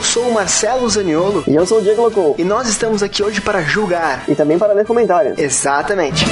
Eu 0.00 0.04
sou 0.04 0.28
o 0.30 0.32
Marcelo 0.32 0.88
Zaniolo. 0.88 1.44
E 1.46 1.54
eu 1.54 1.66
sou 1.66 1.78
o 1.78 1.82
Diego 1.82 2.00
Locou. 2.00 2.34
E 2.38 2.42
nós 2.42 2.66
estamos 2.66 3.02
aqui 3.02 3.22
hoje 3.22 3.38
para 3.42 3.60
julgar. 3.60 4.24
E 4.26 4.34
também 4.34 4.58
para 4.58 4.72
ler 4.72 4.86
comentários. 4.86 5.38
Exatamente. 5.38 6.24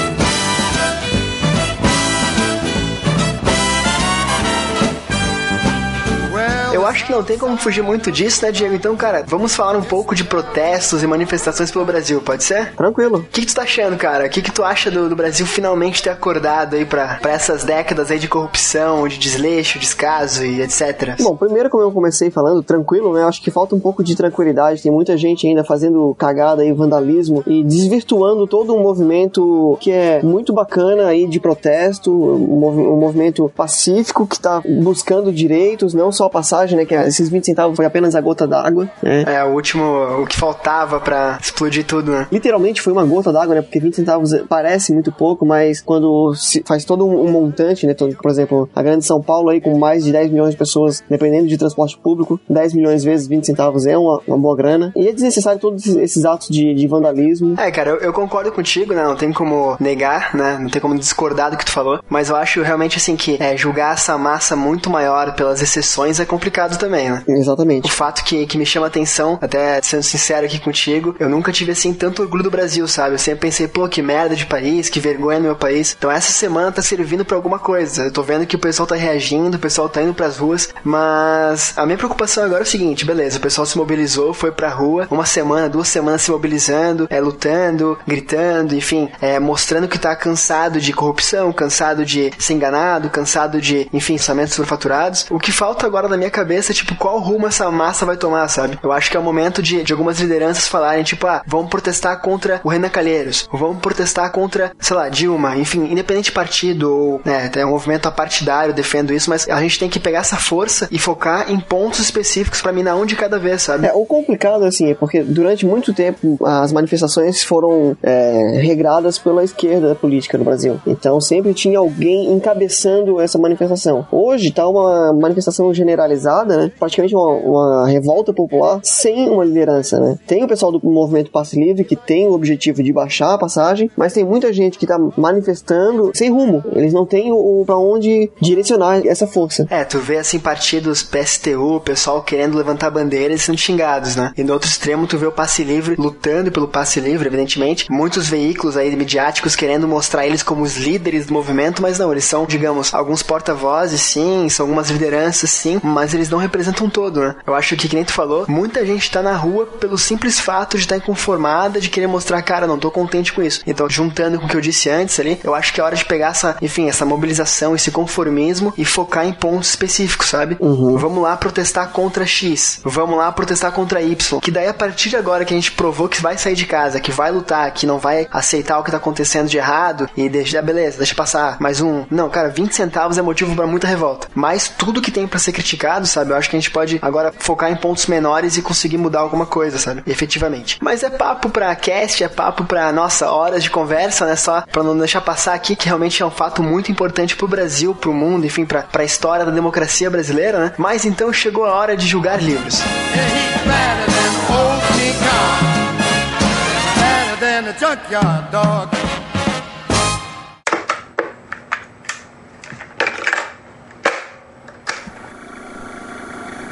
Acho 6.88 7.06
que 7.06 7.12
não 7.12 7.22
tem 7.22 7.38
como 7.38 7.56
fugir 7.56 7.82
muito 7.82 8.10
disso, 8.10 8.44
né, 8.44 8.50
Diego? 8.50 8.74
Então, 8.74 8.96
cara, 8.96 9.24
vamos 9.26 9.54
falar 9.54 9.76
um 9.76 9.82
pouco 9.82 10.14
de 10.14 10.24
protestos 10.24 11.02
e 11.02 11.06
manifestações 11.06 11.70
pelo 11.70 11.84
Brasil, 11.84 12.20
pode 12.20 12.44
ser? 12.44 12.74
Tranquilo. 12.74 13.18
O 13.18 13.22
que, 13.24 13.42
que 13.42 13.46
tu 13.46 13.54
tá 13.54 13.62
achando, 13.62 13.96
cara? 13.96 14.26
O 14.26 14.30
que, 14.30 14.42
que 14.42 14.50
tu 14.50 14.64
acha 14.64 14.90
do, 14.90 15.08
do 15.08 15.16
Brasil 15.16 15.46
finalmente 15.46 16.02
ter 16.02 16.10
acordado 16.10 16.74
aí 16.74 16.84
pra, 16.84 17.18
pra 17.20 17.32
essas 17.32 17.64
décadas 17.64 18.10
aí 18.10 18.18
de 18.18 18.28
corrupção, 18.28 19.06
de 19.06 19.18
desleixo, 19.18 19.78
descaso 19.78 20.44
e 20.44 20.62
etc? 20.62 21.16
Bom, 21.20 21.36
primeiro, 21.36 21.70
como 21.70 21.82
eu 21.82 21.92
comecei 21.92 22.30
falando, 22.30 22.62
tranquilo, 22.62 23.12
né? 23.12 23.24
Acho 23.24 23.42
que 23.42 23.50
falta 23.50 23.74
um 23.74 23.80
pouco 23.80 24.02
de 24.02 24.16
tranquilidade. 24.16 24.82
Tem 24.82 24.92
muita 24.92 25.16
gente 25.16 25.46
ainda 25.46 25.64
fazendo 25.64 26.14
cagada 26.18 26.64
e 26.64 26.72
vandalismo 26.72 27.42
e 27.46 27.62
desvirtuando 27.62 28.46
todo 28.46 28.74
um 28.74 28.82
movimento 28.82 29.76
que 29.80 29.90
é 29.90 30.22
muito 30.22 30.52
bacana 30.52 31.08
aí 31.08 31.26
de 31.26 31.40
protesto, 31.40 32.12
um, 32.12 32.58
mov 32.58 32.78
um 32.78 32.96
movimento 32.96 33.50
pacífico 33.54 34.26
que 34.26 34.38
tá 34.38 34.62
buscando 34.64 35.32
direitos, 35.32 35.94
não 35.94 36.10
só 36.12 36.28
passagem 36.28 36.77
né? 36.78 36.84
Que 36.84 36.94
esses 36.94 37.28
20 37.28 37.44
centavos 37.44 37.76
foi 37.76 37.84
apenas 37.84 38.14
a 38.14 38.20
gota 38.20 38.46
d'água. 38.46 38.88
Né? 39.02 39.24
É, 39.26 39.44
o 39.44 39.52
último, 39.52 39.84
o 40.22 40.26
que 40.26 40.36
faltava 40.36 41.00
para 41.00 41.38
explodir 41.40 41.84
tudo, 41.84 42.12
né? 42.12 42.26
Literalmente 42.30 42.80
foi 42.80 42.92
uma 42.92 43.04
gota 43.04 43.32
d'água, 43.32 43.54
né? 43.56 43.62
Porque 43.62 43.80
20 43.80 43.96
centavos 43.96 44.32
parece 44.48 44.92
muito 44.92 45.12
pouco, 45.12 45.44
mas 45.44 45.80
quando 45.80 46.34
se 46.34 46.62
faz 46.66 46.84
todo 46.84 47.06
um 47.06 47.30
montante, 47.30 47.86
né? 47.86 47.94
Por 47.94 48.30
exemplo, 48.30 48.68
a 48.74 48.82
grande 48.82 49.04
São 49.04 49.20
Paulo 49.20 49.50
aí 49.50 49.60
com 49.60 49.76
mais 49.78 50.04
de 50.04 50.12
10 50.12 50.30
milhões 50.30 50.50
de 50.50 50.56
pessoas 50.56 51.02
dependendo 51.08 51.48
de 51.48 51.58
transporte 51.58 51.98
público, 51.98 52.40
10 52.48 52.74
milhões 52.74 53.04
vezes 53.04 53.26
20 53.26 53.44
centavos 53.44 53.86
é 53.86 53.96
uma, 53.96 54.20
uma 54.26 54.38
boa 54.38 54.56
grana. 54.56 54.92
E 54.96 55.08
é 55.08 55.12
desnecessário 55.12 55.60
todos 55.60 55.86
esses 55.86 56.24
atos 56.24 56.48
de, 56.48 56.74
de 56.74 56.86
vandalismo. 56.86 57.54
É, 57.58 57.70
cara, 57.70 57.90
eu, 57.90 57.96
eu, 57.96 58.12
concordo 58.12 58.52
contigo, 58.52 58.94
né? 58.94 59.02
Não 59.02 59.16
tem 59.16 59.32
como 59.32 59.76
negar, 59.80 60.34
né? 60.34 60.58
Não 60.60 60.68
tem 60.68 60.80
como 60.80 60.98
discordar 60.98 61.50
do 61.50 61.56
que 61.56 61.64
tu 61.64 61.72
falou. 61.72 62.00
Mas 62.08 62.30
eu 62.30 62.36
acho 62.36 62.62
realmente 62.62 62.96
assim 62.96 63.16
que 63.16 63.36
é, 63.40 63.56
julgar 63.56 63.94
essa 63.94 64.16
massa 64.16 64.54
muito 64.56 64.90
maior 64.90 65.34
pelas 65.34 65.62
exceções 65.62 66.20
é 66.20 66.24
complicado 66.24 66.67
também, 66.76 67.10
né? 67.10 67.22
Exatamente. 67.26 67.86
O 67.86 67.92
fato 67.92 68.22
que, 68.24 68.46
que 68.46 68.58
me 68.58 68.66
chama 68.66 68.86
atenção, 68.86 69.38
até 69.40 69.80
sendo 69.82 70.02
sincero 70.02 70.46
aqui 70.46 70.58
contigo, 70.58 71.14
eu 71.18 71.28
nunca 71.28 71.52
tive 71.52 71.72
assim 71.72 71.92
tanto 71.92 72.22
orgulho 72.22 72.42
do 72.42 72.50
Brasil, 72.50 72.86
sabe? 72.86 73.14
Eu 73.14 73.18
sempre 73.18 73.40
pensei, 73.40 73.66
pô, 73.66 73.88
que 73.88 74.02
merda 74.02 74.36
de 74.36 74.46
país, 74.46 74.88
que 74.88 75.00
vergonha 75.00 75.38
no 75.38 75.46
meu 75.46 75.56
país. 75.56 75.94
Então 75.96 76.10
essa 76.10 76.30
semana 76.30 76.70
tá 76.70 76.82
servindo 76.82 77.24
para 77.24 77.36
alguma 77.36 77.58
coisa. 77.58 78.04
Eu 78.04 78.12
tô 78.12 78.22
vendo 78.22 78.46
que 78.46 78.56
o 78.56 78.58
pessoal 78.58 78.86
tá 78.86 78.94
reagindo, 78.94 79.56
o 79.56 79.60
pessoal 79.60 79.88
tá 79.88 80.02
indo 80.02 80.14
pras 80.14 80.36
ruas, 80.36 80.68
mas 80.84 81.72
a 81.76 81.84
minha 81.86 81.98
preocupação 81.98 82.44
agora 82.44 82.62
é 82.62 82.66
o 82.66 82.66
seguinte, 82.66 83.04
beleza, 83.04 83.38
o 83.38 83.40
pessoal 83.40 83.66
se 83.66 83.76
mobilizou, 83.76 84.34
foi 84.34 84.52
pra 84.52 84.68
rua, 84.68 85.06
uma 85.10 85.26
semana, 85.26 85.68
duas 85.68 85.88
semanas 85.88 86.22
se 86.22 86.30
mobilizando, 86.30 87.06
é, 87.10 87.20
lutando, 87.20 87.98
gritando, 88.06 88.74
enfim, 88.74 89.08
é, 89.20 89.38
mostrando 89.38 89.88
que 89.88 89.98
tá 89.98 90.14
cansado 90.14 90.80
de 90.80 90.92
corrupção, 90.92 91.52
cansado 91.52 92.04
de 92.04 92.32
ser 92.38 92.54
enganado, 92.54 93.10
cansado 93.10 93.60
de, 93.60 93.88
enfim, 93.92 94.18
pensamentos 94.18 94.54
superfaturados. 94.54 95.26
O 95.30 95.38
que 95.38 95.52
falta 95.52 95.86
agora 95.86 96.08
na 96.08 96.16
minha 96.16 96.30
cabeça, 96.30 96.57
tipo, 96.62 96.94
qual 96.96 97.18
rumo 97.18 97.46
essa 97.46 97.70
massa 97.70 98.06
vai 98.06 98.16
tomar, 98.16 98.48
sabe? 98.48 98.78
Eu 98.82 98.92
acho 98.92 99.10
que 99.10 99.16
é 99.16 99.20
o 99.20 99.22
momento 99.22 99.62
de, 99.62 99.82
de 99.82 99.92
algumas 99.92 100.20
lideranças 100.20 100.68
falarem, 100.68 101.04
tipo, 101.04 101.26
ah, 101.26 101.42
vamos 101.46 101.70
protestar 101.70 102.20
contra 102.20 102.60
o 102.64 102.68
Renan 102.68 102.88
Calheiros, 102.88 103.48
vamos 103.52 103.78
protestar 103.78 104.30
contra, 104.32 104.72
sei 104.78 104.96
lá, 104.96 105.08
Dilma, 105.08 105.56
enfim, 105.56 105.84
independente 105.90 106.26
de 106.26 106.32
partido, 106.32 106.92
ou, 106.92 107.20
né, 107.24 107.48
tem 107.48 107.64
um 107.64 107.70
movimento 107.70 108.06
apartidário, 108.06 108.74
defendo 108.74 109.12
isso, 109.12 109.30
mas 109.30 109.48
a 109.48 109.60
gente 109.60 109.78
tem 109.78 109.88
que 109.88 110.00
pegar 110.00 110.20
essa 110.20 110.36
força 110.36 110.88
e 110.90 110.98
focar 110.98 111.50
em 111.50 111.58
pontos 111.58 112.00
específicos 112.00 112.60
para 112.60 112.72
minar 112.72 112.96
um 112.96 113.06
de 113.06 113.16
cada 113.16 113.38
vez, 113.38 113.62
sabe? 113.62 113.86
É, 113.86 113.92
o 113.92 114.04
complicado, 114.04 114.64
assim, 114.64 114.90
é 114.90 114.94
porque 114.94 115.22
durante 115.22 115.66
muito 115.66 115.92
tempo 115.92 116.38
as 116.44 116.72
manifestações 116.72 117.42
foram 117.42 117.96
é, 118.02 118.58
regradas 118.60 119.18
pela 119.18 119.44
esquerda 119.44 119.94
política 119.94 120.38
no 120.38 120.44
Brasil. 120.44 120.80
Então 120.86 121.20
sempre 121.20 121.54
tinha 121.54 121.78
alguém 121.78 122.32
encabeçando 122.32 123.20
essa 123.20 123.38
manifestação. 123.38 124.06
Hoje 124.10 124.50
tá 124.50 124.66
uma 124.68 125.12
manifestação 125.12 125.72
generalizada, 125.72 126.47
né? 126.56 126.72
Praticamente 126.78 127.14
uma, 127.14 127.28
uma 127.28 127.88
revolta 127.88 128.32
popular 128.32 128.80
sem 128.82 129.28
uma 129.28 129.44
liderança, 129.44 130.00
né? 130.00 130.18
Tem 130.26 130.44
o 130.44 130.48
pessoal 130.48 130.72
do 130.72 130.80
movimento 130.82 131.30
Passe 131.30 131.58
Livre 131.58 131.84
que 131.84 131.96
tem 131.96 132.26
o 132.26 132.32
objetivo 132.32 132.82
de 132.82 132.92
baixar 132.92 133.34
a 133.34 133.38
passagem, 133.38 133.90
mas 133.96 134.12
tem 134.12 134.24
muita 134.24 134.52
gente 134.52 134.78
que 134.78 134.86
tá 134.86 134.98
manifestando 135.16 136.10
sem 136.14 136.30
rumo. 136.30 136.64
Eles 136.72 136.92
não 136.92 137.06
têm 137.06 137.32
o, 137.32 137.60
o 137.60 137.64
para 137.64 137.76
onde 137.76 138.30
direcionar 138.40 139.06
essa 139.06 139.26
força. 139.26 139.66
É, 139.70 139.84
tu 139.84 139.98
vê 139.98 140.18
assim 140.18 140.38
partidos 140.38 141.02
PSTU, 141.02 141.76
o 141.76 141.80
pessoal 141.80 142.22
querendo 142.22 142.56
levantar 142.56 142.90
bandeiras 142.90 143.40
e 143.40 143.44
sendo 143.44 143.58
xingados, 143.58 144.16
né? 144.16 144.32
E 144.36 144.42
no 144.42 144.52
outro 144.52 144.68
extremo 144.68 145.06
tu 145.06 145.18
vê 145.18 145.26
o 145.26 145.32
passe 145.32 145.62
livre 145.62 145.94
lutando 145.98 146.50
pelo 146.50 146.68
passe 146.68 147.00
livre, 147.00 147.28
evidentemente. 147.28 147.90
Muitos 147.90 148.28
veículos 148.28 148.76
aí 148.76 148.94
midiáticos 148.94 149.54
querendo 149.54 149.86
mostrar 149.86 150.26
eles 150.26 150.42
como 150.42 150.62
os 150.62 150.76
líderes 150.76 151.26
do 151.26 151.32
movimento, 151.32 151.82
mas 151.82 151.98
não, 151.98 152.10
eles 152.12 152.24
são, 152.24 152.46
digamos, 152.46 152.92
alguns 152.94 153.22
porta-vozes, 153.22 154.00
sim, 154.00 154.48
são 154.48 154.64
algumas 154.64 154.90
lideranças, 154.90 155.50
sim, 155.50 155.80
mas 155.82 156.14
eles 156.14 156.27
não 156.30 156.38
representam 156.38 156.88
todo, 156.88 157.20
né? 157.20 157.36
Eu 157.46 157.54
acho 157.54 157.76
que, 157.76 157.88
que 157.88 157.94
nem 157.94 158.04
tu 158.04 158.12
falou, 158.12 158.44
muita 158.48 158.84
gente 158.84 159.10
tá 159.10 159.22
na 159.22 159.36
rua 159.36 159.66
pelo 159.66 159.98
simples 159.98 160.40
fato 160.40 160.76
de 160.76 160.84
estar 160.84 160.96
tá 160.96 161.02
inconformada, 161.02 161.80
de 161.80 161.88
querer 161.88 162.06
mostrar, 162.06 162.40
cara, 162.42 162.66
não 162.66 162.78
tô 162.78 162.90
contente 162.90 163.32
com 163.32 163.42
isso. 163.42 163.60
Então, 163.66 163.88
juntando 163.88 164.38
com 164.38 164.46
o 164.46 164.48
que 164.48 164.56
eu 164.56 164.60
disse 164.60 164.90
antes 164.90 165.18
ali, 165.18 165.38
eu 165.42 165.54
acho 165.54 165.72
que 165.72 165.80
é 165.80 165.84
hora 165.84 165.96
de 165.96 166.04
pegar 166.04 166.28
essa, 166.28 166.56
enfim, 166.60 166.88
essa 166.88 167.04
mobilização, 167.04 167.74
esse 167.74 167.90
conformismo 167.90 168.72
e 168.76 168.84
focar 168.84 169.26
em 169.26 169.32
pontos 169.32 169.70
específicos, 169.70 170.28
sabe? 170.28 170.56
Uhum. 170.60 170.96
Vamos 170.96 171.22
lá 171.22 171.36
protestar 171.36 171.88
contra 171.88 172.26
X, 172.26 172.80
vamos 172.84 173.16
lá 173.16 173.30
protestar 173.32 173.72
contra 173.72 174.02
Y. 174.02 174.40
Que 174.40 174.50
daí, 174.50 174.66
a 174.66 174.74
partir 174.74 175.10
de 175.10 175.16
agora 175.16 175.44
que 175.44 175.54
a 175.54 175.56
gente 175.56 175.72
provou 175.72 176.08
que 176.08 176.20
vai 176.20 176.36
sair 176.36 176.54
de 176.54 176.66
casa, 176.66 177.00
que 177.00 177.12
vai 177.12 177.30
lutar, 177.30 177.70
que 177.72 177.86
não 177.86 177.98
vai 177.98 178.26
aceitar 178.30 178.78
o 178.78 178.84
que 178.84 178.90
tá 178.90 178.96
acontecendo 178.96 179.48
de 179.48 179.56
errado 179.56 180.08
e 180.16 180.28
deixa, 180.28 180.60
beleza, 180.62 180.98
deixa 180.98 181.14
passar 181.14 181.56
mais 181.60 181.80
um. 181.80 182.04
Não, 182.10 182.28
cara, 182.28 182.48
20 182.48 182.74
centavos 182.74 183.18
é 183.18 183.22
motivo 183.22 183.54
para 183.54 183.66
muita 183.66 183.86
revolta. 183.86 184.28
Mas 184.34 184.68
tudo 184.68 185.02
que 185.02 185.10
tem 185.10 185.26
para 185.26 185.38
ser 185.38 185.52
criticado, 185.52 186.06
sabe? 186.06 186.17
Eu 186.22 186.36
acho 186.36 186.50
que 186.50 186.56
a 186.56 186.58
gente 186.58 186.70
pode 186.70 186.98
agora 187.02 187.32
focar 187.38 187.70
em 187.70 187.76
pontos 187.76 188.06
menores 188.06 188.56
e 188.56 188.62
conseguir 188.62 188.98
mudar 188.98 189.20
alguma 189.20 189.46
coisa, 189.46 189.78
sabe? 189.78 190.02
Efetivamente. 190.06 190.78
Mas 190.80 191.02
é 191.02 191.10
papo 191.10 191.50
pra 191.50 191.74
cast, 191.74 192.22
é 192.22 192.28
papo 192.28 192.64
pra, 192.64 192.92
nossa, 192.92 193.30
horas 193.30 193.62
de 193.62 193.70
conversa, 193.70 194.26
né? 194.26 194.36
Só 194.36 194.62
pra 194.62 194.82
não 194.82 194.96
deixar 194.96 195.20
passar 195.20 195.54
aqui, 195.54 195.76
que 195.76 195.86
realmente 195.86 196.22
é 196.22 196.26
um 196.26 196.30
fato 196.30 196.62
muito 196.62 196.90
importante 196.90 197.36
pro 197.36 197.48
Brasil, 197.48 197.94
pro 197.94 198.12
mundo, 198.12 198.46
enfim, 198.46 198.64
pra, 198.64 198.82
pra 198.82 199.04
história 199.04 199.44
da 199.44 199.50
democracia 199.50 200.10
brasileira, 200.10 200.58
né? 200.58 200.72
Mas 200.76 201.04
então 201.04 201.32
chegou 201.32 201.64
a 201.64 201.72
hora 201.72 201.96
de 201.96 202.06
julgar 202.06 202.42
livros. 202.42 202.82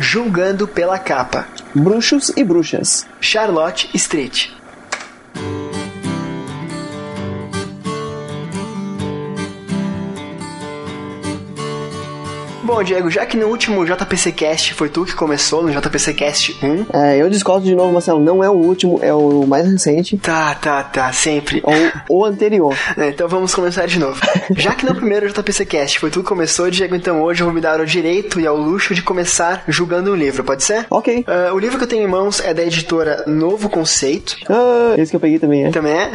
Julgando 0.08 0.68
pela 0.68 1.00
capa. 1.00 1.48
Bruxos 1.74 2.28
e 2.36 2.44
bruxas. 2.44 3.08
Charlotte 3.20 3.90
Street. 3.92 4.50
Bom, 12.66 12.82
Diego, 12.82 13.08
já 13.08 13.24
que 13.24 13.36
no 13.36 13.46
último 13.46 13.86
JPC 13.86 14.32
Cast 14.32 14.74
foi 14.74 14.88
tu 14.88 15.04
que 15.04 15.14
começou, 15.14 15.62
no 15.62 15.70
JPC 15.70 16.12
Cast 16.14 16.58
1. 16.60 16.86
É, 16.92 17.16
eu 17.16 17.30
discordo 17.30 17.64
de 17.64 17.76
novo, 17.76 17.92
Marcelo. 17.92 18.18
Não 18.18 18.42
é 18.42 18.50
o 18.50 18.54
último, 18.54 18.98
é 19.00 19.14
o 19.14 19.46
mais 19.46 19.70
recente. 19.70 20.18
Tá, 20.18 20.52
tá, 20.52 20.82
tá, 20.82 21.12
sempre. 21.12 21.62
Ou 21.62 22.18
o 22.22 22.24
anterior. 22.24 22.74
É, 22.96 23.10
então 23.10 23.28
vamos 23.28 23.54
começar 23.54 23.84
de 23.86 23.98
novo. 23.98 24.18
já 24.56 24.74
que 24.74 24.86
no 24.86 24.94
primeiro 24.94 25.28
JPC 25.28 25.66
Cast 25.66 25.98
foi 25.98 26.10
tu 26.10 26.22
que 26.22 26.28
começou, 26.28 26.70
Diego, 26.70 26.96
então 26.96 27.22
hoje 27.22 27.42
eu 27.42 27.44
vou 27.44 27.54
me 27.54 27.60
dar 27.60 27.78
o 27.78 27.84
direito 27.84 28.40
e 28.40 28.46
ao 28.46 28.56
luxo 28.56 28.94
de 28.94 29.02
começar 29.02 29.62
julgando 29.68 30.12
um 30.12 30.14
livro, 30.14 30.42
pode 30.42 30.64
ser? 30.64 30.86
Ok. 30.88 31.26
Uh, 31.28 31.54
o 31.54 31.58
livro 31.58 31.76
que 31.76 31.84
eu 31.84 31.88
tenho 31.88 32.04
em 32.04 32.10
mãos 32.10 32.40
é 32.40 32.54
da 32.54 32.62
editora 32.62 33.22
Novo 33.26 33.68
Conceito. 33.68 34.36
Ah, 34.48 34.94
esse 34.96 35.10
que 35.10 35.16
eu 35.16 35.20
peguei 35.20 35.38
também 35.38 35.66
é. 35.66 35.70
Também 35.70 35.92
é? 35.92 36.10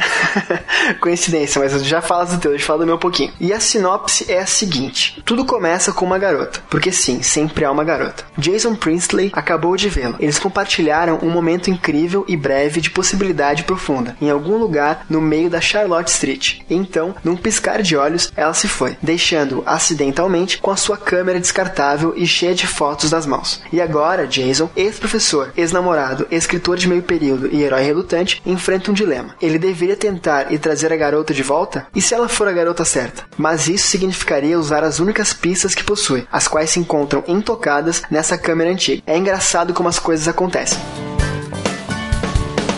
Coincidência, 1.00 1.62
mas 1.62 1.86
já 1.86 2.02
falas 2.02 2.32
do 2.32 2.40
teu, 2.40 2.54
eu 2.54 2.60
falar 2.60 2.80
do 2.80 2.86
meu 2.88 2.96
um 2.96 3.00
pouquinho. 3.00 3.32
E 3.40 3.54
a 3.54 3.60
sinopse 3.60 4.26
é 4.32 4.40
a 4.40 4.46
seguinte: 4.48 5.22
tudo 5.24 5.46
começa 5.46 5.92
com 5.92 6.04
uma 6.04 6.18
garota. 6.18 6.41
Porque 6.70 6.92
sim, 6.92 7.22
sempre 7.22 7.66
há 7.66 7.72
uma 7.72 7.84
garota. 7.84 8.24
Jason 8.38 8.76
Priestley 8.76 9.32
acabou 9.34 9.76
de 9.76 9.90
vê-la. 9.90 10.16
Eles 10.20 10.40
compartilharam 10.40 11.20
um 11.22 11.30
momento 11.30 11.70
incrível 11.70 12.26
e 12.28 12.36
breve 12.36 12.82
de 12.82 12.90
possibilidade 12.90 13.64
profunda, 13.64 14.16
em 14.22 14.30
algum 14.30 14.58
lugar 14.58 15.06
no 15.10 15.22
meio 15.22 15.50
da 15.50 15.62
Charlotte 15.62 16.10
Street. 16.10 16.62
Então, 16.70 17.16
num 17.24 17.36
piscar 17.36 17.82
de 17.82 17.96
olhos, 17.96 18.32
ela 18.36 18.54
se 18.54 18.68
foi, 18.68 18.98
deixando-o 19.02 19.64
acidentalmente 19.66 20.58
com 20.58 20.72
a 20.72 20.78
sua 20.78 20.98
câmera 20.98 21.40
descartável 21.40 22.14
e 22.16 22.26
cheia 22.26 22.56
de 22.56 22.68
fotos 22.68 23.12
nas 23.12 23.26
mãos. 23.26 23.62
E 23.72 23.82
agora, 23.82 24.28
Jason, 24.28 24.70
ex-professor, 24.76 25.52
ex-namorado, 25.56 26.28
escritor 26.32 26.78
de 26.78 26.88
meio 26.88 27.04
período 27.04 27.50
e 27.52 27.62
herói 27.64 27.84
relutante, 27.84 28.42
enfrenta 28.46 28.92
um 28.92 28.94
dilema. 28.94 29.36
Ele 29.42 29.60
deveria 29.60 29.96
tentar 29.96 30.52
e 30.52 30.58
trazer 30.58 30.92
a 30.92 30.98
garota 30.98 31.34
de 31.34 31.44
volta? 31.44 31.88
E 31.96 32.02
se 32.02 32.14
ela 32.14 32.30
for 32.30 32.48
a 32.48 32.52
garota 32.52 32.86
certa? 32.86 33.24
Mas 33.38 33.68
isso 33.68 33.88
significaria 33.88 34.58
usar 34.58 34.84
as 34.84 35.00
únicas 35.00 35.34
pistas 35.34 35.76
que 35.76 35.84
possui, 35.84 36.28
as 36.32 36.48
quais 36.48 36.70
se 36.70 36.80
encontram 36.80 37.24
intocadas 37.28 38.04
nessa 38.10 38.38
câmera 38.38 38.72
antiga. 38.72 39.02
É 39.06 39.18
engraçado 39.18 39.74
como 39.74 39.90
as 39.90 40.00
coisas 40.00 40.28
acontecem. 40.28 40.80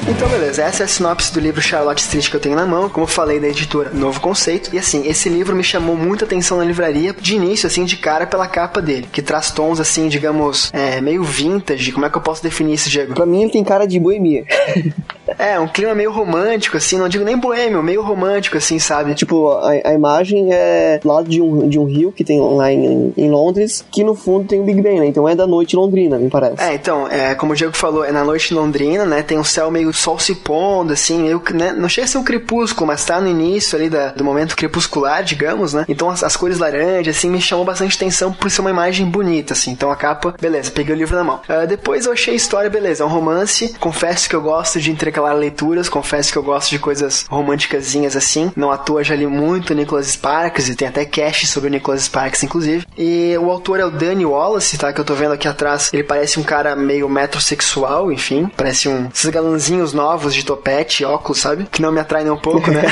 Então, 0.06 0.28
beleza, 0.28 0.62
essa 0.62 0.84
é 0.84 0.86
a 0.86 0.88
sinopse 0.88 1.34
do 1.34 1.40
livro 1.40 1.62
Charlotte 1.62 2.02
Street 2.02 2.30
que 2.30 2.36
eu 2.36 2.40
tenho 2.40 2.58
na 2.58 2.66
mão, 2.66 2.90
como 2.90 3.06
eu 3.06 3.08
falei 3.08 3.40
da 3.40 3.48
editora 3.48 3.90
Novo 3.92 4.20
Conceito. 4.20 4.70
E 4.74 4.78
assim, 4.78 5.08
esse 5.08 5.30
livro 5.30 5.56
me 5.56 5.64
chamou 5.64 5.96
muita 5.96 6.26
atenção 6.26 6.58
na 6.58 6.66
livraria, 6.66 7.14
de 7.14 7.36
início, 7.36 7.68
assim, 7.68 7.86
de 7.86 7.96
cara 7.96 8.28
pela 8.28 8.46
capa 8.46 8.82
dele, 8.82 9.08
que 9.12 9.22
traz 9.22 9.52
tons, 9.52 9.80
assim, 9.80 10.10
digamos, 10.10 10.70
é, 10.74 11.00
meio 11.00 11.24
vintage. 11.24 11.94
Como 11.94 12.06
é 12.06 12.10
que 12.10 12.18
eu 12.18 12.22
posso 12.22 12.44
definir 12.44 12.74
isso, 12.74 12.90
Diego? 12.90 13.14
Pra 13.14 13.26
mim, 13.26 13.44
ele 13.44 13.52
tem 13.52 13.64
cara 13.64 13.88
de 13.88 13.98
boemia. 13.98 14.46
É, 15.38 15.60
um 15.60 15.68
clima 15.68 15.94
meio 15.96 16.12
romântico, 16.12 16.78
assim, 16.78 16.98
não 16.98 17.10
digo 17.10 17.24
nem 17.24 17.38
boêmio, 17.38 17.82
meio 17.84 18.02
romântico, 18.02 18.58
assim, 18.58 18.80
sabe? 18.80 19.14
Tipo, 19.16 19.52
a, 19.52 19.72
a 19.72 19.94
imagem 19.94 20.54
é 20.54 21.00
lado 21.04 21.30
de 21.30 21.42
um, 21.42 21.68
de 21.68 21.80
um 21.80 21.86
rio 21.86 22.12
que 22.12 22.24
tem 22.24 22.40
lá 22.40 22.72
em, 22.72 23.14
em 23.16 23.30
Londres, 23.30 23.86
que 23.92 24.04
no 24.04 24.16
fundo 24.16 24.48
tem 24.48 24.60
o 24.60 24.64
Big 24.64 24.82
Ben, 24.82 25.00
né? 25.00 25.06
Então 25.06 25.28
é 25.28 25.36
da 25.36 25.48
noite 25.48 25.76
londrina, 25.76 26.18
me 26.18 26.30
parece. 26.30 26.62
É, 26.62 26.74
então, 26.74 27.08
é, 27.08 27.36
como 27.36 27.54
o 27.54 27.56
Diego 27.56 27.76
falou, 27.76 28.04
é 28.04 28.12
na 28.12 28.24
noite 28.24 28.54
londrina, 28.54 29.06
né? 29.06 29.22
Tem 29.22 29.38
um 29.38 29.44
céu 29.44 29.70
meio 29.72 29.94
sol 29.94 30.20
se 30.20 30.36
pondo, 30.36 30.94
assim, 30.94 31.24
meio, 31.24 31.42
né? 31.54 31.74
Não 31.74 31.90
chega 31.90 32.06
a 32.06 32.08
ser 32.08 32.18
um 32.18 32.24
crepúsculo, 32.24 32.88
mas 32.88 33.04
tá 33.06 33.20
no 33.20 33.28
início 33.28 33.78
ali 33.78 33.90
da, 33.90 34.10
do 34.10 34.24
momento 34.24 34.56
crepuscular, 34.56 35.24
digamos, 35.24 35.74
né? 35.74 35.86
Então 35.88 36.10
as, 36.10 36.24
as 36.24 36.36
cores 36.36 36.60
laranjas, 36.60 37.18
assim, 37.18 37.30
me 37.30 37.42
chamou 37.42 37.66
bastante 37.66 37.96
atenção 37.96 38.32
por 38.32 38.50
ser 38.50 38.62
uma 38.62 38.70
imagem 38.70 39.06
bonita, 39.06 39.54
assim. 39.54 39.72
Então 39.72 39.92
a 39.92 39.96
capa, 39.96 40.34
beleza, 40.40 40.72
peguei 40.72 40.96
o 40.96 40.98
livro 40.98 41.16
na 41.16 41.24
mão. 41.24 41.42
Uh, 41.48 41.68
depois 41.68 42.06
eu 42.06 42.14
achei 42.14 42.34
a 42.34 42.38
história, 42.38 42.70
beleza, 42.70 43.04
é 43.04 43.06
um 43.06 43.10
romance. 43.10 43.76
Confesso 43.80 44.30
que 44.30 44.36
eu 44.36 44.42
gosto 44.42 44.80
de 44.80 44.92
leituras, 45.32 45.88
confesso 45.88 46.32
que 46.32 46.38
eu 46.38 46.44
gosto 46.44 46.72
de 46.72 46.80
coisas 46.80 47.26
românticazinhas 47.30 48.16
assim. 48.18 48.52
Não 48.56 48.72
à 48.72 48.78
toa 48.78 49.04
já 49.04 49.16
li 49.16 49.28
muito 49.28 49.74
Nicholas 49.74 50.08
Sparks 50.08 50.68
e 50.68 50.76
tem 50.76 50.88
até 50.88 51.06
cast 51.06 51.48
sobre 51.48 51.70
o 51.70 51.72
Nicholas 51.72 52.04
Sparks, 52.04 52.44
inclusive. 52.44 52.86
E 52.98 53.38
o 53.38 53.50
autor 53.50 53.80
é 53.80 53.86
o 53.86 53.92
Danny 53.92 54.26
Wallace, 54.26 54.78
tá? 54.78 54.92
Que 54.92 55.00
eu 55.00 55.06
tô 55.06 55.14
vendo 55.14 55.34
aqui 55.34 55.48
atrás. 55.48 55.92
Ele 55.94 56.04
parece 56.04 56.40
um 56.40 56.44
cara 56.44 56.76
meio 56.76 57.08
metrosexual, 57.08 58.12
enfim. 58.12 58.50
Parece 58.58 58.90
um. 58.90 59.10
Esses 59.14 59.30
galanzinhos 59.30 59.94
novos 59.94 60.34
de 60.34 60.44
topete, 60.44 61.06
óculos, 61.06 61.40
sabe? 61.40 61.68
Que 61.72 61.82
não 61.82 61.92
me 61.92 62.00
atrai 62.00 62.24
nem 62.24 62.32
um 62.32 62.38
pouco, 62.38 62.70
né? 62.72 62.84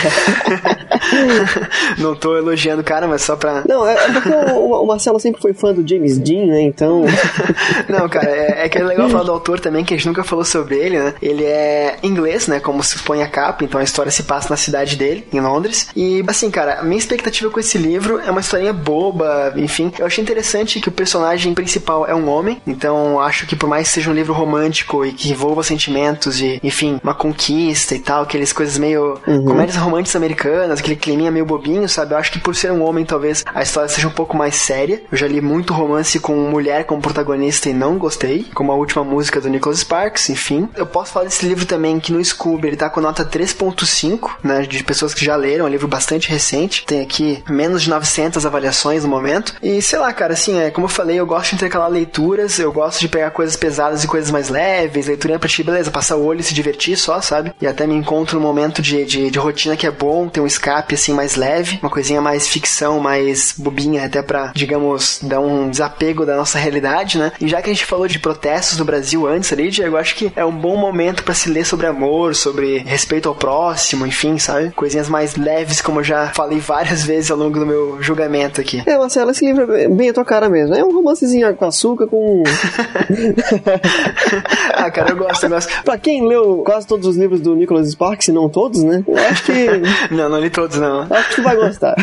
não 1.97 2.15
tô 2.15 2.37
elogiando 2.37 2.81
o 2.81 2.83
cara, 2.83 3.07
mas 3.07 3.21
só 3.21 3.35
pra. 3.35 3.63
Não, 3.67 3.87
é, 3.87 3.93
é 3.93 4.11
porque 4.11 4.29
o, 4.29 4.83
o, 4.83 4.85
Marcelo 4.85 5.19
sempre 5.19 5.41
foi 5.41 5.53
fã 5.53 5.73
do 5.73 5.87
James 5.87 6.17
Dean, 6.17 6.47
né? 6.47 6.61
Então. 6.61 7.05
não, 7.89 8.07
cara, 8.07 8.29
é, 8.29 8.65
é 8.65 8.69
que 8.69 8.77
é 8.77 8.83
legal 8.83 9.09
falar 9.09 9.23
do 9.23 9.31
autor 9.31 9.59
também, 9.59 9.83
que 9.83 9.93
a 9.93 9.97
gente 9.97 10.07
nunca 10.07 10.23
falou 10.23 10.45
sobre 10.45 10.77
ele, 10.77 10.99
né? 10.99 11.13
Ele 11.21 11.43
é 11.43 11.97
inglês, 12.03 12.20
né? 12.49 12.59
Como 12.59 12.83
se 12.83 12.99
põe 12.99 13.21
a 13.21 13.27
capa, 13.27 13.63
então 13.63 13.79
a 13.79 13.83
história 13.83 14.11
se 14.11 14.23
passa 14.23 14.49
na 14.49 14.57
cidade 14.57 14.95
dele, 14.95 15.27
em 15.31 15.39
Londres. 15.39 15.87
E, 15.95 16.23
assim, 16.27 16.49
cara, 16.49 16.79
a 16.79 16.83
minha 16.83 16.97
expectativa 16.97 17.49
com 17.49 17.59
esse 17.59 17.77
livro 17.77 18.19
é 18.19 18.29
uma 18.29 18.41
historinha 18.41 18.73
boba, 18.73 19.53
enfim. 19.55 19.91
Eu 19.97 20.05
achei 20.05 20.21
interessante 20.23 20.79
que 20.79 20.89
o 20.89 20.91
personagem 20.91 21.53
principal 21.53 22.05
é 22.05 22.15
um 22.15 22.29
homem, 22.29 22.61
então 22.65 23.19
acho 23.19 23.45
que 23.45 23.55
por 23.55 23.67
mais 23.67 23.87
que 23.87 23.95
seja 23.95 24.09
um 24.09 24.13
livro 24.13 24.33
romântico 24.33 25.05
e 25.05 25.11
que 25.11 25.29
envolva 25.29 25.63
sentimentos 25.63 26.41
e, 26.41 26.59
enfim, 26.63 26.99
uma 27.03 27.13
conquista 27.13 27.95
e 27.95 27.99
tal, 27.99 28.23
aquelas 28.23 28.53
coisas 28.53 28.77
meio 28.77 29.19
uhum. 29.27 29.45
comédias 29.45 29.77
românticas 29.77 30.15
americanas, 30.15 30.79
aquele 30.79 30.95
climinha 30.95 31.31
meio 31.31 31.45
bobinho, 31.45 31.87
sabe? 31.87 32.13
Eu 32.13 32.17
acho 32.17 32.31
que 32.31 32.39
por 32.39 32.55
ser 32.55 32.71
um 32.71 32.83
homem, 32.83 33.05
talvez 33.05 33.43
a 33.53 33.61
história 33.61 33.89
seja 33.89 34.07
um 34.07 34.11
pouco 34.11 34.35
mais 34.35 34.55
séria. 34.55 35.01
Eu 35.11 35.17
já 35.17 35.27
li 35.27 35.41
muito 35.41 35.73
romance 35.73 36.19
com 36.19 36.35
mulher 36.35 36.85
como 36.85 37.01
protagonista 37.01 37.69
e 37.69 37.73
não 37.73 37.97
gostei, 37.97 38.45
como 38.53 38.71
a 38.71 38.75
última 38.75 39.03
música 39.03 39.39
do 39.39 39.49
Nicholas 39.49 39.79
Sparks, 39.79 40.29
enfim. 40.29 40.67
Eu 40.75 40.85
posso 40.85 41.11
falar 41.11 41.25
desse 41.25 41.45
livro 41.45 41.65
também 41.65 41.99
no 42.11 42.23
Scooby 42.23 42.67
ele 42.67 42.77
tá 42.77 42.89
com 42.89 43.01
nota 43.01 43.25
3.5, 43.25 44.31
né, 44.43 44.61
de 44.61 44.83
pessoas 44.83 45.13
que 45.13 45.25
já 45.25 45.35
leram, 45.35 45.65
é 45.65 45.69
um 45.69 45.71
livro 45.71 45.87
bastante 45.87 46.29
recente. 46.29 46.85
Tem 46.85 47.01
aqui 47.01 47.43
menos 47.49 47.83
de 47.83 47.89
900 47.89 48.45
avaliações 48.45 49.03
no 49.03 49.09
momento. 49.09 49.55
E 49.61 49.81
sei 49.81 49.99
lá, 49.99 50.11
cara, 50.13 50.33
assim, 50.33 50.59
é 50.59 50.71
como 50.71 50.85
eu 50.85 50.89
falei, 50.89 51.19
eu 51.19 51.25
gosto 51.25 51.49
de 51.49 51.55
intercalar 51.55 51.89
leituras, 51.89 52.59
eu 52.59 52.71
gosto 52.71 52.99
de 52.99 53.07
pegar 53.07 53.31
coisas 53.31 53.55
pesadas 53.55 54.03
e 54.03 54.07
coisas 54.07 54.31
mais 54.31 54.49
leves, 54.49 55.07
leitura 55.07 55.39
pra 55.39 55.49
ti, 55.49 55.63
beleza, 55.63 55.91
passar 55.91 56.15
o 56.15 56.25
olho 56.25 56.39
e 56.39 56.43
se 56.43 56.53
divertir 56.53 56.97
só, 56.97 57.21
sabe? 57.21 57.53
E 57.61 57.67
até 57.67 57.85
me 57.85 57.95
encontro 57.95 58.39
num 58.39 58.45
momento 58.45 58.81
de, 58.81 59.05
de, 59.05 59.29
de 59.29 59.39
rotina 59.39 59.77
que 59.77 59.87
é 59.87 59.91
bom, 59.91 60.27
ter 60.27 60.41
um 60.41 60.47
escape 60.47 60.95
assim 60.95 61.13
mais 61.13 61.35
leve, 61.35 61.79
uma 61.81 61.89
coisinha 61.89 62.21
mais 62.21 62.47
ficção, 62.47 62.99
mais 62.99 63.53
bobinha, 63.57 64.05
até 64.05 64.21
pra, 64.21 64.51
digamos, 64.55 65.19
dar 65.21 65.39
um 65.39 65.69
desapego 65.69 66.25
da 66.25 66.35
nossa 66.35 66.57
realidade, 66.57 67.17
né? 67.17 67.31
E 67.39 67.47
já 67.47 67.61
que 67.61 67.69
a 67.69 67.73
gente 67.73 67.85
falou 67.85 68.07
de 68.07 68.19
protestos 68.19 68.77
no 68.77 68.85
Brasil 68.85 69.27
antes 69.27 69.51
ali, 69.51 69.69
Diego, 69.69 69.95
eu 69.95 69.99
acho 69.99 70.15
que 70.15 70.31
é 70.35 70.45
um 70.45 70.55
bom 70.55 70.77
momento 70.77 71.23
para 71.23 71.33
se 71.33 71.49
ler 71.49 71.65
sobre 71.65 71.85
amor, 72.01 72.33
sobre 72.33 72.79
respeito 72.79 73.29
ao 73.29 73.35
próximo, 73.35 74.07
enfim, 74.07 74.39
sabe? 74.39 74.71
Coisinhas 74.71 75.07
mais 75.07 75.35
leves, 75.35 75.81
como 75.81 75.99
eu 75.99 76.03
já 76.03 76.29
falei 76.29 76.59
várias 76.59 77.03
vezes 77.05 77.29
ao 77.29 77.37
longo 77.37 77.59
do 77.59 77.65
meu 77.65 78.01
julgamento 78.01 78.59
aqui. 78.59 78.81
É, 78.85 78.97
Marcelo, 78.97 79.29
esse 79.29 79.45
livro 79.45 79.71
é 79.75 79.87
bem 79.87 80.09
a 80.09 80.13
tua 80.13 80.25
cara 80.25 80.49
mesmo. 80.49 80.75
É 80.75 80.83
um 80.83 80.91
romancezinho 80.91 81.53
com 81.55 81.65
açúcar, 81.65 82.07
com. 82.07 82.41
ah, 84.73 84.89
cara, 84.89 85.11
eu 85.11 85.17
gosto, 85.17 85.43
eu 85.43 85.49
gosto. 85.49 85.83
pra 85.83 85.97
quem 85.97 86.27
leu 86.27 86.63
quase 86.65 86.87
todos 86.87 87.05
os 87.05 87.15
livros 87.15 87.39
do 87.39 87.55
Nicholas 87.55 87.91
Sparks, 87.91 88.25
se 88.25 88.31
não 88.31 88.49
todos, 88.49 88.83
né? 88.83 89.03
Eu 89.07 89.17
acho 89.17 89.43
que. 89.43 89.67
não, 90.11 90.29
não 90.29 90.39
li 90.39 90.49
todos, 90.49 90.77
não. 90.77 91.05
Acho 91.09 91.29
que 91.29 91.35
tu 91.35 91.43
vai 91.43 91.55
gostar. 91.55 91.95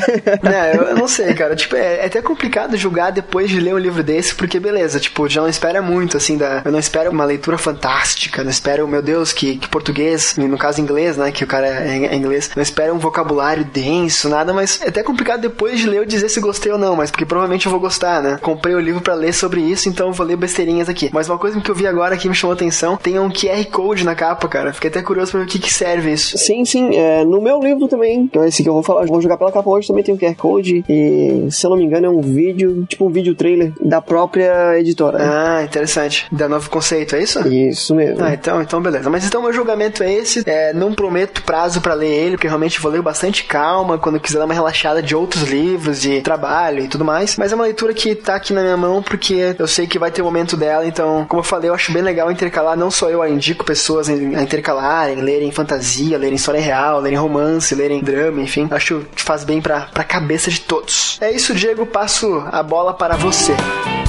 eu, 0.74 0.82
eu, 0.82 0.96
não 0.96 1.08
sei, 1.08 1.34
cara. 1.34 1.56
Tipo, 1.56 1.74
é, 1.74 1.96
é, 1.96 2.06
até 2.06 2.22
complicado 2.22 2.76
julgar 2.76 3.10
depois 3.10 3.50
de 3.50 3.58
ler 3.58 3.74
um 3.74 3.78
livro 3.78 4.04
desse, 4.04 4.34
porque 4.34 4.60
beleza, 4.60 5.00
tipo, 5.00 5.28
já 5.28 5.40
não 5.40 5.48
espera 5.48 5.82
muito, 5.82 6.16
assim, 6.16 6.36
da. 6.36 6.62
Eu 6.64 6.70
não 6.70 6.78
espero 6.78 7.10
uma 7.10 7.24
leitura 7.24 7.58
fantástica, 7.58 8.44
não 8.44 8.50
espero, 8.50 8.86
meu 8.86 9.02
Deus, 9.02 9.32
que, 9.32 9.56
que 9.56 9.68
português, 9.88 10.36
no 10.36 10.58
caso 10.58 10.80
inglês, 10.80 11.16
né? 11.16 11.32
Que 11.32 11.44
o 11.44 11.46
cara 11.46 11.66
é, 11.66 12.06
é 12.06 12.14
inglês, 12.14 12.50
não 12.54 12.62
espero 12.62 12.94
um 12.94 12.98
vocabulário 12.98 13.64
denso, 13.64 14.28
nada, 14.28 14.52
mas 14.52 14.80
é 14.82 14.88
até 14.88 15.02
complicado 15.02 15.40
depois 15.40 15.80
de 15.80 15.88
ler 15.88 15.98
eu 15.98 16.04
dizer 16.04 16.28
se 16.28 16.40
gostei 16.40 16.70
ou 16.70 16.78
não, 16.78 16.94
mas 16.94 17.10
porque 17.10 17.24
provavelmente 17.24 17.66
eu 17.66 17.72
vou 17.72 17.80
gostar, 17.80 18.22
né? 18.22 18.38
Comprei 18.42 18.74
o 18.74 18.80
livro 18.80 19.00
para 19.00 19.14
ler 19.14 19.32
sobre 19.32 19.60
isso, 19.60 19.88
então 19.88 20.08
eu 20.08 20.12
vou 20.12 20.26
ler 20.26 20.36
besteirinhas 20.36 20.88
aqui. 20.88 21.08
Mas 21.12 21.28
uma 21.28 21.38
coisa 21.38 21.58
que 21.60 21.70
eu 21.70 21.74
vi 21.74 21.86
agora 21.86 22.16
que 22.16 22.28
me 22.28 22.34
chamou 22.34 22.54
atenção, 22.54 22.96
tem 22.96 23.18
um 23.18 23.30
QR 23.30 23.64
Code 23.70 24.04
na 24.04 24.14
capa, 24.14 24.46
cara. 24.48 24.72
Fiquei 24.72 24.90
até 24.90 25.02
curioso 25.02 25.32
pra 25.32 25.40
ver 25.40 25.46
o 25.46 25.48
que, 25.48 25.58
que 25.58 25.72
serve 25.72 26.12
isso. 26.12 26.36
Sim, 26.36 26.64
sim. 26.64 26.94
É, 26.94 27.24
no 27.24 27.40
meu 27.40 27.60
livro 27.60 27.88
também, 27.88 28.26
que 28.26 28.38
é 28.38 28.46
esse 28.46 28.62
que 28.62 28.68
eu 28.68 28.74
vou 28.74 28.82
falar, 28.82 29.06
vou 29.06 29.20
jogar 29.20 29.36
pela 29.36 29.52
capa 29.52 29.68
hoje, 29.70 29.88
também 29.88 30.04
tem 30.04 30.14
um 30.14 30.18
QR 30.18 30.34
Code. 30.34 30.84
E, 30.88 31.48
se 31.50 31.64
eu 31.64 31.70
não 31.70 31.76
me 31.76 31.84
engano, 31.84 32.06
é 32.06 32.10
um 32.10 32.20
vídeo, 32.20 32.84
tipo 32.88 33.06
um 33.06 33.10
vídeo 33.10 33.34
trailer 33.34 33.72
da 33.80 34.00
própria 34.00 34.78
editora. 34.78 35.18
Ah, 35.20 35.62
interessante. 35.62 36.26
Da 36.30 36.48
novo 36.48 36.68
conceito, 36.68 37.16
é 37.16 37.22
isso? 37.22 37.46
Isso 37.48 37.94
mesmo. 37.94 38.22
Ah, 38.22 38.34
então, 38.34 38.60
então 38.60 38.80
beleza. 38.80 39.08
Mas 39.08 39.26
então 39.26 39.42
meu 39.42 39.52
julgamento 39.52 39.77
é 39.82 40.12
esse. 40.12 40.42
É, 40.46 40.72
não 40.72 40.92
prometo 40.92 41.42
prazo 41.42 41.80
para 41.80 41.94
ler 41.94 42.08
ele, 42.08 42.36
porque 42.36 42.48
realmente 42.48 42.80
vou 42.80 42.90
ler 42.90 43.02
bastante 43.02 43.44
calma 43.44 43.98
quando 43.98 44.20
quiser 44.20 44.38
dar 44.38 44.44
uma 44.44 44.54
relaxada 44.54 45.02
de 45.02 45.14
outros 45.14 45.44
livros, 45.44 46.00
de 46.00 46.20
trabalho 46.20 46.84
e 46.84 46.88
tudo 46.88 47.04
mais. 47.04 47.36
Mas 47.36 47.52
é 47.52 47.54
uma 47.54 47.64
leitura 47.64 47.94
que 47.94 48.14
tá 48.14 48.34
aqui 48.34 48.52
na 48.52 48.62
minha 48.62 48.76
mão 48.76 49.02
porque 49.02 49.54
eu 49.58 49.66
sei 49.66 49.86
que 49.86 49.98
vai 49.98 50.10
ter 50.10 50.22
o 50.22 50.24
momento 50.24 50.56
dela. 50.56 50.86
Então, 50.86 51.24
como 51.28 51.40
eu 51.40 51.44
falei, 51.44 51.70
eu 51.70 51.74
acho 51.74 51.92
bem 51.92 52.02
legal 52.02 52.30
intercalar. 52.30 52.76
Não 52.76 52.90
só 52.90 53.08
eu, 53.08 53.22
eu 53.24 53.32
indico 53.32 53.64
pessoas 53.64 54.08
a 54.08 54.12
intercalarem, 54.12 55.16
lerem 55.16 55.50
fantasia, 55.50 56.18
lerem 56.18 56.36
história 56.36 56.60
real, 56.60 57.00
lerem 57.00 57.18
romance, 57.18 57.74
lerem 57.74 58.00
drama, 58.00 58.40
enfim. 58.40 58.68
Acho 58.70 59.06
que 59.14 59.22
faz 59.22 59.44
bem 59.44 59.60
pra, 59.60 59.82
pra 59.82 60.04
cabeça 60.04 60.50
de 60.50 60.60
todos. 60.60 61.18
É 61.20 61.30
isso, 61.30 61.54
Diego. 61.54 61.86
Passo 61.86 62.42
a 62.50 62.62
bola 62.62 62.92
para 62.94 63.16
você. 63.16 63.54
Bom, 63.54 64.07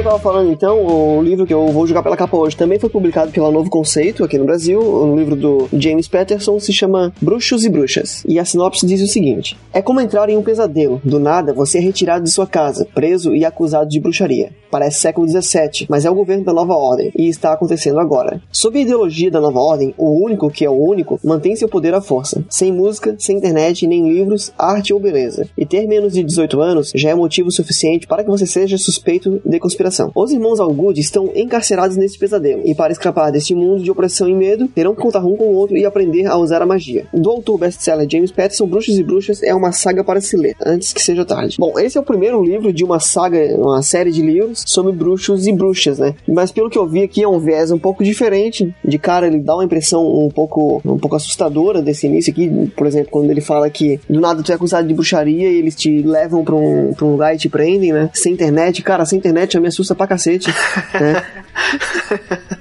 eu 0.00 0.04
tava 0.04 0.18
falando 0.18 0.50
então, 0.50 0.82
o 1.18 1.22
livro 1.22 1.46
que 1.46 1.52
eu 1.52 1.68
vou 1.68 1.86
jogar 1.86 2.02
pela 2.02 2.16
capa 2.16 2.34
hoje 2.34 2.56
também 2.56 2.78
foi 2.78 2.88
publicado 2.88 3.30
pela 3.30 3.50
Novo 3.50 3.68
Conceito 3.68 4.24
aqui 4.24 4.38
no 4.38 4.46
Brasil. 4.46 4.80
O 4.80 5.14
livro 5.14 5.36
do 5.36 5.68
James 5.74 6.08
Patterson 6.08 6.58
se 6.58 6.72
chama 6.72 7.12
Bruxos 7.20 7.66
e 7.66 7.68
Bruxas. 7.68 8.24
E 8.26 8.38
a 8.38 8.44
sinopse 8.44 8.86
diz 8.86 9.02
o 9.02 9.06
seguinte: 9.06 9.58
É 9.74 9.82
como 9.82 10.00
entrar 10.00 10.30
em 10.30 10.38
um 10.38 10.42
pesadelo. 10.42 11.02
Do 11.04 11.18
nada, 11.18 11.52
você 11.52 11.78
é 11.78 11.80
retirado 11.82 12.24
de 12.24 12.30
sua 12.30 12.46
casa, 12.46 12.88
preso 12.94 13.34
e 13.34 13.44
acusado 13.44 13.90
de 13.90 14.00
bruxaria. 14.00 14.52
Parece 14.70 15.00
século 15.00 15.28
XVII, 15.28 15.86
mas 15.88 16.04
é 16.04 16.10
o 16.10 16.14
governo 16.14 16.44
da 16.44 16.52
nova 16.52 16.74
ordem 16.74 17.12
e 17.14 17.28
está 17.28 17.52
acontecendo 17.52 17.98
agora. 17.98 18.40
Sob 18.52 18.78
a 18.78 18.82
ideologia 18.82 19.30
da 19.30 19.40
nova 19.40 19.58
ordem, 19.58 19.92
o 19.98 20.24
único 20.24 20.48
que 20.48 20.64
é 20.64 20.70
o 20.70 20.80
único 20.80 21.18
mantém 21.24 21.56
seu 21.56 21.68
poder 21.68 21.92
à 21.92 22.00
força, 22.00 22.42
sem 22.48 22.72
música, 22.72 23.16
sem 23.18 23.36
internet, 23.36 23.86
nem 23.86 24.08
livros, 24.08 24.52
arte 24.56 24.94
ou 24.94 25.00
beleza. 25.00 25.46
E 25.58 25.66
ter 25.66 25.86
menos 25.86 26.14
de 26.14 26.22
18 26.22 26.60
anos 26.60 26.92
já 26.94 27.10
é 27.10 27.14
motivo 27.14 27.50
suficiente 27.50 28.06
para 28.06 28.22
que 28.22 28.30
você 28.30 28.46
seja 28.46 28.78
suspeito 28.78 29.42
de 29.44 29.58
conspiração 29.58 29.89
Os 30.14 30.30
irmãos 30.30 30.60
Algood 30.60 31.00
estão 31.00 31.30
encarcerados 31.34 31.96
nesse 31.96 32.18
pesadelo, 32.18 32.62
e 32.64 32.74
para 32.74 32.92
escapar 32.92 33.30
deste 33.30 33.54
mundo 33.54 33.82
de 33.82 33.90
opressão 33.90 34.28
e 34.28 34.34
medo, 34.34 34.68
terão 34.68 34.94
que 34.94 35.00
contar 35.00 35.24
um 35.24 35.36
com 35.36 35.44
o 35.44 35.54
outro 35.54 35.76
e 35.76 35.84
aprender 35.84 36.26
a 36.26 36.36
usar 36.36 36.62
a 36.62 36.66
magia. 36.66 37.06
Do 37.12 37.30
autor 37.30 37.58
best-seller 37.58 38.08
James 38.10 38.30
Patterson, 38.30 38.66
Bruxos 38.66 38.98
e 38.98 39.02
Bruxas 39.02 39.42
é 39.42 39.54
uma 39.54 39.72
saga 39.72 40.04
para 40.04 40.20
se 40.20 40.36
ler, 40.36 40.54
antes 40.64 40.92
que 40.92 41.02
seja 41.02 41.24
tarde. 41.24 41.56
Bom, 41.58 41.78
esse 41.78 41.98
é 41.98 42.00
o 42.00 42.04
primeiro 42.04 42.42
livro 42.42 42.72
de 42.72 42.84
uma 42.84 43.00
saga, 43.00 43.38
uma 43.56 43.82
série 43.82 44.10
de 44.10 44.22
livros 44.22 44.62
sobre 44.66 44.92
bruxos 44.92 45.46
e 45.46 45.52
bruxas, 45.52 45.98
né? 45.98 46.14
Mas 46.26 46.52
pelo 46.52 46.70
que 46.70 46.78
eu 46.78 46.86
vi 46.86 47.02
aqui 47.02 47.22
é 47.22 47.28
um 47.28 47.38
viés 47.38 47.70
um 47.70 47.78
pouco 47.78 48.04
diferente. 48.04 48.74
De 48.84 48.98
cara 48.98 49.26
ele 49.26 49.38
dá 49.38 49.54
uma 49.54 49.64
impressão 49.64 50.06
um 50.06 50.28
pouco, 50.28 50.80
um 50.84 50.98
pouco 50.98 51.16
assustadora 51.16 51.82
desse 51.82 52.06
início 52.06 52.32
aqui, 52.32 52.70
por 52.76 52.86
exemplo, 52.86 53.10
quando 53.10 53.30
ele 53.30 53.40
fala 53.40 53.68
que 53.70 54.00
do 54.08 54.20
nada 54.20 54.42
tu 54.42 54.52
é 54.52 54.54
acusado 54.54 54.86
de 54.86 54.94
bruxaria 54.94 55.50
e 55.50 55.56
eles 55.56 55.74
te 55.74 56.02
levam 56.02 56.44
pra 56.44 56.54
um, 56.54 56.92
um 57.00 57.10
lugar 57.12 57.34
e 57.34 57.38
te 57.38 57.48
prendem, 57.48 57.92
né? 57.92 58.10
Sem 58.12 58.32
internet, 58.32 58.82
cara, 58.82 59.04
sem 59.04 59.18
internet 59.18 59.54
já 59.54 59.60
me 59.60 59.68
assusta 59.80 59.94
pra 59.94 60.06
cacete, 60.06 60.50
né? 60.94 61.22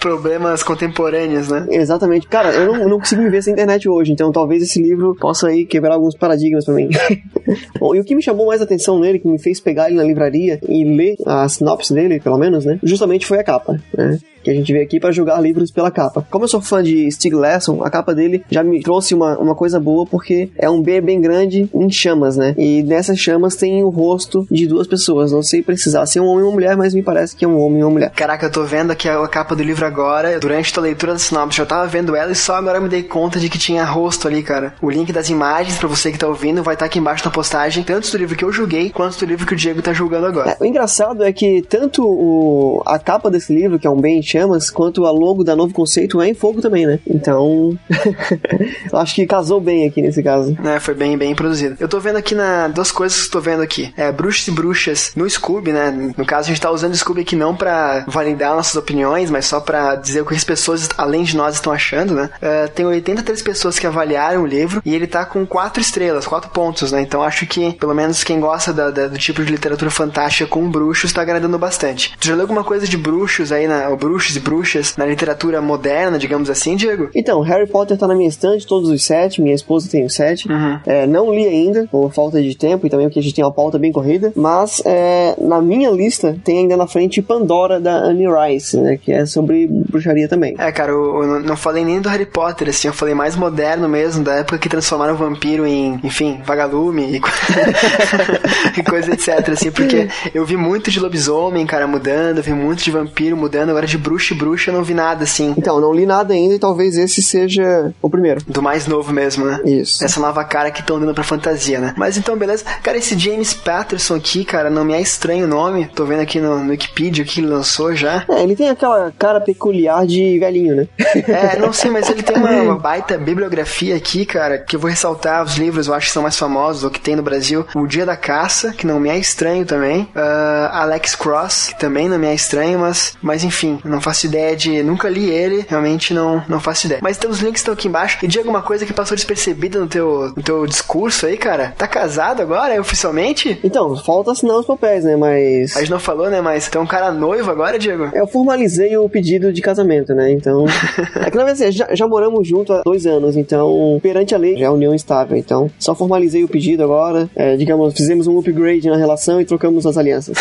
Problemas 0.00 0.64
contemporâneos, 0.64 1.48
né? 1.48 1.66
Exatamente. 1.70 2.26
Cara, 2.26 2.52
eu 2.52 2.72
não, 2.72 2.88
não 2.88 2.98
consigo 2.98 3.22
me 3.22 3.30
ver 3.30 3.42
sem 3.42 3.52
internet 3.52 3.88
hoje, 3.88 4.12
então 4.12 4.32
talvez 4.32 4.62
esse 4.62 4.82
livro 4.82 5.14
possa 5.14 5.48
aí 5.48 5.64
quebrar 5.64 5.94
alguns 5.94 6.16
paradigmas 6.16 6.64
pra 6.64 6.74
mim. 6.74 6.88
Bom, 7.78 7.94
e 7.94 8.00
o 8.00 8.04
que 8.04 8.14
me 8.14 8.22
chamou 8.22 8.46
mais 8.46 8.60
atenção 8.60 8.98
nele, 8.98 9.20
que 9.20 9.28
me 9.28 9.38
fez 9.38 9.60
pegar 9.60 9.88
ele 9.88 9.96
na 9.96 10.02
livraria 10.02 10.58
e 10.68 10.84
ler 10.84 11.14
a 11.24 11.48
sinopse 11.48 11.94
dele, 11.94 12.18
pelo 12.18 12.36
menos, 12.36 12.64
né? 12.64 12.80
Justamente 12.82 13.26
foi 13.26 13.38
a 13.38 13.44
capa, 13.44 13.80
né? 13.96 14.18
Que 14.42 14.50
a 14.50 14.54
gente 14.54 14.72
veio 14.72 14.84
aqui 14.84 14.98
para 14.98 15.12
julgar 15.12 15.40
livros 15.40 15.70
pela 15.70 15.90
capa. 15.90 16.26
Como 16.30 16.44
eu 16.44 16.48
sou 16.48 16.60
fã 16.60 16.82
de 16.82 17.10
Stieg 17.10 17.34
Larsson, 17.34 17.82
a 17.82 17.90
capa 17.90 18.14
dele 18.14 18.44
já 18.50 18.62
me 18.62 18.80
trouxe 18.82 19.14
uma, 19.14 19.38
uma 19.38 19.54
coisa 19.54 19.78
boa 19.78 20.06
porque 20.06 20.50
é 20.58 20.68
um 20.68 20.82
B 20.82 21.00
bem 21.00 21.20
grande 21.20 21.68
em 21.74 21.90
chamas, 21.90 22.36
né? 22.36 22.54
E 22.58 22.82
nessas 22.82 23.18
chamas 23.18 23.56
tem 23.56 23.82
o 23.82 23.88
rosto 23.88 24.46
de 24.50 24.66
duas 24.66 24.86
pessoas. 24.86 25.32
Não 25.32 25.42
sei 25.42 25.62
precisar 25.62 26.06
ser 26.06 26.20
um 26.20 26.26
homem 26.26 26.42
ou 26.42 26.48
uma 26.48 26.54
mulher, 26.54 26.76
mas 26.76 26.94
me 26.94 27.02
parece 27.02 27.36
que 27.36 27.44
é 27.44 27.48
um 27.48 27.58
homem 27.60 27.80
e 27.80 27.84
uma 27.84 27.90
mulher. 27.90 28.10
Caraca, 28.10 28.46
eu 28.46 28.50
tô 28.50 28.64
vendo 28.64 28.90
aqui 28.90 29.08
a 29.08 29.26
capa 29.28 29.54
do 29.54 29.62
livro 29.62 29.84
agora. 29.86 30.38
Durante 30.38 30.76
a 30.78 30.82
leitura 30.82 31.12
da 31.12 31.18
sinopse, 31.18 31.58
eu 31.58 31.66
tava 31.66 31.86
vendo 31.86 32.16
ela 32.16 32.32
e 32.32 32.34
só 32.34 32.56
agora 32.56 32.80
me 32.80 32.88
dei 32.88 33.02
conta 33.02 33.38
de 33.38 33.48
que 33.48 33.58
tinha 33.58 33.84
rosto 33.84 34.28
ali, 34.28 34.42
cara. 34.42 34.74
O 34.80 34.90
link 34.90 35.12
das 35.12 35.28
imagens 35.28 35.78
para 35.78 35.88
você 35.88 36.10
que 36.10 36.18
tá 36.18 36.26
ouvindo 36.26 36.62
vai 36.62 36.74
estar 36.74 36.84
tá 36.84 36.86
aqui 36.86 36.98
embaixo 36.98 37.24
na 37.24 37.30
postagem, 37.30 37.82
tanto 37.82 38.10
do 38.10 38.18
livro 38.18 38.36
que 38.36 38.44
eu 38.44 38.52
julguei 38.52 38.90
quanto 38.90 39.18
do 39.18 39.26
livro 39.26 39.46
que 39.46 39.54
o 39.54 39.56
Diego 39.56 39.82
tá 39.82 39.92
julgando 39.92 40.26
agora. 40.26 40.50
É, 40.50 40.56
o 40.60 40.64
engraçado 40.64 41.22
é 41.22 41.32
que 41.32 41.62
tanto 41.62 42.04
o, 42.04 42.82
a 42.86 42.98
capa 42.98 43.30
desse 43.30 43.52
livro, 43.54 43.78
que 43.78 43.86
é 43.86 43.90
um 43.90 44.00
bem 44.00 44.18
em 44.18 44.22
chamas, 44.32 44.70
quanto 44.70 45.04
a 45.04 45.10
logo 45.10 45.44
da 45.44 45.54
Novo 45.54 45.74
Conceito 45.74 46.20
é 46.20 46.28
em 46.28 46.34
fogo 46.34 46.60
também, 46.60 46.86
né? 46.86 46.98
Então, 47.06 47.78
eu 48.90 48.98
acho 48.98 49.14
que 49.14 49.26
casou 49.26 49.60
bem 49.60 49.86
aqui 49.86 50.00
nesse 50.00 50.22
caso. 50.22 50.56
É, 50.64 50.80
foi 50.80 50.94
bem, 50.94 51.16
bem 51.18 51.34
produzido. 51.34 51.76
Eu 51.78 51.88
tô 51.88 52.00
vendo 52.00 52.16
aqui 52.16 52.34
na 52.34 52.68
duas 52.68 52.90
coisas 52.90 53.18
que 53.18 53.24
estou 53.24 53.40
vendo 53.40 53.62
aqui. 53.62 53.92
É, 53.96 54.10
bruxos 54.10 54.48
e 54.48 54.50
bruxas 54.50 55.12
no 55.14 55.28
Scooby, 55.28 55.72
né? 55.72 56.12
No 56.16 56.24
caso, 56.24 56.46
a 56.46 56.48
gente 56.48 56.60
tá 56.60 56.70
usando 56.70 56.92
o 56.92 56.96
Scooby 56.96 57.20
aqui 57.20 57.36
não 57.36 57.54
para 57.54 58.04
validar 58.08 58.54
nossas 58.54 58.76
opiniões, 58.76 59.30
mas 59.30 59.46
só 59.46 59.60
para 59.60 59.96
dizer 59.96 60.22
o 60.22 60.26
que 60.26 60.34
as 60.34 60.44
pessoas, 60.44 60.88
além 60.96 61.22
de 61.22 61.36
nós, 61.36 61.54
estão 61.54 61.72
achando, 61.72 62.14
né? 62.14 62.30
Uh, 62.36 62.70
tem 62.70 62.86
83 62.86 63.42
pessoas 63.42 63.78
que 63.78 63.86
avaliaram 63.86 64.42
o 64.42 64.46
livro 64.46 64.80
e 64.84 64.94
ele 64.94 65.06
tá 65.06 65.24
com 65.24 65.46
quatro 65.46 65.80
estrelas, 65.80 66.26
quatro 66.26 66.50
pontos, 66.50 66.92
né? 66.92 67.02
Então 67.02 67.22
acho 67.22 67.46
que, 67.46 67.72
pelo 67.74 67.94
menos 67.94 68.24
quem 68.24 68.40
gosta 68.40 68.72
da, 68.72 68.90
da, 68.90 69.08
do 69.08 69.18
tipo 69.18 69.44
de 69.44 69.50
literatura 69.50 69.90
fantástica 69.90 70.48
com 70.48 70.70
bruxos, 70.70 71.12
tá 71.12 71.22
agradando 71.22 71.58
bastante. 71.58 72.14
Tu 72.18 72.28
já 72.28 72.34
leu 72.34 72.42
alguma 72.42 72.64
coisa 72.64 72.86
de 72.86 72.96
bruxos 72.96 73.52
aí, 73.52 73.66
na, 73.66 73.88
ou 73.88 73.96
bruxos 74.22 74.36
e 74.36 74.40
bruxas 74.40 74.96
na 74.96 75.04
literatura 75.04 75.60
moderna, 75.60 76.18
digamos 76.18 76.48
assim, 76.48 76.76
Diego? 76.76 77.10
Então, 77.14 77.40
Harry 77.40 77.66
Potter 77.66 77.96
tá 77.96 78.06
na 78.06 78.14
minha 78.14 78.28
estante, 78.28 78.66
todos 78.66 78.88
os 78.88 79.04
sete, 79.04 79.42
minha 79.42 79.54
esposa 79.54 79.90
tem 79.90 80.04
os 80.04 80.14
sete. 80.14 80.48
Uhum. 80.48 80.78
É, 80.86 81.06
não 81.06 81.34
li 81.34 81.46
ainda, 81.46 81.88
por 81.90 82.12
falta 82.12 82.40
de 82.40 82.56
tempo 82.56 82.86
e 82.86 82.90
também 82.90 83.06
porque 83.06 83.18
a 83.18 83.22
gente 83.22 83.34
tem 83.34 83.44
uma 83.44 83.52
pauta 83.52 83.78
bem 83.78 83.90
corrida, 83.90 84.32
mas 84.36 84.82
é, 84.84 85.34
na 85.40 85.60
minha 85.60 85.90
lista 85.90 86.36
tem 86.44 86.58
ainda 86.58 86.76
na 86.76 86.86
frente 86.86 87.20
Pandora 87.20 87.80
da 87.80 87.96
Annie 87.96 88.28
Rice, 88.28 88.76
né, 88.76 88.96
que 88.96 89.12
é 89.12 89.26
sobre 89.26 89.66
bruxaria 89.66 90.28
também. 90.28 90.54
É, 90.58 90.70
cara, 90.70 90.92
eu, 90.92 91.22
eu 91.22 91.40
não 91.40 91.56
falei 91.56 91.84
nem 91.84 92.00
do 92.00 92.08
Harry 92.08 92.26
Potter, 92.26 92.68
assim, 92.68 92.88
eu 92.88 92.94
falei 92.94 93.14
mais 93.14 93.34
moderno 93.34 93.88
mesmo, 93.88 94.22
da 94.22 94.34
época 94.34 94.58
que 94.58 94.68
transformaram 94.68 95.14
o 95.14 95.16
vampiro 95.16 95.66
em, 95.66 95.98
enfim, 96.04 96.40
vagalume 96.44 97.16
e, 97.16 97.20
e 98.78 98.82
coisa 98.82 99.12
etc, 99.12 99.48
assim, 99.50 99.70
porque 99.70 100.08
eu 100.34 100.44
vi 100.44 100.56
muito 100.56 100.90
de 100.90 101.00
lobisomem, 101.00 101.66
cara, 101.66 101.86
mudando, 101.86 102.42
vi 102.42 102.52
muito 102.52 102.82
de 102.82 102.90
vampiro 102.90 103.36
mudando, 103.36 103.70
agora 103.70 103.86
de 103.86 103.98
bruxa 103.98 104.11
e 104.18 104.34
bruxa 104.34 104.72
não 104.72 104.82
vi 104.82 104.94
nada, 104.94 105.24
assim. 105.24 105.54
Então, 105.56 105.80
não 105.80 105.92
li 105.92 106.06
nada 106.06 106.34
ainda 106.34 106.54
e 106.54 106.58
talvez 106.58 106.96
esse 106.96 107.22
seja 107.22 107.92
o 108.00 108.08
primeiro. 108.08 108.42
Do 108.46 108.62
mais 108.62 108.86
novo 108.86 109.12
mesmo, 109.12 109.44
né? 109.44 109.60
Isso. 109.64 110.04
Essa 110.04 110.20
nova 110.20 110.44
cara 110.44 110.70
que 110.70 110.80
estão 110.80 110.98
dando 110.98 111.14
pra 111.14 111.24
fantasia, 111.24 111.80
né? 111.80 111.94
Mas 111.96 112.16
então, 112.16 112.36
beleza. 112.36 112.64
Cara, 112.82 112.98
esse 112.98 113.18
James 113.18 113.54
Patterson 113.54 114.16
aqui, 114.16 114.44
cara, 114.44 114.70
não 114.70 114.84
me 114.84 114.92
é 114.92 115.00
estranho 115.00 115.44
o 115.44 115.48
nome. 115.48 115.86
Tô 115.94 116.04
vendo 116.04 116.20
aqui 116.20 116.40
no, 116.40 116.58
no 116.58 116.70
Wikipedia 116.70 117.24
que 117.24 117.40
ele 117.40 117.48
lançou 117.48 117.94
já. 117.94 118.24
É, 118.28 118.42
ele 118.42 118.56
tem 118.56 118.68
aquela 118.68 119.12
cara 119.18 119.40
peculiar 119.40 120.06
de 120.06 120.38
velhinho, 120.38 120.76
né? 120.76 120.88
é, 121.28 121.58
não 121.58 121.72
sei, 121.72 121.90
mas 121.90 122.08
ele 122.08 122.22
tem 122.22 122.36
uma, 122.36 122.50
uma, 122.62 122.78
baita 122.78 123.16
bibliografia 123.18 123.96
aqui, 123.96 124.24
cara, 124.26 124.58
que 124.58 124.76
eu 124.76 124.80
vou 124.80 124.90
ressaltar 124.90 125.42
os 125.42 125.56
livros, 125.56 125.86
eu 125.86 125.94
acho 125.94 126.06
que 126.06 126.12
são 126.12 126.22
mais 126.22 126.38
famosos, 126.38 126.84
ou 126.84 126.90
que 126.90 127.00
tem 127.00 127.16
no 127.16 127.22
Brasil. 127.22 127.66
O 127.74 127.86
Dia 127.86 128.06
da 128.06 128.16
Caça, 128.16 128.72
que 128.72 128.86
não 128.86 129.00
me 129.00 129.08
é 129.08 129.18
estranho 129.18 129.64
também. 129.64 130.02
Uh, 130.14 130.68
Alex 130.72 131.14
Cross, 131.14 131.68
que 131.68 131.78
também 131.78 132.08
não 132.08 132.18
me 132.18 132.26
é 132.26 132.34
estranho, 132.34 132.78
mas, 132.78 133.16
mas 133.22 133.44
enfim, 133.44 133.80
não 133.84 134.00
faço 134.02 134.26
ideia 134.26 134.56
de. 134.56 134.82
Nunca 134.82 135.08
li 135.08 135.30
ele, 135.30 135.64
realmente 135.68 136.12
não, 136.12 136.42
não 136.48 136.60
faço 136.60 136.86
ideia. 136.86 137.00
Mas 137.02 137.16
então 137.16 137.30
os 137.30 137.40
links 137.40 137.60
estão 137.60 137.74
aqui 137.74 137.88
embaixo. 137.88 138.18
E 138.22 138.26
de 138.26 138.38
alguma 138.38 138.62
coisa 138.62 138.84
que 138.84 138.92
passou 138.92 139.16
despercebida 139.16 139.78
no 139.78 139.86
teu, 139.86 140.32
no 140.36 140.42
teu 140.42 140.66
discurso 140.66 141.26
aí, 141.26 141.36
cara? 141.36 141.74
Tá 141.76 141.86
casado 141.86 142.42
agora, 142.42 142.80
oficialmente? 142.80 143.58
Então, 143.62 143.96
falta 143.96 144.32
assinar 144.32 144.56
os 144.56 144.66
papéis, 144.66 145.04
né? 145.04 145.16
Mas. 145.16 145.76
A 145.76 145.80
gente 145.80 145.90
não 145.90 146.00
falou, 146.00 146.28
né? 146.30 146.40
Mas 146.40 146.68
tem 146.68 146.80
um 146.80 146.86
cara 146.86 147.10
noivo 147.12 147.50
agora, 147.50 147.78
Diego? 147.78 148.10
Eu 148.12 148.26
formalizei 148.26 148.96
o 148.96 149.08
pedido 149.08 149.52
de 149.52 149.62
casamento, 149.62 150.14
né? 150.14 150.30
Então. 150.30 150.64
é 151.16 151.30
que 151.30 151.36
na 151.36 151.44
verdade 151.44 151.64
assim, 151.64 151.72
já, 151.72 151.94
já 151.94 152.06
moramos 152.06 152.46
juntos 152.46 152.76
há 152.76 152.82
dois 152.82 153.06
anos, 153.06 153.36
então, 153.36 153.98
perante 154.02 154.34
a 154.34 154.38
lei, 154.38 154.56
já 154.56 154.66
é 154.66 154.70
união 154.70 154.94
estável. 154.94 155.36
Então, 155.36 155.70
só 155.78 155.94
formalizei 155.94 156.44
o 156.44 156.48
pedido 156.48 156.82
agora. 156.82 157.28
É, 157.34 157.56
digamos, 157.56 157.94
fizemos 157.94 158.26
um 158.26 158.38
upgrade 158.38 158.88
na 158.88 158.96
relação 158.96 159.40
e 159.40 159.44
trocamos 159.44 159.86
as 159.86 159.96
alianças. 159.96 160.36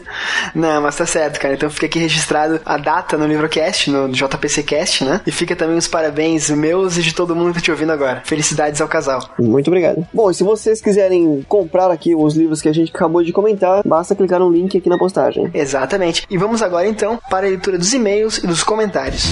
não, 0.54 0.82
mas 0.82 0.96
tá 0.96 1.06
certo, 1.06 1.40
cara. 1.40 1.54
Então 1.54 1.70
fica 1.70 1.86
aqui 1.86 1.98
registrado 1.98 2.60
a 2.64 2.76
data 2.76 2.97
no 3.16 3.26
Livrocast, 3.26 3.90
no 3.90 4.08
JPCcast, 4.08 5.04
né? 5.04 5.20
E 5.26 5.30
fica 5.30 5.54
também 5.54 5.76
os 5.76 5.88
parabéns 5.88 6.50
meus 6.50 6.96
e 6.96 7.02
de 7.02 7.14
todo 7.14 7.34
mundo 7.34 7.48
que 7.48 7.54
tá 7.54 7.60
te 7.60 7.70
ouvindo 7.70 7.92
agora. 7.92 8.22
Felicidades 8.24 8.80
ao 8.80 8.88
casal. 8.88 9.30
Muito 9.38 9.68
obrigado. 9.68 10.06
Bom, 10.12 10.30
e 10.30 10.34
se 10.34 10.42
vocês 10.42 10.80
quiserem 10.80 11.44
comprar 11.48 11.90
aqui 11.90 12.14
os 12.14 12.34
livros 12.34 12.60
que 12.60 12.68
a 12.68 12.74
gente 12.74 12.90
acabou 12.94 13.22
de 13.22 13.32
comentar, 13.32 13.82
basta 13.84 14.14
clicar 14.14 14.40
no 14.40 14.50
link 14.50 14.76
aqui 14.76 14.88
na 14.88 14.98
postagem. 14.98 15.50
Exatamente. 15.54 16.26
E 16.30 16.36
vamos 16.36 16.62
agora 16.62 16.86
então 16.86 17.18
para 17.30 17.46
a 17.46 17.50
leitura 17.50 17.78
dos 17.78 17.92
e-mails 17.92 18.38
e 18.38 18.46
dos 18.46 18.62
comentários. 18.62 19.26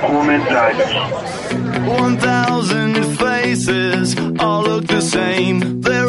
Comentários. 0.00 1.27
1000 1.86 3.16
faces 3.16 4.16
all 4.38 4.62
look 4.62 4.86
the 4.86 5.00
same. 5.00 5.80
They're 5.80 6.07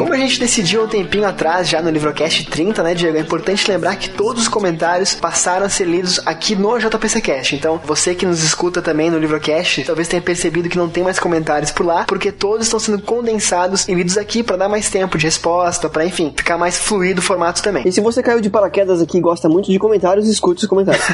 Como 0.00 0.14
a 0.14 0.16
gente 0.16 0.40
decidiu 0.40 0.82
um 0.82 0.88
tempinho 0.88 1.26
atrás, 1.26 1.68
já 1.68 1.82
no 1.82 1.90
Livrocast 1.90 2.46
30, 2.46 2.82
né, 2.82 2.94
Diego? 2.94 3.18
É 3.18 3.20
importante 3.20 3.70
lembrar 3.70 3.96
que 3.96 4.08
todos 4.08 4.44
os 4.44 4.48
comentários 4.48 5.14
passaram 5.14 5.66
a 5.66 5.68
ser 5.68 5.84
lidos 5.84 6.18
aqui 6.24 6.56
no 6.56 6.78
JPCcast. 6.78 7.54
Então, 7.54 7.78
você 7.84 8.14
que 8.14 8.24
nos 8.24 8.42
escuta 8.42 8.80
também 8.80 9.10
no 9.10 9.18
Livrocast, 9.18 9.84
talvez 9.84 10.08
tenha 10.08 10.22
percebido 10.22 10.70
que 10.70 10.78
não 10.78 10.88
tem 10.88 11.04
mais 11.04 11.18
comentários 11.18 11.70
por 11.70 11.84
lá, 11.84 12.06
porque 12.08 12.32
todos 12.32 12.64
estão 12.64 12.80
sendo 12.80 12.98
condensados 13.02 13.86
e 13.88 13.94
lidos 13.94 14.16
aqui 14.16 14.42
para 14.42 14.56
dar 14.56 14.70
mais 14.70 14.88
tempo 14.88 15.18
de 15.18 15.26
resposta, 15.26 15.86
para 15.86 16.06
enfim, 16.06 16.32
ficar 16.34 16.56
mais 16.56 16.78
fluido 16.78 17.20
o 17.20 17.22
formato 17.22 17.62
também. 17.62 17.86
E 17.86 17.92
se 17.92 18.00
você 18.00 18.22
caiu 18.22 18.40
de 18.40 18.48
paraquedas 18.48 19.02
aqui 19.02 19.18
e 19.18 19.20
gosta 19.20 19.50
muito 19.50 19.70
de 19.70 19.78
comentários, 19.78 20.26
escute 20.26 20.62
os 20.62 20.66
comentários. 20.66 21.04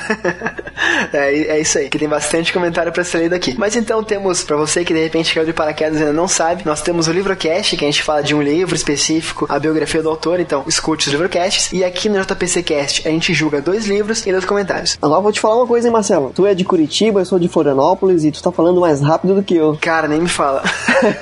é, 1.12 1.56
é 1.56 1.60
isso 1.60 1.76
aí, 1.76 1.88
que 1.88 1.98
tem 1.98 2.08
bastante 2.08 2.52
comentário 2.52 2.92
para 2.92 3.02
ser 3.02 3.18
lido 3.18 3.34
aqui. 3.34 3.56
Mas 3.58 3.74
então 3.74 4.04
temos, 4.04 4.44
para 4.44 4.56
você 4.56 4.84
que 4.84 4.94
de 4.94 5.02
repente 5.02 5.34
caiu 5.34 5.44
de 5.44 5.52
paraquedas 5.52 5.98
e 5.98 6.02
ainda 6.02 6.12
não 6.12 6.28
sabe, 6.28 6.62
nós 6.64 6.82
temos 6.82 7.08
o 7.08 7.12
Livrocast, 7.12 7.76
que 7.76 7.84
a 7.84 7.88
gente 7.88 8.04
fala 8.04 8.22
de 8.22 8.32
um 8.32 8.40
livro 8.40 8.75
específico, 8.76 9.46
a 9.48 9.58
biografia 9.58 10.02
do 10.02 10.08
autor, 10.08 10.40
então 10.40 10.64
escute 10.66 11.08
os 11.08 11.12
Livrocasts. 11.12 11.72
E 11.72 11.82
aqui 11.84 12.08
no 12.08 12.20
JPCcast 12.20 13.06
a 13.06 13.10
gente 13.10 13.34
julga 13.34 13.60
dois 13.60 13.86
livros 13.86 14.26
e 14.26 14.30
dois 14.30 14.44
comentários. 14.44 14.96
Agora 15.00 15.20
vou 15.20 15.32
te 15.32 15.40
falar 15.40 15.56
uma 15.56 15.66
coisa, 15.66 15.88
hein, 15.88 15.92
Marcelo? 15.92 16.32
Tu 16.34 16.46
é 16.46 16.54
de 16.54 16.64
Curitiba, 16.64 17.20
eu 17.20 17.24
sou 17.24 17.38
de 17.38 17.48
Florianópolis 17.48 18.24
e 18.24 18.30
tu 18.30 18.42
tá 18.42 18.52
falando 18.52 18.80
mais 18.80 19.00
rápido 19.00 19.34
do 19.34 19.42
que 19.42 19.56
eu. 19.56 19.76
Cara, 19.80 20.06
nem 20.08 20.20
me 20.20 20.28
fala. 20.28 20.62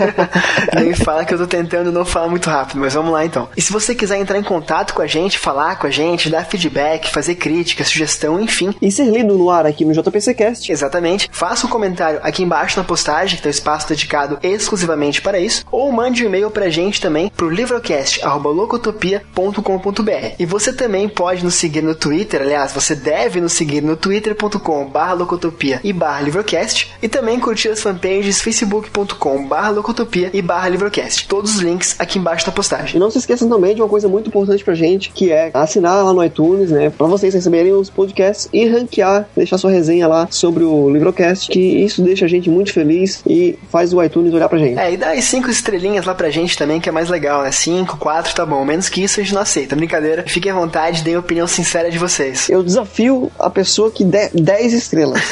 nem 0.74 0.86
me 0.86 0.94
fala 0.94 1.24
que 1.24 1.32
eu 1.32 1.38
tô 1.38 1.46
tentando 1.46 1.90
não 1.90 2.04
falar 2.04 2.28
muito 2.28 2.48
rápido, 2.48 2.80
mas 2.80 2.94
vamos 2.94 3.12
lá 3.12 3.24
então. 3.24 3.48
E 3.56 3.62
se 3.62 3.72
você 3.72 3.94
quiser 3.94 4.18
entrar 4.18 4.38
em 4.38 4.42
contato 4.42 4.94
com 4.94 5.02
a 5.02 5.06
gente, 5.06 5.38
falar 5.38 5.78
com 5.78 5.86
a 5.86 5.90
gente, 5.90 6.30
dar 6.30 6.44
feedback, 6.44 7.10
fazer 7.10 7.36
crítica, 7.36 7.84
sugestão, 7.84 8.40
enfim. 8.40 8.74
E 8.80 8.90
ser 8.90 9.04
lido 9.04 9.36
no 9.36 9.50
ar 9.50 9.66
aqui 9.66 9.84
no 9.84 9.92
JPCcast. 9.92 10.70
Exatamente. 10.70 11.28
Faça 11.32 11.66
um 11.66 11.70
comentário 11.70 12.20
aqui 12.22 12.42
embaixo 12.42 12.78
na 12.78 12.84
postagem, 12.84 13.36
que 13.36 13.42
tem 13.42 13.50
um 13.50 13.54
espaço 13.54 13.88
dedicado 13.88 14.38
exclusivamente 14.42 15.22
para 15.22 15.38
isso, 15.38 15.64
ou 15.70 15.90
mande 15.92 16.24
um 16.24 16.26
e-mail 16.26 16.50
pra 16.50 16.68
gente 16.68 17.00
também 17.00 17.28
pro 17.28 17.43
livrocast@locotopia.com.br. 17.48 20.34
E 20.38 20.46
você 20.46 20.72
também 20.72 21.08
pode 21.08 21.44
nos 21.44 21.54
seguir 21.54 21.82
no 21.82 21.94
Twitter, 21.94 22.42
aliás, 22.42 22.72
você 22.72 22.94
deve 22.94 23.40
nos 23.40 23.52
seguir 23.52 23.82
no 23.82 23.96
twitter.com/locotopia 23.96 25.80
e 25.82 25.92
barra 25.92 26.20
livrocast 26.22 26.92
e 27.02 27.08
também 27.08 27.40
curtir 27.40 27.68
as 27.68 27.82
fanpages 27.82 28.40
facebook.com/locotopia 28.40 30.30
e 30.32 30.42
barra 30.42 30.68
livrocast. 30.68 31.28
Todos 31.28 31.56
os 31.56 31.60
links 31.60 31.96
aqui 31.98 32.18
embaixo 32.18 32.46
na 32.46 32.52
postagem. 32.52 32.96
E 32.96 32.98
não 32.98 33.10
se 33.10 33.18
esqueçam 33.18 33.48
também 33.48 33.74
de 33.74 33.82
uma 33.82 33.88
coisa 33.88 34.08
muito 34.08 34.28
importante 34.28 34.64
pra 34.64 34.74
gente, 34.74 35.10
que 35.10 35.32
é 35.32 35.50
assinar 35.52 36.04
lá 36.04 36.12
no 36.12 36.24
iTunes, 36.24 36.70
né, 36.70 36.90
para 36.90 37.06
vocês 37.06 37.34
receberem 37.34 37.72
os 37.72 37.90
podcasts 37.90 38.48
e 38.52 38.66
ranquear, 38.66 39.26
deixar 39.36 39.58
sua 39.58 39.70
resenha 39.70 40.06
lá 40.06 40.28
sobre 40.30 40.64
o 40.64 40.90
Livrocast, 40.90 41.50
que 41.50 41.60
isso 41.60 42.02
deixa 42.02 42.24
a 42.24 42.28
gente 42.28 42.48
muito 42.48 42.72
feliz 42.72 43.22
e 43.26 43.58
faz 43.70 43.92
o 43.92 44.02
iTunes 44.02 44.32
olhar 44.32 44.48
pra 44.48 44.58
gente. 44.58 44.78
É, 44.78 44.92
e 44.92 44.96
dá 44.96 45.08
aí 45.08 45.22
cinco 45.22 45.50
estrelinhas 45.50 46.04
lá 46.04 46.14
pra 46.14 46.30
gente 46.30 46.56
também, 46.56 46.80
que 46.80 46.88
é 46.88 46.92
mais 46.92 47.08
legal, 47.08 47.33
né? 47.42 47.52
Cinco, 47.52 47.96
quatro, 47.96 48.34
tá 48.34 48.44
bom. 48.44 48.64
Menos 48.64 48.88
que 48.88 49.02
isso 49.02 49.20
a 49.20 49.22
gente 49.22 49.34
não 49.34 49.42
aceita. 49.42 49.76
Brincadeira. 49.76 50.24
Fiquem 50.26 50.52
à 50.52 50.54
vontade, 50.54 51.02
deem 51.02 51.16
a 51.16 51.20
opinião 51.20 51.46
sincera 51.46 51.90
de 51.90 51.98
vocês. 51.98 52.48
Eu 52.48 52.62
desafio 52.62 53.30
a 53.38 53.50
pessoa 53.50 53.90
que 53.90 54.04
der 54.04 54.30
10 54.32 54.72
estrelas. 54.72 55.22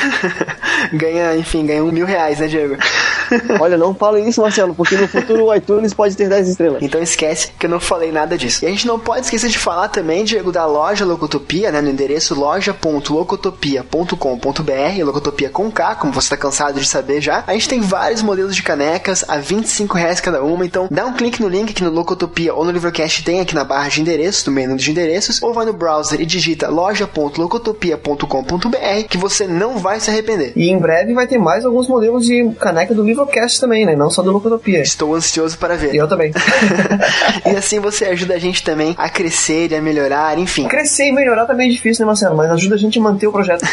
ganha, 0.92 1.36
enfim, 1.36 1.66
ganha 1.66 1.84
um 1.84 1.92
mil 1.92 2.06
reais, 2.06 2.38
né, 2.38 2.46
Diego? 2.46 2.76
Olha, 3.60 3.76
não 3.76 3.94
fala 3.94 4.20
isso, 4.20 4.40
Marcelo, 4.40 4.74
porque 4.74 4.96
no 4.96 5.08
futuro 5.08 5.46
o 5.46 5.54
iTunes 5.54 5.92
pode 5.94 6.16
ter 6.16 6.28
10 6.28 6.48
estrelas. 6.48 6.82
Então 6.82 7.00
esquece 7.00 7.52
que 7.58 7.66
eu 7.66 7.70
não 7.70 7.80
falei 7.80 8.12
nada 8.12 8.36
disso. 8.36 8.64
E 8.64 8.66
a 8.66 8.70
gente 8.70 8.86
não 8.86 8.98
pode 8.98 9.26
esquecer 9.26 9.48
de 9.48 9.58
falar 9.58 9.88
também, 9.88 10.24
Diego, 10.24 10.52
da 10.52 10.66
loja 10.66 11.04
Locotopia, 11.04 11.70
né? 11.70 11.80
No 11.80 11.90
endereço 11.90 12.34
loja.locotopia.com.br, 12.34 15.04
Locotopia 15.04 15.50
com 15.50 15.70
K, 15.70 15.94
como 15.96 16.12
você 16.12 16.30
tá 16.30 16.36
cansado 16.36 16.80
de 16.80 16.86
saber 16.86 17.20
já. 17.20 17.44
A 17.46 17.52
gente 17.52 17.68
tem 17.68 17.80
vários 17.80 18.22
modelos 18.22 18.56
de 18.56 18.62
canecas 18.62 19.24
a 19.28 19.38
25 19.38 19.96
reais 19.96 20.20
cada 20.20 20.42
uma, 20.42 20.64
então 20.64 20.88
dá 20.90 21.06
um 21.06 21.12
clique 21.12 21.40
no 21.40 21.48
link 21.48 21.72
aqui 21.82 21.82
no 21.82 21.90
Locotopia 21.90 22.54
ou 22.54 22.64
no 22.64 22.70
Livrocast 22.70 23.24
tem 23.24 23.40
aqui 23.40 23.54
na 23.54 23.64
barra 23.64 23.88
de 23.88 24.00
endereços, 24.00 24.46
no 24.46 24.52
menu 24.52 24.76
de 24.76 24.90
endereços, 24.90 25.42
ou 25.42 25.52
vai 25.52 25.66
no 25.66 25.72
browser 25.72 26.20
e 26.20 26.26
digita 26.26 26.68
loja.locotopia.com.br 26.68 29.08
que 29.08 29.18
você 29.18 29.46
não 29.46 29.78
vai 29.78 29.98
se 29.98 30.10
arrepender. 30.10 30.52
E 30.54 30.70
em 30.70 30.78
breve 30.78 31.12
vai 31.12 31.26
ter 31.26 31.38
mais 31.38 31.64
alguns 31.64 31.88
modelos 31.88 32.24
de 32.24 32.50
caneca 32.60 32.94
do 32.94 33.02
Livrocast 33.02 33.60
também, 33.60 33.84
né? 33.84 33.96
Não 33.96 34.10
só 34.10 34.22
do 34.22 34.30
Locotopia. 34.30 34.80
Estou 34.80 35.12
ansioso 35.14 35.58
para 35.58 35.76
ver. 35.76 35.94
E 35.94 35.96
eu 35.96 36.08
também. 36.08 36.32
e 37.46 37.56
assim 37.56 37.80
você 37.80 38.04
ajuda 38.06 38.34
a 38.34 38.38
gente 38.38 38.62
também 38.62 38.94
a 38.96 39.08
crescer 39.08 39.72
e 39.72 39.74
a 39.74 39.82
melhorar, 39.82 40.38
enfim. 40.38 40.68
Crescer 40.68 41.08
e 41.08 41.12
melhorar 41.12 41.46
também 41.46 41.68
é 41.68 41.72
difícil, 41.72 42.04
né, 42.04 42.06
Marcelo? 42.06 42.36
Mas 42.36 42.50
ajuda 42.50 42.76
a 42.76 42.78
gente 42.78 42.98
a 42.98 43.02
manter 43.02 43.26
o 43.26 43.32
projeto. 43.32 43.64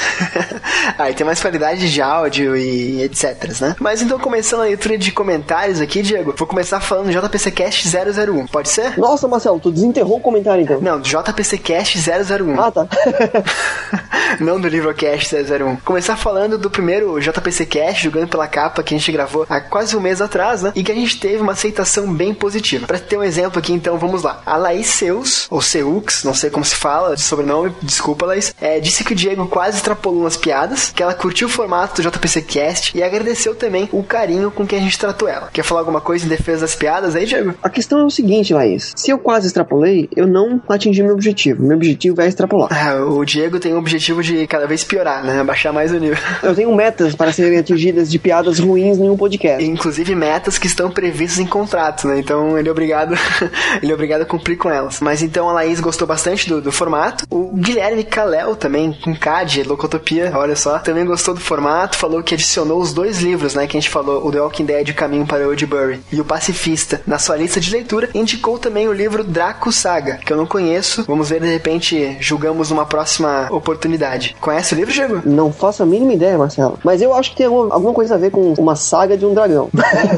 ah, 0.98 1.10
e 1.10 1.14
tem 1.14 1.26
mais 1.26 1.42
qualidade 1.42 1.92
de 1.92 2.02
áudio 2.02 2.56
e 2.58 3.04
etc, 3.04 3.62
né? 3.62 3.76
Mas 3.80 4.02
então, 4.02 4.20
começando 4.20 4.62
a 4.62 4.64
leitura 4.64 4.98
de 4.98 5.12
comentários 5.12 5.82
aqui, 5.82 6.02
Diego, 6.02 6.34
vou 6.36 6.48
começar 6.48 6.80
falando 6.80 7.12
JPCcast 7.12 7.84
001. 8.04 8.48
Pode 8.48 8.70
ser? 8.70 8.98
Nossa, 8.98 9.28
Marcelo, 9.28 9.60
tu 9.60 9.72
desenterrou 9.72 10.18
o 10.18 10.22
comentário 10.22 10.64
então. 10.64 10.82
Não, 10.82 11.00
JPCcast 11.00 12.00
001. 12.00 12.60
Ah, 12.60 12.72
tá. 12.72 12.88
Não 14.40 14.60
do 14.60 14.68
Livrocast 14.68 15.36
001. 15.36 15.78
Começar 15.78 16.16
falando 16.16 16.58
do 16.58 16.70
primeiro 16.70 17.20
JPCcast, 17.20 18.04
jogando 18.04 18.28
pela 18.28 18.48
capa, 18.48 18.84
que 18.84 18.94
a 18.94 18.98
gente 18.98 19.12
gravou 19.12 19.46
há 19.50 19.60
quase 19.60 19.96
um 19.96 20.00
mês 20.00 20.22
atrás, 20.22 20.62
né? 20.62 20.72
E 20.76 20.84
que 20.84 20.92
a 20.92 20.96
gente 20.96 21.20
teve 21.20 21.42
uma 21.42 21.54
aceitação 21.54 22.14
bem 22.14 22.34
positiva. 22.34 22.86
Pra 22.86 23.00
ter 23.00 23.18
um 23.18 23.24
exemplo 23.24 23.60
aqui, 23.60 23.74
então, 23.74 23.98
vamos 23.98 24.22
lá. 24.24 24.42
A 24.46 24.56
Laís 24.56 24.88
Seus, 24.88 25.48
ou 25.50 25.62
Seux, 25.62 26.24
não 26.24 26.34
sei 26.34 26.50
como 26.50 26.64
se 26.64 26.76
fala 26.76 27.16
de 27.16 27.22
sobrenome, 27.22 27.74
desculpa, 27.82 28.26
Laís, 28.26 28.54
é, 28.62 28.80
disse 28.80 29.04
que 29.04 29.14
o 29.14 29.16
Diego 29.16 29.48
quase 29.48 29.78
extrapolou 29.78 30.22
umas 30.22 30.38
piadas, 30.38 30.92
que 30.96 31.02
ela 31.02 31.14
curtiu 31.14 31.48
o 31.48 31.52
formato 31.52 32.02
do 32.02 32.10
JPCcast 32.10 32.98
e 32.98 33.02
agradeceu 33.02 33.56
também 33.56 33.90
o 33.92 34.04
carinho 34.04 34.52
com 34.52 34.66
que 34.66 34.76
a 34.76 34.80
gente 34.80 34.98
tratou 34.98 35.28
ela. 35.28 35.50
Quer 35.52 35.64
falar 35.64 35.82
alguma 35.82 36.02
coisa 36.02 36.26
em 36.26 36.30
defesa 36.30 36.62
das 36.62 36.76
piadas 36.76 37.16
aí, 37.16 37.26
Diego? 37.26 37.56
A 37.64 37.70
questão 37.70 37.89
é 37.98 38.04
o 38.04 38.10
seguinte, 38.10 38.54
Laís. 38.54 38.94
Se 38.96 39.10
eu 39.10 39.18
quase 39.18 39.48
extrapolei, 39.48 40.08
eu 40.16 40.28
não 40.28 40.62
atingi 40.70 41.02
meu 41.02 41.14
objetivo. 41.14 41.64
Meu 41.64 41.78
objetivo 41.78 42.22
é 42.22 42.28
extrapolar. 42.28 42.70
Ah, 42.72 43.04
o 43.04 43.26
Diego 43.26 43.60
tem 43.60 43.74
o 43.74 43.80
objetivo 43.80 44.22
de 44.22 44.46
cada 44.46 44.68
vez 44.68 44.84
piorar, 44.84 45.24
né? 45.24 45.44
Baixar 45.44 45.74
mais 45.74 45.92
o 45.92 45.98
nível. 45.98 46.18
Eu 46.44 46.56
tenho 46.56 46.74
metas 46.76 47.16
para 47.16 47.32
serem 47.32 47.60
atingidas 47.60 48.10
de 48.10 48.20
piadas 48.20 48.60
ruins 48.60 48.98
em 48.98 49.10
um 49.10 49.18
podcast. 49.18 49.64
Inclusive 49.64 50.16
metas 50.16 50.58
que 50.58 50.68
estão 50.68 50.92
previstas 50.92 51.40
em 51.40 51.46
contrato, 51.46 52.08
né? 52.08 52.20
Então 52.20 52.58
ele 52.58 52.68
é 52.68 52.72
obrigado, 52.72 53.16
ele 53.82 53.92
é 53.92 53.96
obrigado 53.96 54.22
a 54.22 54.26
cumprir 54.26 54.58
com 54.58 54.70
elas. 54.70 55.00
Mas 55.00 55.22
então 55.22 55.50
a 55.50 55.54
Laís 55.54 55.80
gostou 55.80 56.08
bastante 56.08 56.48
do, 56.48 56.62
do 56.62 56.72
formato. 56.72 57.26
O 57.30 57.56
Guilherme 57.56 58.04
Kalel 58.04 58.56
também, 58.56 58.94
com 59.04 59.14
de 59.46 59.64
Locotopia, 59.64 60.32
olha 60.36 60.56
só, 60.56 60.80
também 60.80 61.06
gostou 61.06 61.34
do 61.34 61.40
formato, 61.40 61.98
falou 61.98 62.24
que 62.24 62.34
adicionou 62.34 62.80
os 62.80 62.94
dois 62.94 63.20
livros, 63.20 63.54
né? 63.54 63.68
Que 63.68 63.78
a 63.78 63.80
gente 63.80 63.90
falou, 63.90 64.26
o 64.26 64.32
The 64.32 64.42
Walking 64.42 64.66
Dead, 64.66 64.94
Caminho 64.94 65.26
para 65.26 65.48
Oldbury 65.48 66.00
e 66.12 66.20
o 66.20 66.26
Pacifista, 66.26 67.02
na 67.06 67.20
sua 67.20 67.36
lista 67.36 67.60
de 67.60 67.70
leitura. 67.80 68.10
Indicou 68.14 68.58
também 68.58 68.88
o 68.88 68.94
livro 68.94 69.24
Draco 69.24 69.72
Saga, 69.72 70.18
que 70.18 70.32
eu 70.32 70.38
não 70.38 70.46
conheço. 70.46 71.04
Vamos 71.06 71.30
ver, 71.30 71.42
de 71.42 71.48
repente, 71.48 72.18
julgamos 72.20 72.70
numa 72.70 72.86
próxima 72.86 73.48
oportunidade. 73.52 74.36
Conhece 74.40 74.74
o 74.74 74.78
livro, 74.78 74.94
Diego? 74.94 75.22
Não 75.26 75.52
faço 75.52 75.84
a 75.84 75.86
mínima 75.86 76.14
ideia, 76.14 76.38
Marcelo. 76.38 76.80
Mas 76.84 77.02
eu 77.02 77.14
acho 77.14 77.32
que 77.32 77.38
tem 77.38 77.46
alguma, 77.46 77.74
alguma 77.74 77.94
coisa 77.94 78.16
a 78.16 78.18
ver 78.18 78.32
com 78.32 78.54
uma 78.54 78.76
saga 78.76 79.18
de 79.18 79.26
um 79.26 79.34
dragão. 79.34 79.70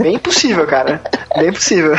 Bem 0.02 0.18
possível, 0.18 0.66
cara. 0.66 1.02
Bem 1.38 1.52
possível. 1.52 1.94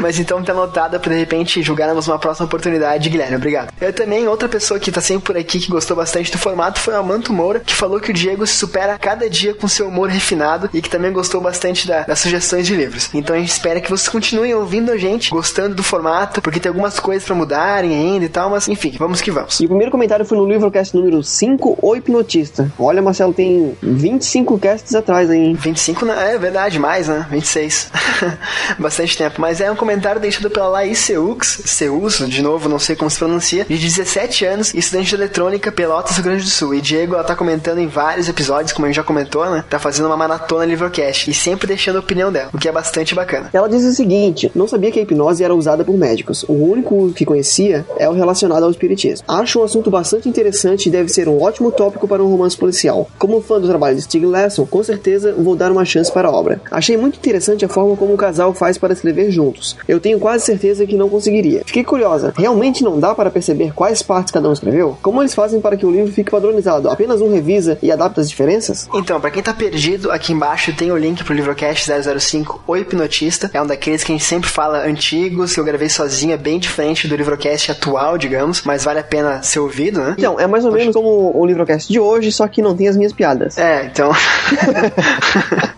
Mas 0.00 0.18
então 0.18 0.42
tá 0.42 0.52
anotada 0.52 0.98
pra 0.98 1.12
de 1.12 1.18
repente 1.18 1.62
julgarmos 1.62 2.08
uma 2.08 2.18
próxima 2.18 2.46
oportunidade, 2.46 3.08
Guilherme. 3.08 3.36
Obrigado. 3.36 3.72
Eu 3.80 3.92
também, 3.92 4.26
outra 4.28 4.48
pessoa 4.48 4.78
que 4.78 4.90
tá 4.90 5.00
sempre 5.00 5.24
por 5.24 5.36
aqui 5.36 5.58
que 5.58 5.70
gostou 5.70 5.96
bastante 5.96 6.30
do 6.30 6.38
formato 6.38 6.80
foi 6.80 6.94
o 6.94 6.98
Amanto 6.98 7.32
Moura, 7.32 7.60
que 7.60 7.74
falou 7.74 8.00
que 8.00 8.10
o 8.10 8.14
Diego 8.14 8.46
se 8.46 8.54
supera 8.54 8.98
cada 8.98 9.28
dia 9.28 9.54
com 9.54 9.68
seu 9.68 9.88
humor 9.88 10.08
refinado 10.08 10.68
e 10.72 10.82
que 10.82 10.90
também 10.90 11.12
gostou 11.12 11.40
bastante 11.40 11.86
da, 11.86 12.02
das 12.02 12.18
sugestões 12.18 12.66
de 12.66 12.74
livros. 12.74 13.08
Então 13.14 13.34
a 13.34 13.38
gente 13.38 13.50
espera 13.50 13.80
que 13.80 13.90
vocês 13.90 14.08
continuem 14.08 14.47
ouvindo 14.54 14.92
a 14.92 14.96
gente, 14.96 15.30
gostando 15.30 15.74
do 15.74 15.82
formato, 15.82 16.40
porque 16.42 16.60
tem 16.60 16.70
algumas 16.70 16.98
coisas 17.00 17.24
para 17.24 17.34
mudarem 17.34 17.94
ainda 17.94 18.24
e 18.24 18.28
tal, 18.28 18.50
mas 18.50 18.68
enfim, 18.68 18.94
vamos 18.98 19.20
que 19.20 19.30
vamos. 19.30 19.60
E 19.60 19.64
o 19.64 19.68
primeiro 19.68 19.90
comentário 19.90 20.24
foi 20.24 20.38
no 20.38 20.46
livrocast 20.46 20.94
número 20.96 21.22
5, 21.22 21.78
O 21.80 21.96
Hipnotista. 21.96 22.70
Olha, 22.78 23.02
Marcelo, 23.02 23.32
tem 23.32 23.76
25 23.82 24.58
casts 24.58 24.94
atrás 24.94 25.30
aí, 25.30 25.38
hein? 25.38 25.54
25, 25.54 26.04
né? 26.04 26.34
é 26.34 26.38
verdade, 26.38 26.78
mais, 26.78 27.08
né? 27.08 27.26
26. 27.30 27.90
Bastante 28.78 29.16
tempo. 29.16 29.40
Mas 29.40 29.60
é 29.60 29.70
um 29.70 29.76
comentário 29.76 30.20
deixado 30.20 30.50
pela 30.50 30.68
Laís 30.68 30.98
Seux, 30.98 31.62
Seus, 31.64 32.18
de 32.18 32.42
novo, 32.42 32.68
não 32.68 32.78
sei 32.78 32.96
como 32.96 33.10
se 33.10 33.18
pronuncia, 33.18 33.64
de 33.64 33.76
17 33.76 34.44
anos, 34.44 34.74
estudante 34.74 35.08
de 35.08 35.14
eletrônica, 35.14 35.72
Pelotas, 35.72 36.16
Rio 36.16 36.24
Grande 36.24 36.44
do 36.44 36.50
Sul. 36.50 36.74
E 36.74 36.80
Diego, 36.80 37.14
ela 37.14 37.24
tá 37.24 37.34
comentando 37.34 37.78
em 37.78 37.86
vários 37.86 38.28
episódios, 38.28 38.72
como 38.72 38.86
a 38.86 38.88
gente 38.88 38.96
já 38.96 39.04
comentou, 39.04 39.48
né? 39.50 39.64
Tá 39.68 39.78
fazendo 39.78 40.06
uma 40.06 40.16
maratona 40.16 40.64
Livrocast 40.64 41.30
e 41.30 41.34
sempre 41.34 41.66
deixando 41.66 41.96
a 41.96 42.00
opinião 42.00 42.32
dela, 42.32 42.50
o 42.52 42.58
que 42.58 42.68
é 42.68 42.72
bastante 42.72 43.14
bacana. 43.14 43.50
Ela 43.52 43.68
diz 43.68 43.84
o 43.84 43.92
seguinte: 43.92 44.37
não 44.54 44.68
sabia 44.68 44.90
que 44.90 44.98
a 44.98 45.02
hipnose 45.02 45.42
era 45.44 45.54
usada 45.54 45.84
por 45.84 45.96
médicos. 45.96 46.44
O 46.48 46.52
único 46.52 47.10
que 47.12 47.24
conhecia 47.24 47.84
é 47.98 48.08
o 48.08 48.12
relacionado 48.12 48.64
ao 48.64 48.70
espiritismo. 48.70 49.24
Acho 49.28 49.60
um 49.60 49.64
assunto 49.64 49.90
bastante 49.90 50.28
interessante 50.28 50.88
e 50.88 50.92
deve 50.92 51.08
ser 51.08 51.28
um 51.28 51.42
ótimo 51.42 51.70
tópico 51.72 52.08
para 52.08 52.22
um 52.22 52.28
romance 52.28 52.56
policial. 52.56 53.08
Como 53.18 53.40
fã 53.40 53.60
do 53.60 53.68
trabalho 53.68 53.96
de 53.96 54.02
Stig 54.02 54.24
Larsson, 54.24 54.66
com 54.66 54.82
certeza 54.82 55.32
vou 55.32 55.56
dar 55.56 55.72
uma 55.72 55.84
chance 55.84 56.12
para 56.12 56.28
a 56.28 56.32
obra. 56.32 56.60
Achei 56.70 56.96
muito 56.96 57.18
interessante 57.18 57.64
a 57.64 57.68
forma 57.68 57.96
como 57.96 58.14
o 58.14 58.16
casal 58.16 58.52
faz 58.54 58.78
para 58.78 58.92
escrever 58.92 59.30
juntos. 59.30 59.76
Eu 59.86 60.00
tenho 60.00 60.18
quase 60.18 60.44
certeza 60.44 60.86
que 60.86 60.96
não 60.96 61.08
conseguiria. 61.08 61.62
Fiquei 61.64 61.84
curiosa, 61.84 62.32
realmente 62.36 62.84
não 62.84 62.98
dá 62.98 63.14
para 63.14 63.30
perceber 63.30 63.72
quais 63.72 64.02
partes 64.02 64.32
cada 64.32 64.48
um 64.48 64.52
escreveu? 64.52 64.96
Como 65.02 65.22
eles 65.22 65.34
fazem 65.34 65.60
para 65.60 65.76
que 65.76 65.86
o 65.86 65.90
livro 65.90 66.12
fique 66.12 66.30
padronizado? 66.30 66.90
Apenas 66.90 67.20
um 67.20 67.32
revisa 67.32 67.78
e 67.82 67.90
adapta 67.90 68.20
as 68.20 68.28
diferenças? 68.28 68.88
Então, 68.94 69.20
para 69.20 69.30
quem 69.30 69.42
tá 69.42 69.52
perdido, 69.52 70.10
aqui 70.10 70.32
embaixo 70.32 70.74
tem 70.74 70.90
o 70.90 70.96
link 70.96 71.24
pro 71.24 71.34
Livrocast 71.34 71.90
005, 72.18 72.62
O 72.66 72.76
Hipnotista. 72.76 73.50
É 73.52 73.62
um 73.62 73.66
daqueles 73.66 74.04
que 74.04 74.12
a 74.12 74.14
gente 74.14 74.24
sempre 74.28 74.50
fala 74.50 74.86
antigos, 74.86 75.54
que 75.54 75.60
eu 75.60 75.64
gravei 75.64 75.88
sozinho, 75.88 76.34
é 76.34 76.36
bem 76.36 76.58
diferente 76.58 77.08
do 77.08 77.16
Livrocast 77.16 77.70
atual, 77.70 78.18
digamos, 78.18 78.62
mas 78.62 78.84
vale 78.84 79.00
a 79.00 79.02
pena 79.02 79.42
ser 79.42 79.60
ouvido, 79.60 80.00
né? 80.00 80.14
Então, 80.18 80.38
é 80.38 80.46
mais 80.46 80.64
ou 80.64 80.72
menos 80.72 80.94
como 80.94 81.32
o 81.34 81.46
Livrocast 81.46 81.90
de 81.90 81.98
hoje, 81.98 82.30
só 82.30 82.46
que 82.46 82.60
não 82.60 82.76
tem 82.76 82.88
as 82.88 82.96
minhas 82.96 83.12
piadas. 83.12 83.56
É, 83.56 83.86
então. 83.86 84.10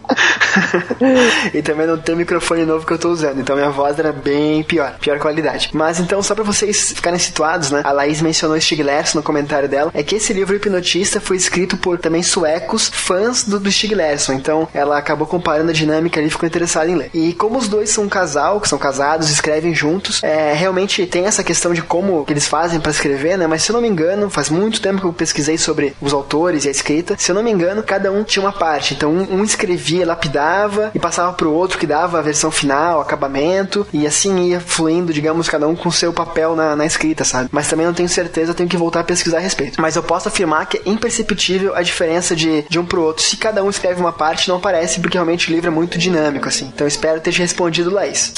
e 1.54 1.62
também 1.62 1.86
não 1.86 1.98
tem 1.98 2.16
microfone 2.16 2.64
novo 2.64 2.86
que 2.86 2.92
eu 2.92 2.98
tô 2.98 3.10
usando, 3.10 3.40
então 3.40 3.56
minha 3.56 3.70
voz 3.70 3.98
era 3.98 4.12
bem 4.12 4.62
pior, 4.62 4.96
pior 5.00 5.18
qualidade. 5.18 5.70
Mas 5.72 6.00
então, 6.00 6.22
só 6.22 6.34
pra 6.34 6.44
vocês 6.44 6.92
ficarem 6.92 7.18
situados, 7.18 7.70
né? 7.70 7.82
A 7.84 7.92
Laís 7.92 8.20
mencionou 8.20 8.60
Stig 8.60 8.82
Larsson 8.82 9.18
no 9.18 9.22
comentário 9.22 9.68
dela, 9.68 9.90
é 9.94 10.02
que 10.02 10.16
esse 10.16 10.32
livro 10.32 10.54
Hipnotista 10.54 11.20
foi 11.20 11.36
escrito 11.36 11.76
por 11.76 11.98
também 11.98 12.22
suecos 12.22 12.90
fãs 12.92 13.44
do, 13.44 13.58
do 13.58 13.70
Stig 13.70 13.94
Larsson, 13.94 14.32
então 14.32 14.68
ela 14.74 14.98
acabou 14.98 15.26
comparando 15.26 15.70
a 15.70 15.74
dinâmica 15.74 16.20
ali 16.20 16.28
e 16.28 16.30
ficou 16.30 16.46
interessada 16.46 16.90
em 16.90 16.96
ler. 16.96 17.10
E 17.14 17.32
como 17.34 17.58
os 17.58 17.68
dois 17.68 17.90
são 17.90 18.04
um 18.04 18.08
casal, 18.08 18.60
que 18.60 18.68
são 18.68 18.78
casados, 18.78 19.30
escrevem 19.30 19.74
juntos, 19.74 20.22
é, 20.22 20.52
realmente 20.52 21.06
tem 21.06 21.26
essa 21.26 21.42
questão 21.42 21.72
de 21.72 21.82
como 21.82 22.24
eles 22.28 22.46
fazem 22.46 22.80
para 22.80 22.90
escrever, 22.90 23.36
né? 23.36 23.46
Mas 23.46 23.62
se 23.62 23.70
eu 23.70 23.74
não 23.74 23.82
me 23.82 23.88
engano, 23.88 24.30
faz 24.30 24.48
muito 24.48 24.80
tempo 24.80 25.00
que 25.00 25.06
eu 25.06 25.12
pesquisei 25.12 25.58
sobre 25.58 25.94
os 26.00 26.12
autores 26.12 26.64
e 26.64 26.68
a 26.68 26.70
escrita, 26.70 27.16
se 27.18 27.30
eu 27.30 27.34
não 27.34 27.42
me 27.42 27.50
engano, 27.50 27.82
cada 27.82 28.10
um 28.12 28.22
tinha 28.24 28.42
uma 28.42 28.52
parte, 28.52 28.94
então 28.94 29.10
um, 29.10 29.40
um 29.40 29.44
escrevia 29.44 30.06
lapidar 30.06 30.39
terminava 30.40 30.90
e 30.94 30.98
passava 30.98 31.32
pro 31.32 31.52
outro 31.52 31.78
que 31.78 31.86
dava 31.86 32.18
a 32.18 32.22
versão 32.22 32.50
final, 32.50 33.00
acabamento, 33.00 33.86
e 33.92 34.06
assim 34.06 34.48
ia 34.48 34.60
fluindo, 34.60 35.12
digamos, 35.12 35.48
cada 35.48 35.68
um 35.68 35.76
com 35.76 35.90
seu 35.90 36.12
papel 36.12 36.56
na, 36.56 36.74
na 36.74 36.86
escrita, 36.86 37.24
sabe? 37.24 37.48
Mas 37.52 37.68
também 37.68 37.86
não 37.86 37.94
tenho 37.94 38.08
certeza, 38.08 38.54
tenho 38.54 38.68
que 38.68 38.76
voltar 38.76 39.00
a 39.00 39.04
pesquisar 39.04 39.38
a 39.38 39.40
respeito. 39.40 39.80
Mas 39.80 39.96
eu 39.96 40.02
posso 40.02 40.28
afirmar 40.28 40.66
que 40.66 40.78
é 40.78 40.82
imperceptível 40.86 41.74
a 41.74 41.82
diferença 41.82 42.34
de, 42.34 42.62
de 42.68 42.78
um 42.78 42.84
pro 42.84 43.02
outro. 43.02 43.22
Se 43.22 43.36
cada 43.36 43.62
um 43.62 43.70
escreve 43.70 44.00
uma 44.00 44.12
parte, 44.12 44.48
não 44.48 44.56
aparece, 44.56 45.00
porque 45.00 45.16
realmente 45.16 45.50
o 45.50 45.54
livro 45.54 45.68
é 45.68 45.70
muito 45.70 45.98
dinâmico, 45.98 46.48
assim. 46.48 46.70
Então 46.74 46.86
espero 46.86 47.20
ter 47.20 47.32
te 47.32 47.40
respondido, 47.40 47.90
Laís. 47.90 48.32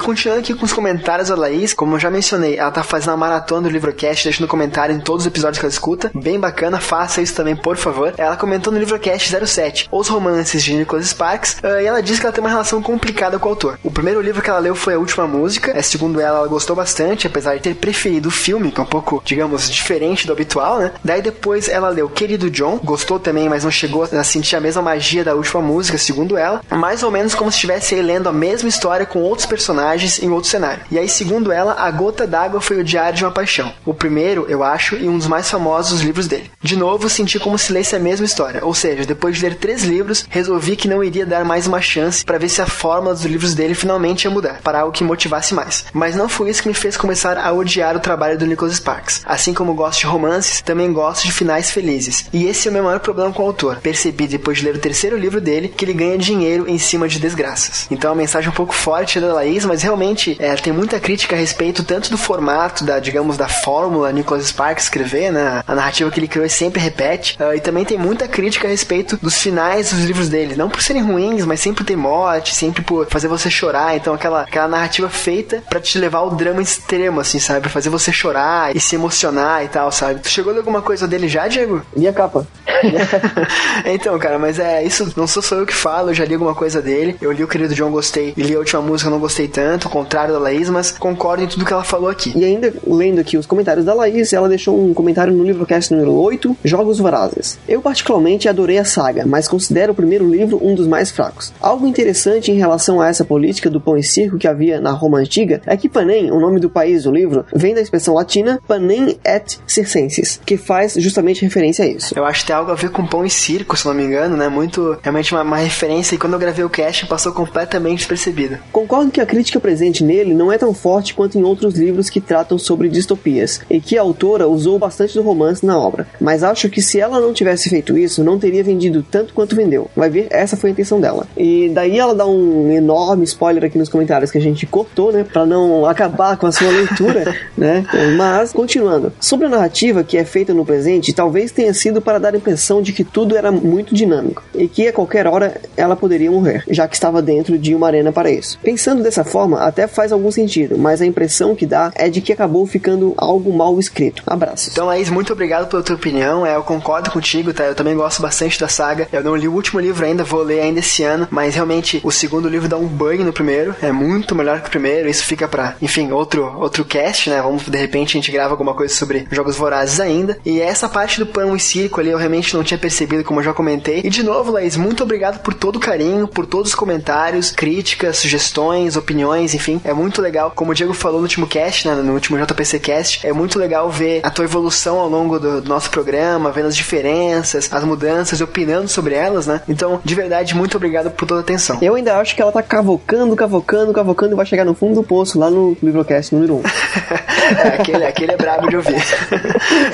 Continuando 0.00 0.40
aqui 0.40 0.54
com 0.54 0.64
os 0.64 0.72
comentários 0.72 1.28
da 1.28 1.36
Laís, 1.36 1.74
como 1.74 1.94
eu 1.94 1.98
já 2.00 2.10
mencionei, 2.10 2.56
ela 2.56 2.70
tá 2.70 2.82
fazendo 2.82 3.12
a 3.12 3.16
maratona 3.16 3.62
do 3.62 3.68
Livrocast, 3.68 4.24
deixando 4.24 4.48
comentário 4.48 4.94
em 4.94 4.98
todos 4.98 5.24
os 5.24 5.26
episódios 5.26 5.58
que 5.58 5.64
ela 5.64 5.72
escuta. 5.72 6.10
Bem 6.14 6.40
bacana, 6.40 6.80
faça 6.80 7.20
isso 7.20 7.34
também, 7.34 7.54
por 7.54 7.76
favor. 7.76 8.14
Ela 8.16 8.36
comentou 8.36 8.72
no 8.72 8.78
Livrocast 8.78 9.30
07, 9.46 9.88
Os 9.92 10.08
Romances 10.08 10.64
de 10.64 10.74
Nicholas 10.74 11.06
Sparks, 11.08 11.58
uh, 11.62 11.80
e 11.80 11.86
ela 11.86 12.02
diz 12.02 12.18
que 12.18 12.24
ela 12.24 12.32
tem 12.32 12.42
uma 12.42 12.48
relação 12.48 12.82
complicada 12.82 13.38
com 13.38 13.46
o 13.46 13.50
autor. 13.50 13.78
O 13.84 13.90
primeiro 13.90 14.20
livro 14.20 14.40
que 14.40 14.48
ela 14.48 14.58
leu 14.58 14.74
foi 14.74 14.94
A 14.94 14.98
Última 14.98 15.26
Música, 15.26 15.72
é, 15.76 15.82
segundo 15.82 16.18
ela, 16.18 16.38
ela 16.38 16.48
gostou 16.48 16.74
bastante, 16.74 17.26
apesar 17.26 17.54
de 17.56 17.62
ter 17.62 17.74
preferido 17.74 18.30
o 18.30 18.32
filme, 18.32 18.72
que 18.72 18.80
é 18.80 18.82
um 18.82 18.86
pouco, 18.86 19.22
digamos, 19.24 19.70
diferente 19.70 20.26
do 20.26 20.32
habitual, 20.32 20.78
né? 20.78 20.92
Daí 21.04 21.20
depois 21.20 21.68
ela 21.68 21.90
leu 21.90 22.08
Querido 22.08 22.50
John, 22.50 22.80
gostou 22.82 23.20
também, 23.20 23.48
mas 23.48 23.64
não 23.64 23.70
chegou 23.70 24.04
a 24.04 24.24
sentir 24.24 24.56
a 24.56 24.60
mesma 24.60 24.82
magia 24.82 25.22
da 25.22 25.34
última 25.34 25.60
música, 25.60 25.98
segundo 25.98 26.38
ela. 26.38 26.62
Mais 26.70 27.02
ou 27.02 27.10
menos 27.10 27.34
como 27.34 27.50
se 27.50 27.56
estivesse 27.56 27.94
lendo 28.00 28.28
a 28.28 28.32
mesma 28.32 28.68
história 28.68 29.04
com 29.04 29.20
outros 29.20 29.46
personagens 29.46 29.89
personagens 29.90 30.22
em 30.22 30.30
outro 30.30 30.48
cenário. 30.48 30.82
E 30.90 30.98
aí, 30.98 31.08
segundo 31.08 31.50
ela, 31.50 31.74
A 31.78 31.90
Gota 31.90 32.26
d'Água 32.26 32.60
foi 32.60 32.78
o 32.78 32.84
Diário 32.84 33.16
de 33.16 33.24
uma 33.24 33.30
Paixão. 33.30 33.72
O 33.84 33.92
primeiro, 33.94 34.46
eu 34.48 34.62
acho, 34.62 34.96
e 34.96 35.08
um 35.08 35.18
dos 35.18 35.26
mais 35.26 35.50
famosos 35.50 36.00
livros 36.00 36.28
dele. 36.28 36.50
De 36.62 36.76
novo, 36.76 37.08
senti 37.08 37.38
como 37.38 37.58
se 37.58 37.72
lesse 37.72 37.96
a 37.96 37.98
mesma 37.98 38.26
história, 38.26 38.64
ou 38.64 38.74
seja, 38.74 39.04
depois 39.04 39.36
de 39.36 39.42
ler 39.42 39.56
três 39.56 39.82
livros, 39.82 40.26
resolvi 40.28 40.76
que 40.76 40.88
não 40.88 41.02
iria 41.02 41.26
dar 41.26 41.44
mais 41.44 41.66
uma 41.66 41.80
chance 41.80 42.24
para 42.24 42.38
ver 42.38 42.48
se 42.48 42.62
a 42.62 42.66
fórmula 42.66 43.14
dos 43.14 43.24
livros 43.24 43.54
dele 43.54 43.74
finalmente 43.74 44.24
ia 44.24 44.30
mudar, 44.30 44.60
para 44.62 44.80
algo 44.80 44.92
que 44.92 45.04
motivasse 45.04 45.54
mais. 45.54 45.84
Mas 45.92 46.14
não 46.14 46.28
foi 46.28 46.50
isso 46.50 46.62
que 46.62 46.68
me 46.68 46.74
fez 46.74 46.96
começar 46.96 47.38
a 47.38 47.52
odiar 47.52 47.96
o 47.96 48.00
trabalho 48.00 48.38
do 48.38 48.46
Nicholas 48.46 48.76
Sparks. 48.76 49.22
Assim 49.24 49.54
como 49.54 49.74
gosto 49.74 50.00
de 50.00 50.06
romances, 50.06 50.60
também 50.60 50.92
gosto 50.92 51.24
de 51.24 51.32
finais 51.32 51.70
felizes. 51.70 52.26
E 52.32 52.46
esse 52.46 52.68
é 52.68 52.70
o 52.70 52.74
meu 52.74 52.84
maior 52.84 53.00
problema 53.00 53.32
com 53.32 53.42
o 53.42 53.46
autor. 53.46 53.76
Percebi 53.76 54.26
depois 54.26 54.58
de 54.58 54.64
ler 54.64 54.76
o 54.76 54.80
terceiro 54.80 55.16
livro 55.16 55.40
dele 55.40 55.68
que 55.68 55.84
ele 55.84 55.94
ganha 55.94 56.18
dinheiro 56.18 56.68
em 56.68 56.78
cima 56.78 57.08
de 57.08 57.18
desgraças. 57.18 57.86
Então 57.90 58.12
a 58.12 58.14
mensagem 58.14 58.48
é 58.48 58.52
um 58.52 58.54
pouco 58.54 58.74
forte 58.74 59.20
da 59.20 59.32
Laís, 59.32 59.64
mas 59.64 59.79
realmente 59.82 60.36
é, 60.38 60.54
tem 60.56 60.72
muita 60.72 60.98
crítica 61.00 61.36
a 61.36 61.38
respeito 61.38 61.84
tanto 61.84 62.10
do 62.10 62.18
formato, 62.18 62.84
da, 62.84 62.98
digamos, 62.98 63.36
da 63.36 63.48
fórmula 63.48 64.12
Nicholas 64.12 64.46
Sparks 64.46 64.84
escrever, 64.84 65.32
né? 65.32 65.62
A 65.66 65.74
narrativa 65.74 66.10
que 66.10 66.18
ele 66.18 66.28
criou 66.28 66.44
e 66.44 66.50
sempre 66.50 66.80
repete. 66.80 67.36
Uh, 67.40 67.54
e 67.54 67.60
também 67.60 67.84
tem 67.84 67.98
muita 67.98 68.26
crítica 68.26 68.66
a 68.66 68.70
respeito 68.70 69.18
dos 69.20 69.40
finais 69.40 69.90
dos 69.90 70.04
livros 70.04 70.28
dele. 70.28 70.54
Não 70.56 70.68
por 70.68 70.82
serem 70.82 71.02
ruins, 71.02 71.44
mas 71.44 71.60
sempre 71.60 71.84
ter 71.84 71.96
morte, 71.96 72.54
sempre 72.54 72.82
por 72.82 73.06
fazer 73.08 73.28
você 73.28 73.50
chorar. 73.50 73.96
Então 73.96 74.14
aquela, 74.14 74.42
aquela 74.42 74.68
narrativa 74.68 75.08
feita 75.08 75.62
para 75.68 75.80
te 75.80 75.98
levar 75.98 76.18
ao 76.18 76.30
drama 76.30 76.62
extremo, 76.62 77.20
assim, 77.20 77.38
sabe? 77.38 77.60
Pra 77.60 77.70
fazer 77.70 77.90
você 77.90 78.12
chorar 78.12 78.74
e 78.74 78.80
se 78.80 78.94
emocionar 78.94 79.64
e 79.64 79.68
tal, 79.68 79.90
sabe? 79.92 80.20
Tu 80.20 80.28
chegou 80.28 80.50
a 80.50 80.54
ler 80.54 80.60
alguma 80.60 80.82
coisa 80.82 81.06
dele 81.06 81.28
já, 81.28 81.48
Diego? 81.48 81.82
E 81.96 82.06
a 82.06 82.12
capa? 82.12 82.46
então, 83.84 84.18
cara, 84.18 84.38
mas 84.38 84.58
é 84.58 84.82
isso. 84.84 85.12
Não 85.16 85.26
sou 85.26 85.42
só 85.42 85.56
eu 85.56 85.66
que 85.66 85.74
falo, 85.74 86.10
eu 86.10 86.14
já 86.14 86.24
li 86.24 86.34
alguma 86.34 86.54
coisa 86.54 86.80
dele. 86.80 87.16
Eu 87.20 87.32
li 87.32 87.44
o 87.44 87.48
querido 87.48 87.74
John, 87.74 87.90
gostei. 87.90 88.32
E 88.36 88.42
li 88.42 88.54
a 88.54 88.58
última 88.58 88.80
música, 88.80 89.10
não 89.10 89.18
gostei 89.18 89.48
tanto. 89.48 89.69
Ao 89.84 89.90
contrário 89.90 90.34
da 90.34 90.40
Laís, 90.40 90.68
mas 90.68 90.90
concordo 90.92 91.44
em 91.44 91.46
tudo 91.46 91.64
que 91.64 91.72
ela 91.72 91.84
falou 91.84 92.08
aqui. 92.08 92.32
E 92.36 92.44
ainda, 92.44 92.72
lendo 92.86 93.20
aqui 93.20 93.36
os 93.36 93.46
comentários 93.46 93.84
da 93.84 93.94
Laís, 93.94 94.32
ela 94.32 94.48
deixou 94.48 94.78
um 94.80 94.94
comentário 94.94 95.32
no 95.32 95.44
livrocast 95.44 95.92
número 95.92 96.12
8, 96.12 96.56
Jogos 96.64 96.98
Vorazes. 96.98 97.58
Eu 97.68 97.80
particularmente 97.80 98.48
adorei 98.48 98.78
a 98.78 98.84
saga, 98.84 99.24
mas 99.26 99.48
considero 99.48 99.92
o 99.92 99.94
primeiro 99.94 100.28
livro 100.28 100.60
um 100.62 100.74
dos 100.74 100.86
mais 100.86 101.10
fracos. 101.10 101.52
Algo 101.60 101.86
interessante 101.86 102.50
em 102.50 102.56
relação 102.56 103.00
a 103.00 103.08
essa 103.08 103.24
política 103.24 103.70
do 103.70 103.80
pão 103.80 103.96
e 103.96 104.02
circo 104.02 104.38
que 104.38 104.48
havia 104.48 104.80
na 104.80 104.90
Roma 104.90 105.18
Antiga 105.18 105.60
é 105.66 105.76
que 105.76 105.88
Panem, 105.88 106.30
o 106.30 106.40
nome 106.40 106.60
do 106.60 106.70
país 106.70 107.04
do 107.04 107.12
livro, 107.12 107.44
vem 107.54 107.74
da 107.74 107.80
expressão 107.80 108.14
latina 108.14 108.60
Panem 108.66 109.18
et 109.24 109.58
Circenses, 109.66 110.40
que 110.44 110.56
faz 110.56 110.94
justamente 110.94 111.42
referência 111.42 111.84
a 111.84 111.88
isso. 111.88 112.14
Eu 112.16 112.24
acho 112.24 112.40
que 112.40 112.46
tem 112.46 112.56
algo 112.56 112.70
a 112.70 112.74
ver 112.74 112.90
com 112.90 113.06
pão 113.06 113.24
e 113.24 113.30
circo, 113.30 113.76
se 113.76 113.86
não 113.86 113.94
me 113.94 114.04
engano, 114.04 114.36
né? 114.36 114.48
Muito, 114.48 114.98
realmente 115.02 115.32
uma, 115.32 115.42
uma 115.42 115.56
referência 115.56 116.14
e 116.14 116.18
quando 116.18 116.34
eu 116.34 116.38
gravei 116.38 116.64
o 116.64 116.70
cast 116.70 117.06
passou 117.06 117.32
completamente 117.32 117.98
despercebida. 117.98 118.60
Concordo 118.72 119.10
que 119.10 119.20
a 119.20 119.26
crítica 119.26 119.59
presente 119.60 120.04
nele 120.04 120.34
não 120.34 120.52
é 120.52 120.58
tão 120.58 120.72
forte 120.72 121.14
quanto 121.14 121.38
em 121.38 121.42
outros 121.42 121.74
livros 121.74 122.10
que 122.10 122.20
tratam 122.20 122.58
sobre 122.58 122.88
distopias, 122.88 123.60
e 123.70 123.80
que 123.80 123.96
a 123.96 124.02
autora 124.02 124.48
usou 124.48 124.78
bastante 124.78 125.14
do 125.14 125.22
romance 125.22 125.64
na 125.64 125.78
obra. 125.78 126.06
Mas 126.20 126.42
acho 126.42 126.68
que 126.68 126.82
se 126.82 127.00
ela 127.00 127.20
não 127.20 127.32
tivesse 127.32 127.68
feito 127.68 127.96
isso, 127.96 128.24
não 128.24 128.38
teria 128.38 128.64
vendido 128.64 129.04
tanto 129.08 129.34
quanto 129.34 129.56
vendeu. 129.56 129.90
Vai 129.96 130.10
ver, 130.10 130.28
essa 130.30 130.56
foi 130.56 130.70
a 130.70 130.72
intenção 130.72 131.00
dela. 131.00 131.26
E 131.36 131.70
daí 131.70 131.98
ela 131.98 132.14
dá 132.14 132.26
um 132.26 132.70
enorme 132.70 133.24
spoiler 133.24 133.64
aqui 133.64 133.78
nos 133.78 133.88
comentários 133.88 134.30
que 134.30 134.38
a 134.38 134.42
gente 134.42 134.66
cortou, 134.66 135.12
né, 135.12 135.24
para 135.24 135.46
não 135.46 135.86
acabar 135.86 136.36
com 136.36 136.46
a 136.46 136.52
sua 136.52 136.70
leitura, 136.70 137.34
né? 137.56 137.84
Mas 138.16 138.52
continuando, 138.52 139.12
sobre 139.20 139.46
a 139.46 139.50
narrativa 139.50 140.04
que 140.04 140.16
é 140.16 140.24
feita 140.24 140.54
no 140.54 140.64
presente, 140.64 141.12
talvez 141.12 141.52
tenha 141.52 141.72
sido 141.74 142.00
para 142.00 142.18
dar 142.18 142.34
a 142.34 142.36
impressão 142.36 142.82
de 142.82 142.92
que 142.92 143.04
tudo 143.04 143.36
era 143.36 143.50
muito 143.50 143.94
dinâmico 143.94 144.42
e 144.54 144.68
que 144.68 144.88
a 144.88 144.92
qualquer 144.92 145.26
hora 145.26 145.60
ela 145.76 145.96
poderia 145.96 146.30
morrer, 146.30 146.64
já 146.68 146.86
que 146.86 146.94
estava 146.94 147.22
dentro 147.22 147.58
de 147.58 147.74
uma 147.74 147.86
arena 147.86 148.12
para 148.12 148.30
isso. 148.30 148.58
Pensando 148.62 149.02
dessa 149.02 149.24
forma, 149.24 149.49
até 149.56 149.86
faz 149.86 150.12
algum 150.12 150.30
sentido, 150.30 150.78
mas 150.78 151.00
a 151.00 151.06
impressão 151.06 151.54
que 151.54 151.66
dá 151.66 151.92
é 151.94 152.08
de 152.08 152.20
que 152.20 152.32
acabou 152.32 152.66
ficando 152.66 153.14
algo 153.16 153.52
mal 153.52 153.78
escrito. 153.78 154.22
Abraços. 154.26 154.68
Então, 154.72 154.86
Laís, 154.86 155.10
muito 155.10 155.32
obrigado 155.32 155.68
pela 155.68 155.82
tua 155.82 155.96
opinião. 155.96 156.44
É, 156.44 156.56
eu 156.56 156.62
concordo 156.62 157.10
contigo, 157.10 157.52
tá? 157.52 157.64
Eu 157.64 157.74
também 157.74 157.94
gosto 157.94 158.22
bastante 158.22 158.58
da 158.58 158.68
saga. 158.68 159.08
Eu 159.12 159.22
não 159.22 159.36
li 159.36 159.48
o 159.48 159.52
último 159.52 159.80
livro 159.80 160.04
ainda, 160.04 160.24
vou 160.24 160.42
ler 160.42 160.60
ainda 160.60 160.80
esse 160.80 161.02
ano, 161.02 161.28
mas 161.30 161.54
realmente 161.54 162.00
o 162.04 162.10
segundo 162.10 162.48
livro 162.48 162.68
dá 162.68 162.76
um 162.76 162.86
banho 162.86 163.24
no 163.24 163.32
primeiro. 163.32 163.74
É 163.82 163.92
muito 163.92 164.34
melhor 164.34 164.60
que 164.60 164.68
o 164.68 164.70
primeiro. 164.70 165.08
Isso 165.08 165.24
fica 165.24 165.48
pra, 165.48 165.76
enfim, 165.80 166.10
outro, 166.12 166.56
outro 166.58 166.84
cast, 166.84 167.30
né? 167.30 167.40
Vamos, 167.42 167.64
de 167.64 167.78
repente, 167.78 168.10
a 168.16 168.20
gente 168.20 168.32
grava 168.32 168.52
alguma 168.52 168.74
coisa 168.74 168.94
sobre 168.94 169.26
jogos 169.30 169.56
vorazes 169.56 170.00
ainda. 170.00 170.38
E 170.44 170.60
essa 170.60 170.88
parte 170.88 171.18
do 171.18 171.26
pão 171.26 171.56
e 171.56 171.60
circo 171.60 172.00
ali 172.00 172.10
eu 172.10 172.18
realmente 172.18 172.54
não 172.54 172.62
tinha 172.62 172.78
percebido, 172.78 173.24
como 173.24 173.40
eu 173.40 173.44
já 173.44 173.52
comentei. 173.52 174.00
E 174.04 174.10
de 174.10 174.22
novo, 174.22 174.52
Laís, 174.52 174.76
muito 174.76 175.02
obrigado 175.02 175.40
por 175.40 175.54
todo 175.54 175.76
o 175.76 175.80
carinho, 175.80 176.28
por 176.28 176.46
todos 176.46 176.70
os 176.70 176.74
comentários, 176.74 177.50
críticas, 177.50 178.18
sugestões, 178.18 178.96
opiniões, 178.96 179.39
enfim. 179.54 179.80
É 179.84 179.92
muito 179.92 180.20
legal. 180.20 180.52
Como 180.54 180.72
o 180.72 180.74
Diego 180.74 180.92
falou 180.92 181.18
no 181.18 181.24
último 181.24 181.46
cast, 181.46 181.88
né, 181.88 181.94
no 181.94 182.12
último 182.12 182.38
JPC 182.38 182.78
Cast, 182.78 183.26
é 183.26 183.32
muito 183.32 183.58
legal 183.58 183.90
ver 183.90 184.20
a 184.22 184.30
tua 184.30 184.44
evolução 184.44 184.98
ao 184.98 185.08
longo 185.08 185.38
do, 185.38 185.60
do 185.60 185.68
nosso 185.68 185.90
programa, 185.90 186.50
vendo 186.50 186.68
as 186.68 186.76
diferenças, 186.76 187.68
as 187.72 187.84
mudanças 187.84 188.40
e 188.40 188.44
opinando 188.44 188.88
sobre 188.88 189.14
elas, 189.14 189.46
né? 189.46 189.60
Então, 189.68 190.00
de 190.04 190.14
verdade, 190.14 190.54
muito 190.54 190.76
obrigado 190.76 191.10
por 191.10 191.26
toda 191.26 191.40
a 191.40 191.42
atenção. 191.42 191.78
Eu 191.80 191.94
ainda 191.94 192.18
acho 192.18 192.34
que 192.34 192.42
ela 192.42 192.52
tá 192.52 192.62
cavocando, 192.62 193.34
cavocando, 193.36 193.92
cavocando 193.92 194.34
e 194.34 194.36
vai 194.36 194.46
chegar 194.46 194.64
no 194.64 194.74
fundo 194.74 194.94
do 194.94 195.02
poço, 195.02 195.38
lá 195.38 195.50
no 195.50 195.76
Livrocast 195.82 196.34
número 196.34 196.56
1. 196.56 196.62
é, 197.64 197.68
aquele, 197.68 198.04
aquele 198.04 198.32
é 198.32 198.36
brabo 198.36 198.68
de 198.68 198.76
ouvir. 198.76 198.94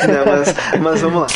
Não, 0.07 0.27
mas, 0.27 0.55
mas 0.81 1.01
vamos 1.01 1.23
lá. 1.23 1.27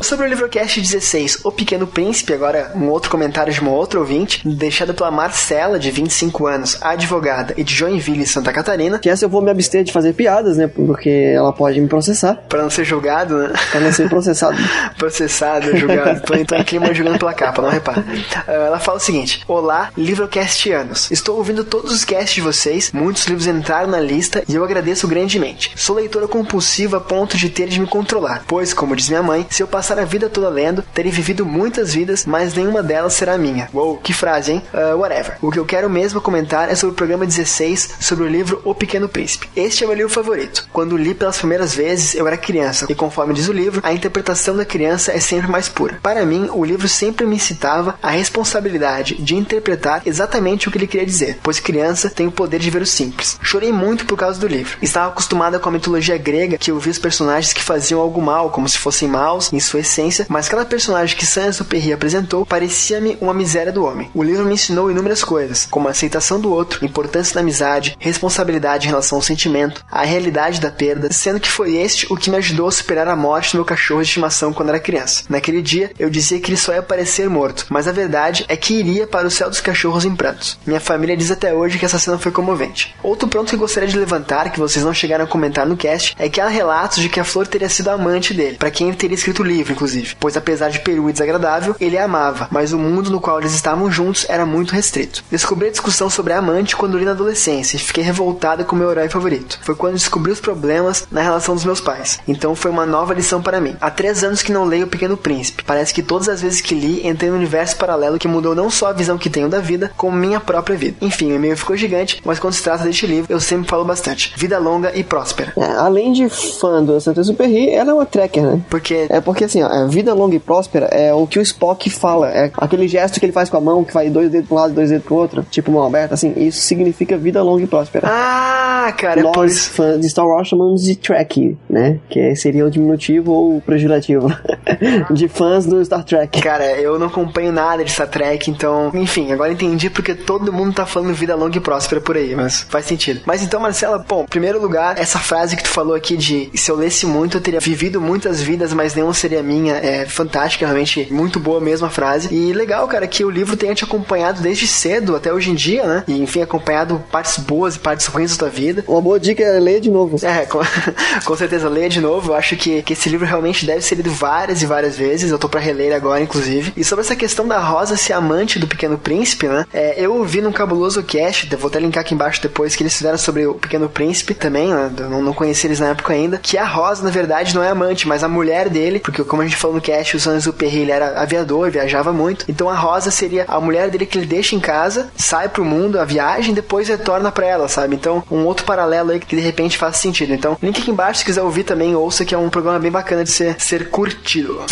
Sobre 0.00 0.26
o 0.26 0.28
livrocast 0.28 0.80
16, 0.80 1.40
O 1.42 1.50
Pequeno 1.50 1.86
Príncipe, 1.86 2.32
agora 2.32 2.70
um 2.74 2.88
outro 2.88 3.10
comentário 3.10 3.52
de 3.52 3.60
uma 3.60 3.70
outra 3.70 3.98
ouvinte, 3.98 4.46
deixado 4.46 4.92
pela 4.94 5.10
Marcela, 5.10 5.78
de 5.78 5.90
25 5.90 6.46
anos, 6.46 6.78
advogada 6.80 7.54
e 7.56 7.64
de 7.64 7.74
Joinville, 7.74 8.26
Santa 8.26 8.52
Catarina. 8.52 8.98
Que 8.98 9.08
essa 9.08 9.24
eu 9.24 9.28
vou 9.28 9.40
me 9.40 9.50
abster 9.50 9.82
de 9.84 9.92
fazer 9.92 10.12
piadas, 10.12 10.56
né? 10.56 10.68
Porque 10.68 11.32
ela 11.34 11.52
pode 11.52 11.80
me 11.80 11.88
processar. 11.88 12.34
Pra 12.48 12.62
não 12.62 12.70
ser 12.70 12.84
julgado, 12.84 13.38
né? 13.38 13.52
Pra 13.70 13.80
não 13.80 13.92
ser 13.92 14.08
processado. 14.08 14.56
processado, 14.98 15.76
julgado. 15.76 16.20
Tô 16.20 16.34
então 16.34 16.58
em 16.58 16.64
clima 16.64 16.92
julgando 16.94 17.18
pela 17.18 17.34
capa, 17.34 17.62
não 17.62 17.70
repara. 17.70 18.00
Uh, 18.00 18.50
ela 18.50 18.78
fala 18.78 18.98
o 18.98 19.00
seguinte: 19.00 19.42
Olá, 19.48 19.90
livrocastianos. 19.96 21.10
Estou 21.10 21.36
ouvindo 21.36 21.64
todos 21.64 21.92
os 21.92 22.04
casts 22.04 22.34
de 22.34 22.40
vocês, 22.40 22.92
muitos 22.92 23.26
livros 23.26 23.46
entraram 23.46 23.88
na 23.88 24.00
lista 24.00 24.42
e 24.48 24.54
eu 24.54 24.62
agradeço 24.62 25.08
grandemente. 25.08 25.72
Sou 25.74 25.96
leitora 25.96 26.28
compulsiva 26.28 26.98
a 26.98 27.00
ponto 27.00 27.36
de 27.36 27.48
ter 27.48 27.68
de 27.68 27.80
me 27.80 27.86
controlar, 27.86 28.44
pois, 28.46 28.74
como 28.74 28.94
diz 28.94 29.08
minha 29.08 29.22
mãe, 29.22 29.46
se 29.50 29.62
eu 29.62 29.66
passar 29.66 29.85
a 29.94 30.04
vida 30.04 30.28
toda 30.28 30.48
lendo, 30.48 30.82
terei 30.94 31.10
vivido 31.10 31.44
muitas 31.44 31.94
vidas, 31.94 32.24
mas 32.26 32.54
nenhuma 32.54 32.82
delas 32.82 33.14
será 33.14 33.38
minha. 33.38 33.68
Uou, 33.72 33.96
que 33.96 34.12
frase, 34.12 34.52
hein? 34.52 34.62
Uh, 34.72 34.96
whatever. 34.96 35.36
O 35.40 35.50
que 35.50 35.58
eu 35.58 35.64
quero 35.64 35.88
mesmo 35.88 36.20
comentar 36.20 36.70
é 36.70 36.74
sobre 36.74 36.92
o 36.92 36.96
programa 36.96 37.26
16, 37.26 37.96
sobre 38.00 38.24
o 38.24 38.28
livro 38.28 38.60
O 38.64 38.74
Pequeno 38.74 39.08
Príncipe. 39.08 39.48
Este 39.54 39.84
é 39.84 39.86
meu 39.86 39.96
livro 39.96 40.12
favorito. 40.12 40.68
Quando 40.72 40.96
li 40.96 41.14
pelas 41.14 41.38
primeiras 41.38 41.74
vezes, 41.74 42.14
eu 42.14 42.26
era 42.26 42.36
criança, 42.36 42.86
e 42.88 42.94
conforme 42.94 43.34
diz 43.34 43.48
o 43.48 43.52
livro, 43.52 43.80
a 43.82 43.92
interpretação 43.92 44.56
da 44.56 44.64
criança 44.64 45.12
é 45.12 45.20
sempre 45.20 45.50
mais 45.50 45.68
pura. 45.68 45.98
Para 46.02 46.24
mim, 46.26 46.48
o 46.52 46.64
livro 46.64 46.88
sempre 46.88 47.26
me 47.26 47.36
incitava 47.36 47.98
a 48.02 48.10
responsabilidade 48.10 49.14
de 49.14 49.36
interpretar 49.36 50.02
exatamente 50.04 50.68
o 50.68 50.70
que 50.70 50.78
ele 50.78 50.86
queria 50.86 51.06
dizer, 51.06 51.38
pois 51.42 51.60
criança 51.60 52.10
tem 52.10 52.26
o 52.26 52.32
poder 52.32 52.58
de 52.58 52.70
ver 52.70 52.82
o 52.82 52.86
simples. 52.86 53.38
Chorei 53.42 53.72
muito 53.72 54.06
por 54.06 54.16
causa 54.16 54.38
do 54.38 54.46
livro. 54.46 54.78
Estava 54.82 55.08
acostumada 55.08 55.58
com 55.58 55.68
a 55.68 55.72
mitologia 55.72 56.16
grega, 56.18 56.58
que 56.58 56.70
eu 56.70 56.78
vi 56.78 56.90
os 56.90 56.98
personagens 56.98 57.52
que 57.52 57.62
faziam 57.62 58.00
algo 58.00 58.20
mal, 58.20 58.50
como 58.50 58.68
se 58.68 58.78
fossem 58.78 59.08
maus 59.08 59.52
em 59.52 59.60
sua 59.60 59.75
sua 59.76 59.80
essência, 59.80 60.26
mas 60.28 60.48
cada 60.48 60.64
personagem 60.64 61.16
que 61.16 61.26
Saint-Exupéry 61.26 61.92
apresentou 61.92 62.46
parecia-me 62.46 63.18
uma 63.20 63.34
miséria 63.34 63.72
do 63.72 63.84
homem. 63.84 64.10
O 64.14 64.22
livro 64.22 64.44
me 64.44 64.54
ensinou 64.54 64.90
inúmeras 64.90 65.22
coisas, 65.22 65.66
como 65.70 65.88
a 65.88 65.90
aceitação 65.90 66.40
do 66.40 66.52
outro, 66.52 66.84
importância 66.84 67.34
da 67.34 67.40
amizade, 67.40 67.96
responsabilidade 67.98 68.86
em 68.86 68.90
relação 68.90 69.18
ao 69.18 69.22
sentimento, 69.22 69.84
a 69.90 70.04
realidade 70.04 70.60
da 70.60 70.70
perda, 70.70 71.12
sendo 71.12 71.40
que 71.40 71.50
foi 71.50 71.76
este 71.76 72.06
o 72.10 72.16
que 72.16 72.30
me 72.30 72.36
ajudou 72.36 72.68
a 72.68 72.72
superar 72.72 73.08
a 73.08 73.16
morte 73.16 73.52
do 73.52 73.56
meu 73.56 73.64
cachorro 73.64 74.02
de 74.02 74.08
estimação 74.08 74.52
quando 74.52 74.70
era 74.70 74.80
criança. 74.80 75.24
Naquele 75.28 75.60
dia, 75.60 75.90
eu 75.98 76.08
dizia 76.08 76.40
que 76.40 76.50
ele 76.50 76.56
só 76.56 76.72
ia 76.72 76.80
aparecer 76.80 77.28
morto, 77.28 77.66
mas 77.68 77.88
a 77.88 77.92
verdade 77.92 78.44
é 78.48 78.56
que 78.56 78.74
iria 78.74 79.06
para 79.06 79.26
o 79.26 79.30
céu 79.30 79.50
dos 79.50 79.60
cachorros 79.60 80.04
em 80.04 80.14
prantos. 80.14 80.58
Minha 80.66 80.80
família 80.80 81.16
diz 81.16 81.30
até 81.30 81.52
hoje 81.52 81.78
que 81.78 81.84
essa 81.84 81.98
cena 81.98 82.18
foi 82.18 82.32
comovente. 82.32 82.94
Outro 83.02 83.28
ponto 83.28 83.50
que 83.50 83.56
gostaria 83.56 83.88
de 83.88 83.98
levantar, 83.98 84.50
que 84.50 84.58
vocês 84.58 84.84
não 84.84 84.94
chegaram 84.94 85.24
a 85.24 85.28
comentar 85.28 85.66
no 85.66 85.76
cast, 85.76 86.14
é 86.18 86.28
que 86.28 86.40
há 86.40 86.48
relatos 86.48 86.98
de 86.98 87.08
que 87.08 87.20
a 87.20 87.24
Flor 87.24 87.46
teria 87.46 87.68
sido 87.68 87.88
amante 87.88 88.32
dele, 88.32 88.56
para 88.56 88.70
quem 88.70 88.92
teria 88.92 89.14
escrito 89.14 89.42
o 89.42 89.46
livro, 89.46 89.65
inclusive, 89.72 90.16
pois 90.18 90.36
apesar 90.36 90.70
de 90.70 90.80
peru 90.80 91.08
e 91.08 91.12
desagradável, 91.12 91.76
ele 91.80 91.98
a 91.98 92.04
amava, 92.04 92.48
mas 92.50 92.72
o 92.72 92.78
mundo 92.78 93.10
no 93.10 93.20
qual 93.20 93.40
eles 93.40 93.54
estavam 93.54 93.90
juntos 93.90 94.26
era 94.28 94.46
muito 94.46 94.72
restrito. 94.72 95.22
Descobri 95.30 95.68
a 95.68 95.70
discussão 95.70 96.08
sobre 96.08 96.32
a 96.32 96.38
amante 96.38 96.76
quando 96.76 96.98
li 96.98 97.04
na 97.04 97.10
adolescência 97.10 97.76
e 97.76 97.80
fiquei 97.80 98.02
revoltada 98.02 98.64
com 98.64 98.76
meu 98.76 98.90
herói 98.90 99.08
favorito. 99.08 99.58
Foi 99.62 99.74
quando 99.74 99.94
descobri 99.94 100.32
os 100.32 100.40
problemas 100.40 101.06
na 101.10 101.20
relação 101.20 101.54
dos 101.54 101.64
meus 101.64 101.80
pais. 101.80 102.18
Então 102.26 102.54
foi 102.54 102.70
uma 102.70 102.86
nova 102.86 103.14
lição 103.14 103.42
para 103.42 103.60
mim. 103.60 103.76
Há 103.80 103.90
três 103.90 104.22
anos 104.24 104.42
que 104.42 104.52
não 104.52 104.64
leio 104.64 104.86
O 104.86 104.88
Pequeno 104.88 105.16
Príncipe. 105.16 105.64
Parece 105.64 105.92
que 105.92 106.02
todas 106.02 106.28
as 106.28 106.42
vezes 106.42 106.60
que 106.60 106.74
li, 106.74 107.06
entrei 107.06 107.30
num 107.30 107.36
universo 107.36 107.76
paralelo 107.76 108.18
que 108.18 108.28
mudou 108.28 108.54
não 108.54 108.70
só 108.70 108.88
a 108.88 108.92
visão 108.92 109.18
que 109.18 109.30
tenho 109.30 109.48
da 109.48 109.58
vida, 109.58 109.90
como 109.96 110.16
minha 110.16 110.40
própria 110.40 110.76
vida. 110.76 110.96
Enfim, 111.00 111.32
o 111.32 111.34
e-mail 111.34 111.56
ficou 111.56 111.76
gigante, 111.76 112.22
mas 112.24 112.38
quando 112.38 112.54
se 112.54 112.62
trata 112.62 112.84
deste 112.84 113.06
livro, 113.06 113.32
eu 113.32 113.40
sempre 113.40 113.68
falo 113.68 113.84
bastante. 113.84 114.32
Vida 114.36 114.58
longa 114.58 114.92
e 114.94 115.02
próspera. 115.02 115.52
É, 115.56 115.64
além 115.64 116.12
de 116.12 116.28
fã 116.28 116.82
do 116.82 117.00
Santa 117.00 117.22
Superri, 117.24 117.70
ela 117.70 117.90
é 117.90 117.94
uma 117.94 118.06
tracker, 118.06 118.42
né? 118.42 118.60
Porque 118.70 119.06
É 119.08 119.20
porque 119.20 119.44
assim, 119.44 119.55
ó, 119.62 119.68
é, 119.72 119.86
vida 119.88 120.14
longa 120.14 120.36
e 120.36 120.40
próspera 120.40 120.86
é 120.86 121.12
o 121.12 121.26
que 121.26 121.38
o 121.38 121.42
Spock 121.42 121.88
fala. 121.90 122.30
É 122.30 122.50
aquele 122.56 122.88
gesto 122.88 123.18
que 123.18 123.26
ele 123.26 123.32
faz 123.32 123.48
com 123.48 123.56
a 123.56 123.60
mão, 123.60 123.84
que 123.84 123.92
vai 123.92 124.10
dois 124.10 124.30
dedos 124.30 124.48
pra 124.48 124.56
um 124.56 124.60
lado 124.60 124.72
e 124.72 124.74
dois 124.74 124.90
dedos 124.90 125.04
pro 125.04 125.16
outro, 125.16 125.44
tipo 125.50 125.70
mão 125.70 125.84
aberta, 125.84 126.14
assim, 126.14 126.32
isso 126.36 126.60
significa 126.62 127.16
vida 127.16 127.42
longa 127.42 127.62
e 127.62 127.66
próspera. 127.66 128.08
Ah, 128.08 128.92
cara, 128.96 129.20
é 129.20 129.22
por 129.22 129.36
Nós, 129.36 129.52
isso. 129.52 129.70
fãs 129.70 130.00
de 130.00 130.08
Star 130.08 130.26
Wars, 130.26 130.48
chamamos 130.48 130.82
de 130.82 130.96
Trek, 130.96 131.56
né? 131.68 131.98
Que 132.08 132.34
seria 132.36 132.64
o 132.64 132.70
diminutivo 132.70 133.32
ou 133.32 133.56
o 133.56 133.60
pejorativo 133.60 134.28
de 135.10 135.28
fãs 135.28 135.66
do 135.66 135.84
Star 135.84 136.04
Trek. 136.04 136.40
Cara, 136.40 136.64
eu 136.78 136.98
não 136.98 137.06
acompanho 137.06 137.52
nada 137.52 137.84
de 137.84 137.90
Star 137.90 138.08
Trek, 138.08 138.50
então, 138.50 138.90
enfim, 138.94 139.32
agora 139.32 139.52
entendi 139.52 139.90
porque 139.90 140.14
todo 140.14 140.52
mundo 140.52 140.74
tá 140.74 140.86
falando 140.86 141.14
vida 141.14 141.34
longa 141.34 141.56
e 141.56 141.60
próspera 141.60 142.00
por 142.00 142.16
aí, 142.16 142.34
mas 142.34 142.62
faz 142.62 142.84
sentido. 142.86 143.20
Mas 143.24 143.42
então, 143.42 143.60
Marcela, 143.60 143.98
bom, 143.98 144.22
em 144.22 144.26
primeiro 144.26 144.60
lugar, 144.60 144.98
essa 144.98 145.18
frase 145.18 145.56
que 145.56 145.62
tu 145.62 145.70
falou 145.70 145.94
aqui 145.94 146.16
de 146.16 146.50
se 146.54 146.70
eu 146.70 146.76
lesse 146.76 147.06
muito, 147.06 147.36
eu 147.36 147.40
teria 147.40 147.60
vivido 147.60 148.00
muitas 148.00 148.40
vidas, 148.40 148.72
mas 148.72 148.94
nenhuma 148.94 149.14
seria 149.14 149.42
minha, 149.46 149.74
é 149.74 150.04
fantástica, 150.06 150.66
realmente 150.66 151.08
muito 151.10 151.38
boa 151.38 151.60
mesmo 151.60 151.86
a 151.86 151.90
frase. 151.90 152.34
E 152.34 152.52
legal, 152.52 152.86
cara, 152.88 153.06
que 153.06 153.24
o 153.24 153.30
livro 153.30 153.56
tenha 153.56 153.74
te 153.74 153.84
acompanhado 153.84 154.40
desde 154.40 154.66
cedo 154.66 155.16
até 155.16 155.32
hoje 155.32 155.50
em 155.50 155.54
dia, 155.54 155.84
né? 155.84 156.04
E 156.06 156.20
enfim, 156.20 156.42
acompanhado 156.42 157.02
partes 157.10 157.38
boas 157.38 157.76
e 157.76 157.78
partes 157.78 158.06
ruins 158.06 158.32
da 158.32 158.38
tua 158.38 158.48
vida. 158.48 158.84
Uma 158.86 159.00
boa 159.00 159.18
dica 159.20 159.42
é 159.42 159.58
ler 159.58 159.80
de 159.80 159.90
novo. 159.90 160.16
É, 160.24 160.44
com, 160.46 160.60
com 161.24 161.36
certeza, 161.36 161.68
leia 161.68 161.88
de 161.88 162.00
novo. 162.00 162.32
Eu 162.32 162.36
acho 162.36 162.56
que, 162.56 162.82
que 162.82 162.92
esse 162.92 163.08
livro 163.08 163.26
realmente 163.26 163.64
deve 163.64 163.82
ser 163.82 163.96
lido 163.96 164.10
várias 164.10 164.62
e 164.62 164.66
várias 164.66 164.96
vezes. 164.96 165.30
Eu 165.30 165.38
tô 165.38 165.48
pra 165.48 165.60
reler 165.60 165.94
agora, 165.94 166.22
inclusive. 166.22 166.72
E 166.76 166.84
sobre 166.84 167.04
essa 167.04 167.16
questão 167.16 167.46
da 167.46 167.58
Rosa 167.58 167.96
ser 167.96 168.12
amante 168.12 168.58
do 168.58 168.66
Pequeno 168.66 168.98
Príncipe, 168.98 169.46
né? 169.46 169.66
É, 169.72 169.94
eu 170.00 170.14
ouvi 170.14 170.40
num 170.40 170.52
cabuloso 170.52 171.02
cast, 171.02 171.54
vou 171.56 171.68
até 171.68 171.78
linkar 171.78 172.00
aqui 172.02 172.14
embaixo 172.14 172.42
depois, 172.42 172.74
que 172.74 172.82
eles 172.82 172.96
fizeram 172.96 173.18
sobre 173.18 173.46
o 173.46 173.54
Pequeno 173.54 173.88
Príncipe 173.88 174.34
também, 174.34 174.68
né? 174.68 174.90
Eu 174.98 175.10
não, 175.10 175.22
não 175.22 175.32
conheci 175.32 175.66
eles 175.66 175.80
na 175.80 175.88
época 175.88 176.12
ainda. 176.12 176.38
Que 176.38 176.58
a 176.58 176.64
Rosa, 176.64 177.02
na 177.02 177.10
verdade, 177.10 177.54
não 177.54 177.62
é 177.62 177.68
amante, 177.68 178.08
mas 178.08 178.24
a 178.24 178.28
mulher 178.28 178.68
dele, 178.68 178.98
porque 178.98 179.20
como 179.36 179.42
a 179.42 179.46
gente 179.46 179.58
falou 179.58 179.76
no 179.76 179.82
cast, 179.82 180.16
o 180.16 180.20
Saint-Exupéry, 180.20 180.78
ele 180.78 180.90
era 180.90 181.20
aviador, 181.20 181.70
viajava 181.70 182.10
muito. 182.10 182.46
Então 182.48 182.70
a 182.70 182.74
Rosa 182.74 183.10
seria 183.10 183.44
a 183.46 183.60
mulher 183.60 183.90
dele 183.90 184.06
que 184.06 184.16
ele 184.16 184.26
deixa 184.26 184.56
em 184.56 184.60
casa, 184.60 185.10
sai 185.14 185.46
pro 185.46 185.62
mundo, 185.62 186.00
a 186.00 186.06
viagem, 186.06 186.54
depois 186.54 186.88
retorna 186.88 187.30
pra 187.30 187.46
ela, 187.46 187.68
sabe? 187.68 187.94
Então, 187.94 188.22
um 188.30 188.46
outro 188.46 188.64
paralelo 188.64 189.10
aí 189.10 189.20
que 189.20 189.36
de 189.36 189.42
repente 189.42 189.76
faz 189.76 189.98
sentido. 189.98 190.32
Então, 190.32 190.56
link 190.62 190.80
aqui 190.80 190.90
embaixo 190.90 191.18
se 191.18 191.24
quiser 191.26 191.42
ouvir 191.42 191.64
também, 191.64 191.94
ouça 191.94 192.24
que 192.24 192.34
é 192.34 192.38
um 192.38 192.48
programa 192.48 192.78
bem 192.78 192.90
bacana 192.90 193.24
de 193.24 193.30
ser, 193.30 193.60
ser 193.60 193.90
curtido. 193.90 194.64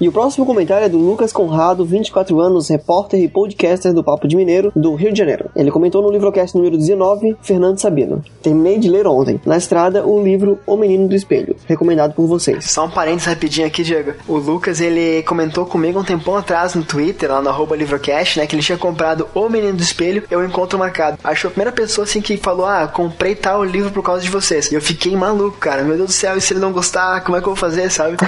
E 0.00 0.08
o 0.08 0.12
próximo 0.12 0.44
comentário 0.44 0.84
é 0.84 0.88
do 0.88 0.98
Lucas 0.98 1.32
Conrado, 1.32 1.84
24 1.84 2.40
anos, 2.40 2.68
repórter 2.68 3.20
e 3.20 3.28
podcaster 3.28 3.92
do 3.92 4.02
Papo 4.02 4.26
de 4.26 4.36
Mineiro, 4.36 4.72
do 4.74 4.94
Rio 4.94 5.12
de 5.12 5.18
Janeiro. 5.18 5.50
Ele 5.54 5.70
comentou 5.70 6.02
no 6.02 6.10
livrocast 6.10 6.56
número 6.56 6.76
19, 6.76 7.36
Fernando 7.42 7.78
Sabino. 7.78 8.22
Terminei 8.42 8.78
de 8.78 8.88
ler 8.88 9.06
ontem, 9.06 9.40
na 9.46 9.56
estrada, 9.56 10.06
o 10.06 10.22
livro 10.22 10.58
O 10.66 10.76
Menino 10.76 11.08
do 11.08 11.14
Espelho, 11.14 11.56
recomendado 11.66 12.14
por 12.14 12.26
vocês. 12.26 12.70
Só 12.70 12.86
um 12.86 12.90
parênteses 12.90 13.26
rapidinho 13.26 13.66
aqui, 13.66 13.82
Diego. 13.82 14.14
O 14.26 14.36
Lucas, 14.36 14.80
ele 14.80 15.22
comentou 15.22 15.66
comigo 15.66 16.00
um 16.00 16.04
tempão 16.04 16.36
atrás 16.36 16.74
no 16.74 16.84
Twitter, 16.84 17.30
lá 17.30 17.40
no 17.40 17.48
arroba 17.48 17.76
Livrocast, 17.76 18.38
né, 18.38 18.46
que 18.46 18.56
ele 18.56 18.62
tinha 18.62 18.78
comprado 18.78 19.28
O 19.34 19.48
Menino 19.48 19.74
do 19.74 19.82
Espelho, 19.82 20.24
Eu 20.30 20.44
Encontro 20.44 20.78
Marcado. 20.78 21.18
Acho 21.22 21.46
a 21.46 21.50
primeira 21.50 21.72
pessoa, 21.72 22.04
assim, 22.04 22.20
que 22.20 22.36
falou, 22.36 22.66
ah, 22.66 22.88
comprei 22.88 23.34
tal 23.34 23.62
livro 23.64 23.90
por 23.90 24.02
causa 24.02 24.22
de 24.22 24.30
vocês. 24.30 24.70
E 24.70 24.74
eu 24.74 24.80
fiquei 24.80 25.14
maluco, 25.14 25.58
cara. 25.58 25.82
Meu 25.82 25.96
Deus 25.96 26.08
do 26.08 26.12
céu, 26.12 26.36
e 26.36 26.40
se 26.40 26.52
ele 26.52 26.60
não 26.60 26.72
gostar, 26.72 27.22
como 27.22 27.36
é 27.36 27.40
que 27.40 27.46
eu 27.46 27.54
vou 27.54 27.56
fazer, 27.56 27.90
sabe? 27.90 28.16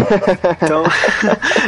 Então, 0.63 0.85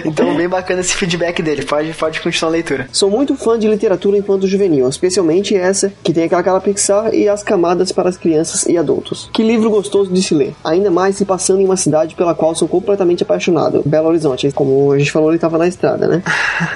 então 0.04 0.34
bem 0.36 0.48
bacana 0.48 0.80
esse 0.80 0.94
feedback 0.94 1.42
dele. 1.42 1.64
Pode, 1.64 1.92
pode 1.94 2.20
continuar 2.20 2.50
a 2.50 2.52
leitura. 2.52 2.88
Sou 2.92 3.10
muito 3.10 3.34
fã 3.36 3.58
de 3.58 3.68
literatura 3.68 4.16
infanto 4.16 4.46
juvenil, 4.46 4.88
especialmente 4.88 5.54
essa 5.54 5.92
que 6.02 6.12
tem 6.12 6.24
aquela 6.24 6.42
cara 6.42 6.60
Pixar 6.60 7.14
e 7.14 7.28
as 7.28 7.42
camadas 7.42 7.92
para 7.92 8.08
as 8.08 8.16
crianças 8.16 8.66
e 8.66 8.76
adultos. 8.76 9.30
Que 9.32 9.42
livro 9.42 9.70
gostoso 9.70 10.12
de 10.12 10.22
se 10.22 10.34
ler, 10.34 10.54
ainda 10.64 10.90
mais 10.90 11.16
se 11.16 11.24
passando 11.24 11.60
em 11.60 11.64
uma 11.64 11.76
cidade 11.76 12.14
pela 12.14 12.34
qual 12.34 12.54
sou 12.54 12.68
completamente 12.68 13.22
apaixonado, 13.22 13.82
Belo 13.84 14.08
Horizonte. 14.08 14.50
Como 14.52 14.92
a 14.92 14.98
gente 14.98 15.12
falou, 15.12 15.30
ele 15.30 15.36
estava 15.36 15.58
na 15.58 15.68
estrada, 15.68 16.06
né? 16.06 16.22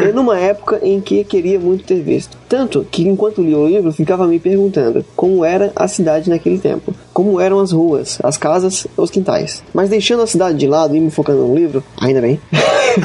e 0.00 0.12
numa 0.12 0.38
época 0.38 0.78
em 0.82 1.00
que 1.00 1.24
queria 1.24 1.58
muito 1.58 1.84
ter 1.84 2.00
visto. 2.00 2.36
Tanto 2.48 2.86
que 2.90 3.06
enquanto 3.06 3.42
lia 3.42 3.56
o 3.56 3.68
livro, 3.68 3.92
ficava 3.92 4.26
me 4.26 4.38
perguntando 4.38 5.04
como 5.14 5.44
era 5.44 5.72
a 5.76 5.86
cidade 5.86 6.28
naquele 6.28 6.58
tempo, 6.58 6.94
como 7.12 7.40
eram 7.40 7.60
as 7.60 7.72
ruas, 7.72 8.18
as 8.22 8.36
casas, 8.36 8.86
os 8.96 9.10
quintais. 9.10 9.62
Mas 9.72 9.88
deixando 9.88 10.22
a 10.22 10.26
cidade 10.26 10.58
de 10.58 10.66
lado 10.66 10.96
e 10.96 11.00
me 11.00 11.10
focando 11.10 11.46
no 11.46 11.54
livro, 11.54 11.82
ainda 12.00 12.20
bem. 12.20 12.40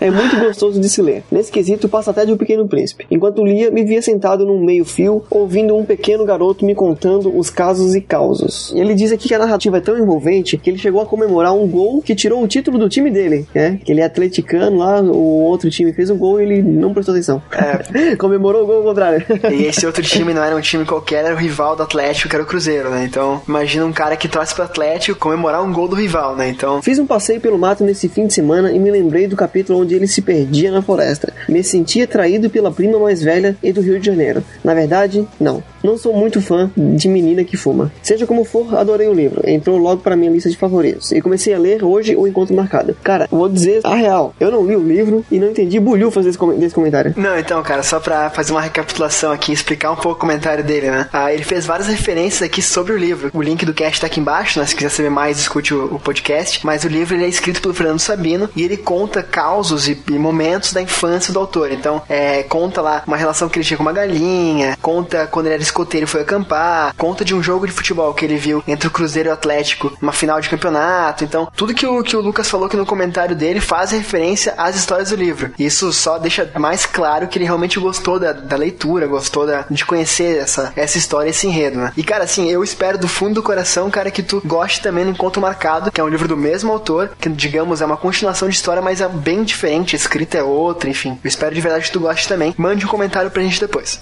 é 0.00 0.10
muito 0.10 0.36
gostoso 0.38 0.80
de 0.80 0.88
se 0.88 1.02
ler. 1.02 1.22
Nesse 1.30 1.50
quesito, 1.50 1.88
passa 1.88 2.10
até 2.10 2.24
de 2.24 2.32
um 2.32 2.36
pequeno 2.36 2.66
príncipe. 2.66 3.06
Enquanto 3.10 3.44
lia, 3.44 3.70
me 3.70 3.84
via 3.84 4.02
sentado 4.02 4.44
num 4.44 4.62
meio-fio, 4.64 5.24
ouvindo 5.30 5.76
um 5.76 5.84
pequeno 5.84 6.24
garoto 6.24 6.64
me 6.64 6.74
contando 6.74 7.36
os 7.36 7.50
casos 7.50 7.94
e 7.94 8.00
causos. 8.00 8.72
Ele 8.74 8.94
diz 8.94 9.12
aqui 9.12 9.28
que 9.28 9.34
a 9.34 9.38
narrativa 9.38 9.78
é 9.78 9.80
tão 9.80 9.98
envolvente 9.98 10.56
que 10.56 10.70
ele 10.70 10.78
chegou 10.78 11.00
a 11.00 11.06
comemorar 11.06 11.54
um 11.54 11.66
gol 11.66 12.02
que 12.02 12.14
tirou 12.14 12.42
o 12.42 12.48
título 12.48 12.78
do 12.78 12.88
time 12.88 13.10
dele, 13.10 13.46
né? 13.54 13.78
Que 13.84 13.92
ele 13.92 14.00
é 14.00 14.04
atleticano 14.04 14.78
lá, 14.78 15.00
o 15.00 15.42
outro 15.42 15.70
time 15.70 15.92
fez 15.92 16.10
um 16.10 16.16
gol 16.16 16.40
e 16.40 16.44
ele 16.44 16.62
não 16.62 16.92
prestou 16.92 17.14
atenção. 17.14 17.42
É. 17.52 18.16
Comemorou 18.16 18.62
o 18.62 18.66
gol 18.66 18.76
ao 18.76 18.82
contrário. 18.82 19.24
E 19.52 19.64
esse 19.64 19.86
outro 19.86 20.02
time 20.02 20.32
não 20.32 20.42
era 20.42 20.56
um 20.56 20.60
time 20.60 20.84
qualquer, 20.84 21.24
era 21.24 21.34
o 21.34 21.38
rival 21.38 21.76
do 21.76 21.82
Atlético, 21.82 22.28
que 22.28 22.36
era 22.36 22.42
o 22.42 22.46
Cruzeiro, 22.46 22.90
né? 22.90 23.04
Então, 23.04 23.42
imagina 23.48 23.84
um 23.84 23.92
cara 23.92 24.16
que 24.16 24.28
torce 24.28 24.54
pro 24.54 24.64
Atlético 24.64 25.18
comemorar 25.18 25.62
um 25.62 25.72
gol 25.72 25.88
do 25.88 25.96
rival, 25.96 26.36
né? 26.36 26.48
Então, 26.48 26.82
Fiz 26.82 26.98
um 26.98 27.06
passeio 27.06 27.40
pelo 27.40 27.58
mato 27.58 27.82
nesse 27.82 27.93
fim 27.94 28.26
de 28.26 28.34
semana 28.34 28.72
e 28.72 28.78
me 28.78 28.90
lembrei 28.90 29.26
do 29.26 29.36
capítulo 29.36 29.80
onde 29.80 29.94
ele 29.94 30.06
se 30.06 30.20
perdia 30.20 30.70
na 30.70 30.82
floresta. 30.82 31.32
Me 31.48 31.62
sentia 31.62 32.06
traído 32.06 32.50
pela 32.50 32.72
prima 32.72 32.98
mais 32.98 33.22
velha 33.22 33.56
e 33.62 33.72
do 33.72 33.80
Rio 33.80 33.98
de 33.98 34.06
Janeiro. 34.06 34.42
Na 34.62 34.74
verdade, 34.74 35.26
não. 35.40 35.62
Não 35.84 35.98
sou 35.98 36.14
muito 36.14 36.40
fã 36.40 36.70
de 36.76 37.08
menina 37.08 37.44
que 37.44 37.56
fuma. 37.56 37.92
Seja 38.02 38.26
como 38.26 38.42
for, 38.44 38.74
adorei 38.76 39.06
o 39.06 39.12
livro. 39.12 39.42
Entrou 39.48 39.76
logo 39.76 40.00
para 40.02 40.16
minha 40.16 40.30
lista 40.30 40.48
de 40.48 40.56
favoritos. 40.56 41.12
E 41.12 41.20
comecei 41.20 41.52
a 41.54 41.58
ler 41.58 41.84
hoje 41.84 42.16
o 42.16 42.26
Encontro 42.26 42.54
Marcado. 42.56 42.96
Cara, 43.04 43.28
vou 43.30 43.48
dizer 43.48 43.80
a 43.84 43.94
real. 43.94 44.34
Eu 44.40 44.50
não 44.50 44.66
li 44.66 44.74
o 44.74 44.82
livro 44.82 45.24
e 45.30 45.38
não 45.38 45.50
entendi 45.50 45.78
bulhufas 45.78 46.24
desse, 46.24 46.38
com- 46.38 46.56
desse 46.58 46.74
comentário. 46.74 47.12
Não, 47.16 47.38
então, 47.38 47.62
cara, 47.62 47.82
só 47.82 48.00
pra 48.00 48.30
fazer 48.30 48.52
uma 48.52 48.60
recapitulação 48.62 49.30
aqui, 49.30 49.52
explicar 49.52 49.92
um 49.92 49.96
pouco 49.96 50.12
o 50.16 50.20
comentário 50.20 50.64
dele, 50.64 50.90
né? 50.90 51.08
Ah, 51.12 51.32
ele 51.32 51.44
fez 51.44 51.66
várias 51.66 51.88
referências 51.88 52.42
aqui 52.42 52.62
sobre 52.62 52.92
o 52.94 52.96
livro. 52.96 53.30
O 53.34 53.42
link 53.42 53.64
do 53.66 53.74
cast 53.74 54.00
tá 54.00 54.06
aqui 54.06 54.20
embaixo, 54.20 54.58
né? 54.58 54.66
Se 54.66 54.74
quiser 54.74 54.88
saber 54.88 55.10
mais, 55.10 55.38
escute 55.38 55.74
o, 55.74 55.94
o 55.96 55.98
podcast. 56.00 56.64
Mas 56.64 56.84
o 56.84 56.88
livro 56.88 57.14
ele 57.14 57.24
é 57.24 57.28
escrito 57.28 57.60
pelo 57.60 57.74
Fernando 57.74 58.00
Sabino 58.00 58.48
e 58.56 58.62
ele 58.62 58.76
conta 58.78 59.22
causos 59.22 59.86
e, 59.88 59.98
e 60.10 60.18
momentos 60.18 60.72
da 60.72 60.80
infância 60.80 61.32
do 61.32 61.38
autor. 61.38 61.70
Então, 61.72 62.00
é, 62.08 62.42
conta 62.44 62.80
lá 62.80 63.02
uma 63.06 63.16
relação 63.16 63.48
que 63.48 63.58
ele 63.58 63.66
tinha 63.66 63.76
com 63.76 63.82
uma 63.82 63.92
galinha, 63.92 64.78
conta 64.80 65.26
quando 65.26 65.46
ele 65.46 65.54
era 65.56 65.62
escoteiro 65.74 66.04
e 66.04 66.08
foi 66.08 66.22
acampar, 66.22 66.94
conta 66.96 67.24
de 67.24 67.34
um 67.34 67.42
jogo 67.42 67.66
de 67.66 67.72
futebol 67.72 68.14
que 68.14 68.24
ele 68.24 68.36
viu 68.36 68.62
entre 68.66 68.86
o 68.86 68.90
Cruzeiro 68.90 69.28
e 69.28 69.30
o 69.30 69.34
Atlético, 69.34 69.92
uma 70.00 70.12
final 70.12 70.40
de 70.40 70.48
campeonato. 70.48 71.24
Então, 71.24 71.48
tudo 71.56 71.74
que 71.74 71.84
o, 71.84 72.02
que 72.02 72.16
o 72.16 72.20
Lucas 72.20 72.48
falou 72.48 72.66
aqui 72.66 72.76
no 72.76 72.86
comentário 72.86 73.34
dele 73.34 73.60
faz 73.60 73.90
referência 73.90 74.54
às 74.56 74.76
histórias 74.76 75.10
do 75.10 75.16
livro. 75.16 75.52
Isso 75.58 75.92
só 75.92 76.18
deixa 76.18 76.48
mais 76.58 76.86
claro 76.86 77.26
que 77.26 77.38
ele 77.38 77.44
realmente 77.44 77.80
gostou 77.80 78.20
da, 78.20 78.32
da 78.32 78.56
leitura, 78.56 79.06
gostou 79.06 79.46
da, 79.46 79.64
de 79.68 79.84
conhecer 79.84 80.38
essa, 80.38 80.72
essa 80.76 80.96
história, 80.96 81.30
esse 81.30 81.46
enredo, 81.46 81.78
né? 81.78 81.92
E, 81.96 82.04
cara, 82.04 82.24
assim, 82.24 82.48
eu 82.48 82.62
espero 82.62 82.96
do 82.96 83.08
fundo 83.08 83.34
do 83.34 83.42
coração, 83.42 83.90
cara, 83.90 84.10
que 84.10 84.22
tu 84.22 84.40
goste 84.44 84.80
também 84.80 85.04
do 85.04 85.10
Encontro 85.10 85.42
Marcado, 85.42 85.90
que 85.90 86.00
é 86.00 86.04
um 86.04 86.08
livro 86.08 86.28
do 86.28 86.36
mesmo 86.36 86.70
autor, 86.70 87.10
que, 87.18 87.28
digamos, 87.28 87.80
é 87.80 87.86
uma 87.86 87.96
continuação 87.96 88.48
de 88.48 88.54
história, 88.54 88.80
mas 88.80 89.00
é 89.00 89.08
bem 89.08 89.42
diferente, 89.42 89.96
a 89.96 89.98
escrita 89.98 90.38
é 90.38 90.42
outra, 90.42 90.88
enfim. 90.88 91.18
Eu 91.24 91.28
espero 91.28 91.54
de 91.54 91.60
verdade 91.60 91.86
que 91.86 91.92
tu 91.92 92.00
goste 92.00 92.28
também. 92.28 92.54
Mande 92.56 92.84
um 92.84 92.88
comentário 92.88 93.30
pra 93.30 93.42
gente 93.42 93.60
depois. 93.60 93.98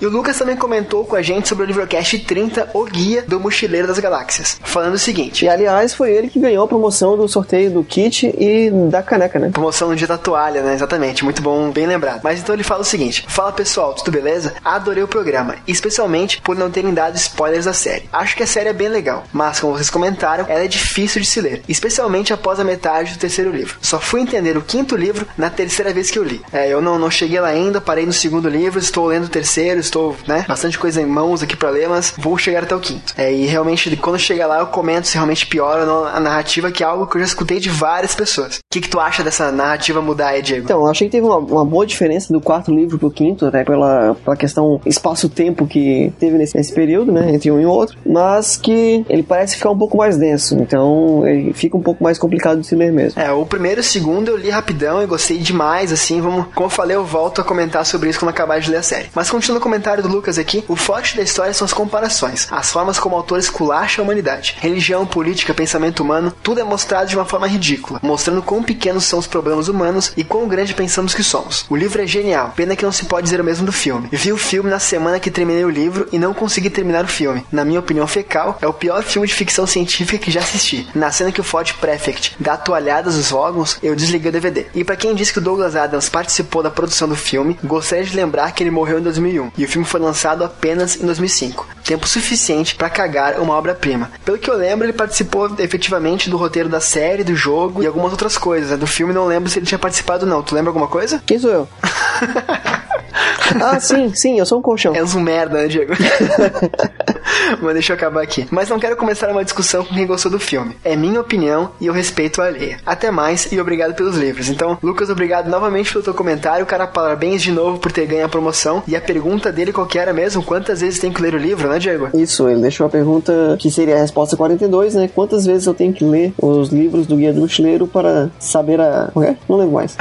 E 0.00 0.06
o 0.06 0.10
Lucas 0.10 0.38
também 0.38 0.56
comentou 0.56 1.04
com 1.04 1.14
a 1.14 1.20
gente 1.20 1.46
sobre 1.46 1.64
o 1.64 1.66
Livrocast 1.66 2.18
30, 2.20 2.70
O 2.72 2.84
Guia 2.86 3.22
do 3.28 3.38
Mochileiro 3.38 3.86
das 3.86 3.98
Galáxias, 3.98 4.58
falando 4.64 4.94
o 4.94 4.98
seguinte. 4.98 5.44
E 5.44 5.48
aliás, 5.48 5.92
foi 5.92 6.10
ele 6.10 6.28
que 6.28 6.40
ganhou 6.40 6.64
a 6.64 6.68
promoção 6.68 7.18
do 7.18 7.28
sorteio 7.28 7.70
do 7.70 7.84
kit 7.84 8.34
e 8.38 8.70
da 8.88 9.02
caneca, 9.02 9.38
né? 9.38 9.50
Promoção 9.50 9.90
no 9.90 9.96
dia 9.96 10.06
da 10.06 10.16
toalha, 10.16 10.62
né? 10.62 10.72
Exatamente, 10.72 11.22
muito 11.22 11.42
bom, 11.42 11.70
bem 11.70 11.86
lembrado. 11.86 12.22
Mas 12.24 12.40
então 12.40 12.54
ele 12.54 12.64
fala 12.64 12.80
o 12.80 12.84
seguinte: 12.84 13.26
Fala 13.28 13.52
pessoal, 13.52 13.92
tudo 13.92 14.10
beleza? 14.10 14.54
Adorei 14.64 15.02
o 15.02 15.08
programa, 15.08 15.56
especialmente 15.68 16.40
por 16.40 16.56
não 16.56 16.70
terem 16.70 16.94
dado 16.94 17.16
spoilers 17.16 17.66
da 17.66 17.74
série. 17.74 18.08
Acho 18.10 18.34
que 18.34 18.42
a 18.42 18.46
série 18.46 18.70
é 18.70 18.72
bem 18.72 18.88
legal, 18.88 19.24
mas 19.30 19.60
como 19.60 19.74
vocês 19.74 19.90
comentaram, 19.90 20.46
ela 20.48 20.64
é 20.64 20.68
difícil 20.68 21.20
de 21.20 21.26
se 21.26 21.42
ler, 21.42 21.62
especialmente 21.68 22.32
após 22.32 22.58
a 22.58 22.64
metade 22.64 23.12
do 23.12 23.18
terceiro 23.18 23.50
livro. 23.50 23.76
Só 23.82 24.00
fui 24.00 24.22
entender 24.22 24.56
o 24.56 24.62
quinto 24.62 24.96
livro 24.96 25.26
na 25.36 25.50
terceira 25.50 25.92
vez 25.92 26.10
que 26.10 26.18
eu 26.18 26.24
li. 26.24 26.40
É, 26.50 26.72
eu 26.72 26.80
não, 26.80 26.98
não 26.98 27.10
cheguei 27.10 27.38
lá 27.38 27.48
ainda, 27.48 27.82
parei 27.82 28.06
no 28.06 28.14
segundo 28.14 28.48
livro, 28.48 28.78
estou 28.78 29.06
lendo 29.06 29.24
o 29.24 29.28
terceiro, 29.28 29.89
estou, 29.90 30.16
né? 30.26 30.44
Bastante 30.48 30.78
coisa 30.78 31.02
em 31.02 31.06
mãos 31.06 31.42
aqui 31.42 31.56
para 31.56 31.70
ler, 31.70 31.88
mas 31.88 32.14
vou 32.16 32.38
chegar 32.38 32.62
até 32.62 32.74
o 32.74 32.80
quinto. 32.80 33.12
É, 33.16 33.32
e 33.32 33.46
realmente, 33.46 33.94
quando 33.96 34.18
chegar 34.18 34.46
lá, 34.46 34.60
eu 34.60 34.66
comento 34.66 35.08
se 35.08 35.14
realmente 35.14 35.46
piora 35.46 35.82
ou 35.82 35.86
não 35.86 36.04
a 36.04 36.20
narrativa, 36.20 36.70
que 36.70 36.82
é 36.82 36.86
algo 36.86 37.06
que 37.06 37.16
eu 37.16 37.20
já 37.20 37.26
escutei 37.26 37.58
de 37.58 37.68
várias 37.68 38.14
pessoas. 38.14 38.56
O 38.56 38.60
que, 38.70 38.80
que 38.80 38.88
tu 38.88 38.98
acha 38.98 39.22
dessa 39.22 39.50
narrativa 39.50 40.00
mudar 40.00 40.28
aí, 40.28 40.42
Diego? 40.42 40.64
Então, 40.64 40.80
eu 40.80 40.86
achei 40.86 41.08
que 41.08 41.12
teve 41.12 41.26
uma, 41.26 41.38
uma 41.38 41.64
boa 41.64 41.86
diferença 41.86 42.32
do 42.32 42.40
quarto 42.40 42.72
livro 42.72 42.98
pro 42.98 43.10
quinto, 43.10 43.46
até 43.46 43.64
pela, 43.64 44.14
pela 44.24 44.36
questão 44.36 44.80
espaço-tempo 44.86 45.66
que 45.66 46.12
teve 46.18 46.38
nesse, 46.38 46.56
nesse 46.56 46.72
período, 46.72 47.12
né? 47.12 47.32
Entre 47.34 47.50
um 47.50 47.60
e 47.60 47.66
outro, 47.66 47.98
mas 48.06 48.56
que 48.56 49.04
ele 49.08 49.22
parece 49.22 49.56
ficar 49.56 49.70
um 49.70 49.78
pouco 49.78 49.96
mais 49.96 50.16
denso, 50.16 50.54
então 50.56 51.26
ele 51.26 51.52
fica 51.52 51.76
um 51.76 51.82
pouco 51.82 52.02
mais 52.02 52.18
complicado 52.18 52.60
de 52.60 52.66
se 52.66 52.74
ler 52.74 52.92
mesmo. 52.92 53.20
É, 53.20 53.32
o 53.32 53.44
primeiro 53.44 53.80
e 53.80 53.82
o 53.82 53.84
segundo 53.84 54.28
eu 54.28 54.36
li 54.36 54.50
rapidão 54.50 55.02
e 55.02 55.06
gostei 55.06 55.38
demais, 55.38 55.92
assim, 55.92 56.20
vamos, 56.20 56.46
como 56.54 56.66
eu 56.66 56.70
falei, 56.70 56.96
eu 56.96 57.04
volto 57.04 57.40
a 57.40 57.44
comentar 57.44 57.84
sobre 57.84 58.08
isso 58.08 58.18
quando 58.18 58.30
acabar 58.30 58.60
de 58.60 58.70
ler 58.70 58.78
a 58.78 58.82
série. 58.82 59.08
Mas 59.14 59.30
continuando 59.30 59.60
o 59.60 59.62
comentário 59.80 60.02
do 60.02 60.10
Lucas 60.10 60.38
aqui, 60.38 60.62
o 60.68 60.76
forte 60.76 61.16
da 61.16 61.22
história 61.22 61.54
são 61.54 61.64
as 61.64 61.72
comparações, 61.72 62.46
as 62.50 62.70
formas 62.70 62.98
como 62.98 63.14
o 63.14 63.18
autor 63.18 63.38
esculacha 63.38 64.02
a 64.02 64.04
humanidade. 64.04 64.56
Religião, 64.60 65.06
política, 65.06 65.54
pensamento 65.54 66.00
humano, 66.02 66.34
tudo 66.42 66.60
é 66.60 66.64
mostrado 66.64 67.08
de 67.08 67.16
uma 67.16 67.24
forma 67.24 67.46
ridícula, 67.46 67.98
mostrando 68.02 68.42
quão 68.42 68.62
pequenos 68.62 69.04
são 69.04 69.18
os 69.18 69.26
problemas 69.26 69.68
humanos 69.68 70.12
e 70.18 70.22
quão 70.22 70.46
grande 70.46 70.74
pensamos 70.74 71.14
que 71.14 71.22
somos. 71.22 71.64
O 71.70 71.76
livro 71.76 72.02
é 72.02 72.06
genial, 72.06 72.52
pena 72.54 72.76
que 72.76 72.84
não 72.84 72.92
se 72.92 73.06
pode 73.06 73.24
dizer 73.24 73.40
o 73.40 73.44
mesmo 73.44 73.64
do 73.64 73.72
filme. 73.72 74.08
Vi 74.12 74.32
o 74.32 74.36
filme 74.36 74.68
na 74.68 74.78
semana 74.78 75.18
que 75.18 75.30
terminei 75.30 75.64
o 75.64 75.70
livro 75.70 76.06
e 76.12 76.18
não 76.18 76.34
consegui 76.34 76.68
terminar 76.68 77.04
o 77.04 77.08
filme. 77.08 77.46
Na 77.50 77.64
minha 77.64 77.80
opinião 77.80 78.06
fecal, 78.06 78.58
é 78.60 78.66
o 78.66 78.74
pior 78.74 79.02
filme 79.02 79.26
de 79.26 79.34
ficção 79.34 79.66
científica 79.66 80.22
que 80.22 80.30
já 80.30 80.40
assisti. 80.40 80.86
Na 80.94 81.10
cena 81.10 81.32
que 81.32 81.40
o 81.40 81.44
Ford 81.44 81.72
Prefect 81.80 82.36
dá 82.38 82.58
toalhadas 82.58 83.16
nos 83.16 83.32
órgãos, 83.32 83.78
eu 83.82 83.96
desliguei 83.96 84.28
o 84.28 84.32
DVD. 84.32 84.66
E 84.74 84.84
para 84.84 84.96
quem 84.96 85.14
disse 85.14 85.32
que 85.32 85.38
o 85.38 85.42
Douglas 85.42 85.74
Adams 85.74 86.10
participou 86.10 86.62
da 86.62 86.70
produção 86.70 87.08
do 87.08 87.16
filme, 87.16 87.58
gostaria 87.64 88.04
de 88.04 88.14
lembrar 88.14 88.52
que 88.52 88.62
ele 88.62 88.70
morreu 88.70 88.98
em 88.98 89.02
2001 89.02 89.52
e 89.56 89.64
o 89.64 89.68
filme 89.70 89.86
foi 89.86 90.00
lançado 90.00 90.44
apenas 90.44 90.96
em 90.96 91.06
2005. 91.06 91.66
Tempo 91.84 92.06
suficiente 92.08 92.74
para 92.74 92.90
cagar 92.90 93.40
uma 93.40 93.54
obra-prima. 93.54 94.10
Pelo 94.24 94.38
que 94.38 94.50
eu 94.50 94.56
lembro, 94.56 94.86
ele 94.86 94.92
participou 94.92 95.54
efetivamente 95.58 96.28
do 96.28 96.36
roteiro 96.36 96.68
da 96.68 96.80
série, 96.80 97.24
do 97.24 97.34
jogo 97.34 97.82
e 97.82 97.86
algumas 97.86 98.12
outras 98.12 98.36
coisas. 98.36 98.78
Do 98.78 98.86
filme 98.86 99.12
não 99.12 99.26
lembro 99.26 99.48
se 99.48 99.58
ele 99.58 99.66
tinha 99.66 99.78
participado 99.78 100.26
não. 100.26 100.42
Tu 100.42 100.54
lembra 100.54 100.70
alguma 100.70 100.88
coisa? 100.88 101.22
Quem 101.24 101.38
sou 101.38 101.50
eu? 101.50 101.68
ah, 103.60 103.80
sim, 103.80 104.12
sim, 104.14 104.38
eu 104.38 104.46
sou 104.46 104.58
um 104.58 104.62
colchão. 104.62 104.94
És 104.94 105.14
um 105.14 105.20
merda, 105.20 105.62
né, 105.62 105.68
Diego? 105.68 105.92
Mas 107.60 107.72
deixa 107.74 107.92
eu 107.92 107.96
acabar 107.96 108.22
aqui. 108.22 108.46
Mas 108.50 108.68
não 108.68 108.78
quero 108.78 108.96
começar 108.96 109.28
uma 109.30 109.44
discussão 109.44 109.84
com 109.84 109.94
quem 109.94 110.06
gostou 110.06 110.30
do 110.30 110.38
filme. 110.38 110.76
É 110.84 110.94
minha 110.96 111.20
opinião 111.20 111.70
e 111.80 111.86
eu 111.86 111.92
respeito 111.92 112.40
a 112.40 112.46
alheia. 112.46 112.78
Até 112.84 113.10
mais 113.10 113.50
e 113.50 113.60
obrigado 113.60 113.94
pelos 113.94 114.16
livros. 114.16 114.48
Então, 114.48 114.78
Lucas, 114.82 115.10
obrigado 115.10 115.48
novamente 115.48 115.92
pelo 115.92 116.04
teu 116.04 116.14
comentário. 116.14 116.64
Cara, 116.66 116.86
parabéns 116.86 117.42
de 117.42 117.50
novo 117.50 117.78
por 117.78 117.92
ter 117.92 118.06
ganho 118.06 118.24
a 118.24 118.28
promoção. 118.28 118.82
E 118.86 118.94
a 118.94 119.00
pergunta 119.00 119.50
dele 119.52 119.72
qual 119.72 119.86
que 119.86 119.98
era 119.98 120.12
mesmo? 120.12 120.42
Quantas 120.42 120.80
vezes 120.80 120.98
tem 120.98 121.12
que 121.12 121.22
ler 121.22 121.34
o 121.34 121.38
livro, 121.38 121.68
né, 121.68 121.78
Diego? 121.78 122.08
Isso, 122.14 122.48
ele 122.48 122.60
deixou 122.60 122.86
a 122.86 122.90
pergunta 122.90 123.56
que 123.58 123.70
seria 123.70 123.96
a 123.96 124.00
resposta 124.00 124.36
42, 124.36 124.94
né? 124.94 125.10
Quantas 125.12 125.44
vezes 125.44 125.66
eu 125.66 125.74
tenho 125.74 125.92
que 125.92 126.04
ler 126.04 126.32
os 126.38 126.68
livros 126.68 127.06
do 127.06 127.16
Guia 127.16 127.32
do 127.32 127.40
Mochileiro 127.40 127.86
para 127.86 128.30
saber 128.38 128.80
a. 128.80 129.10
O 129.14 129.20
quê? 129.20 129.36
Não 129.48 129.56
lembro 129.56 129.74
mais. 129.74 129.96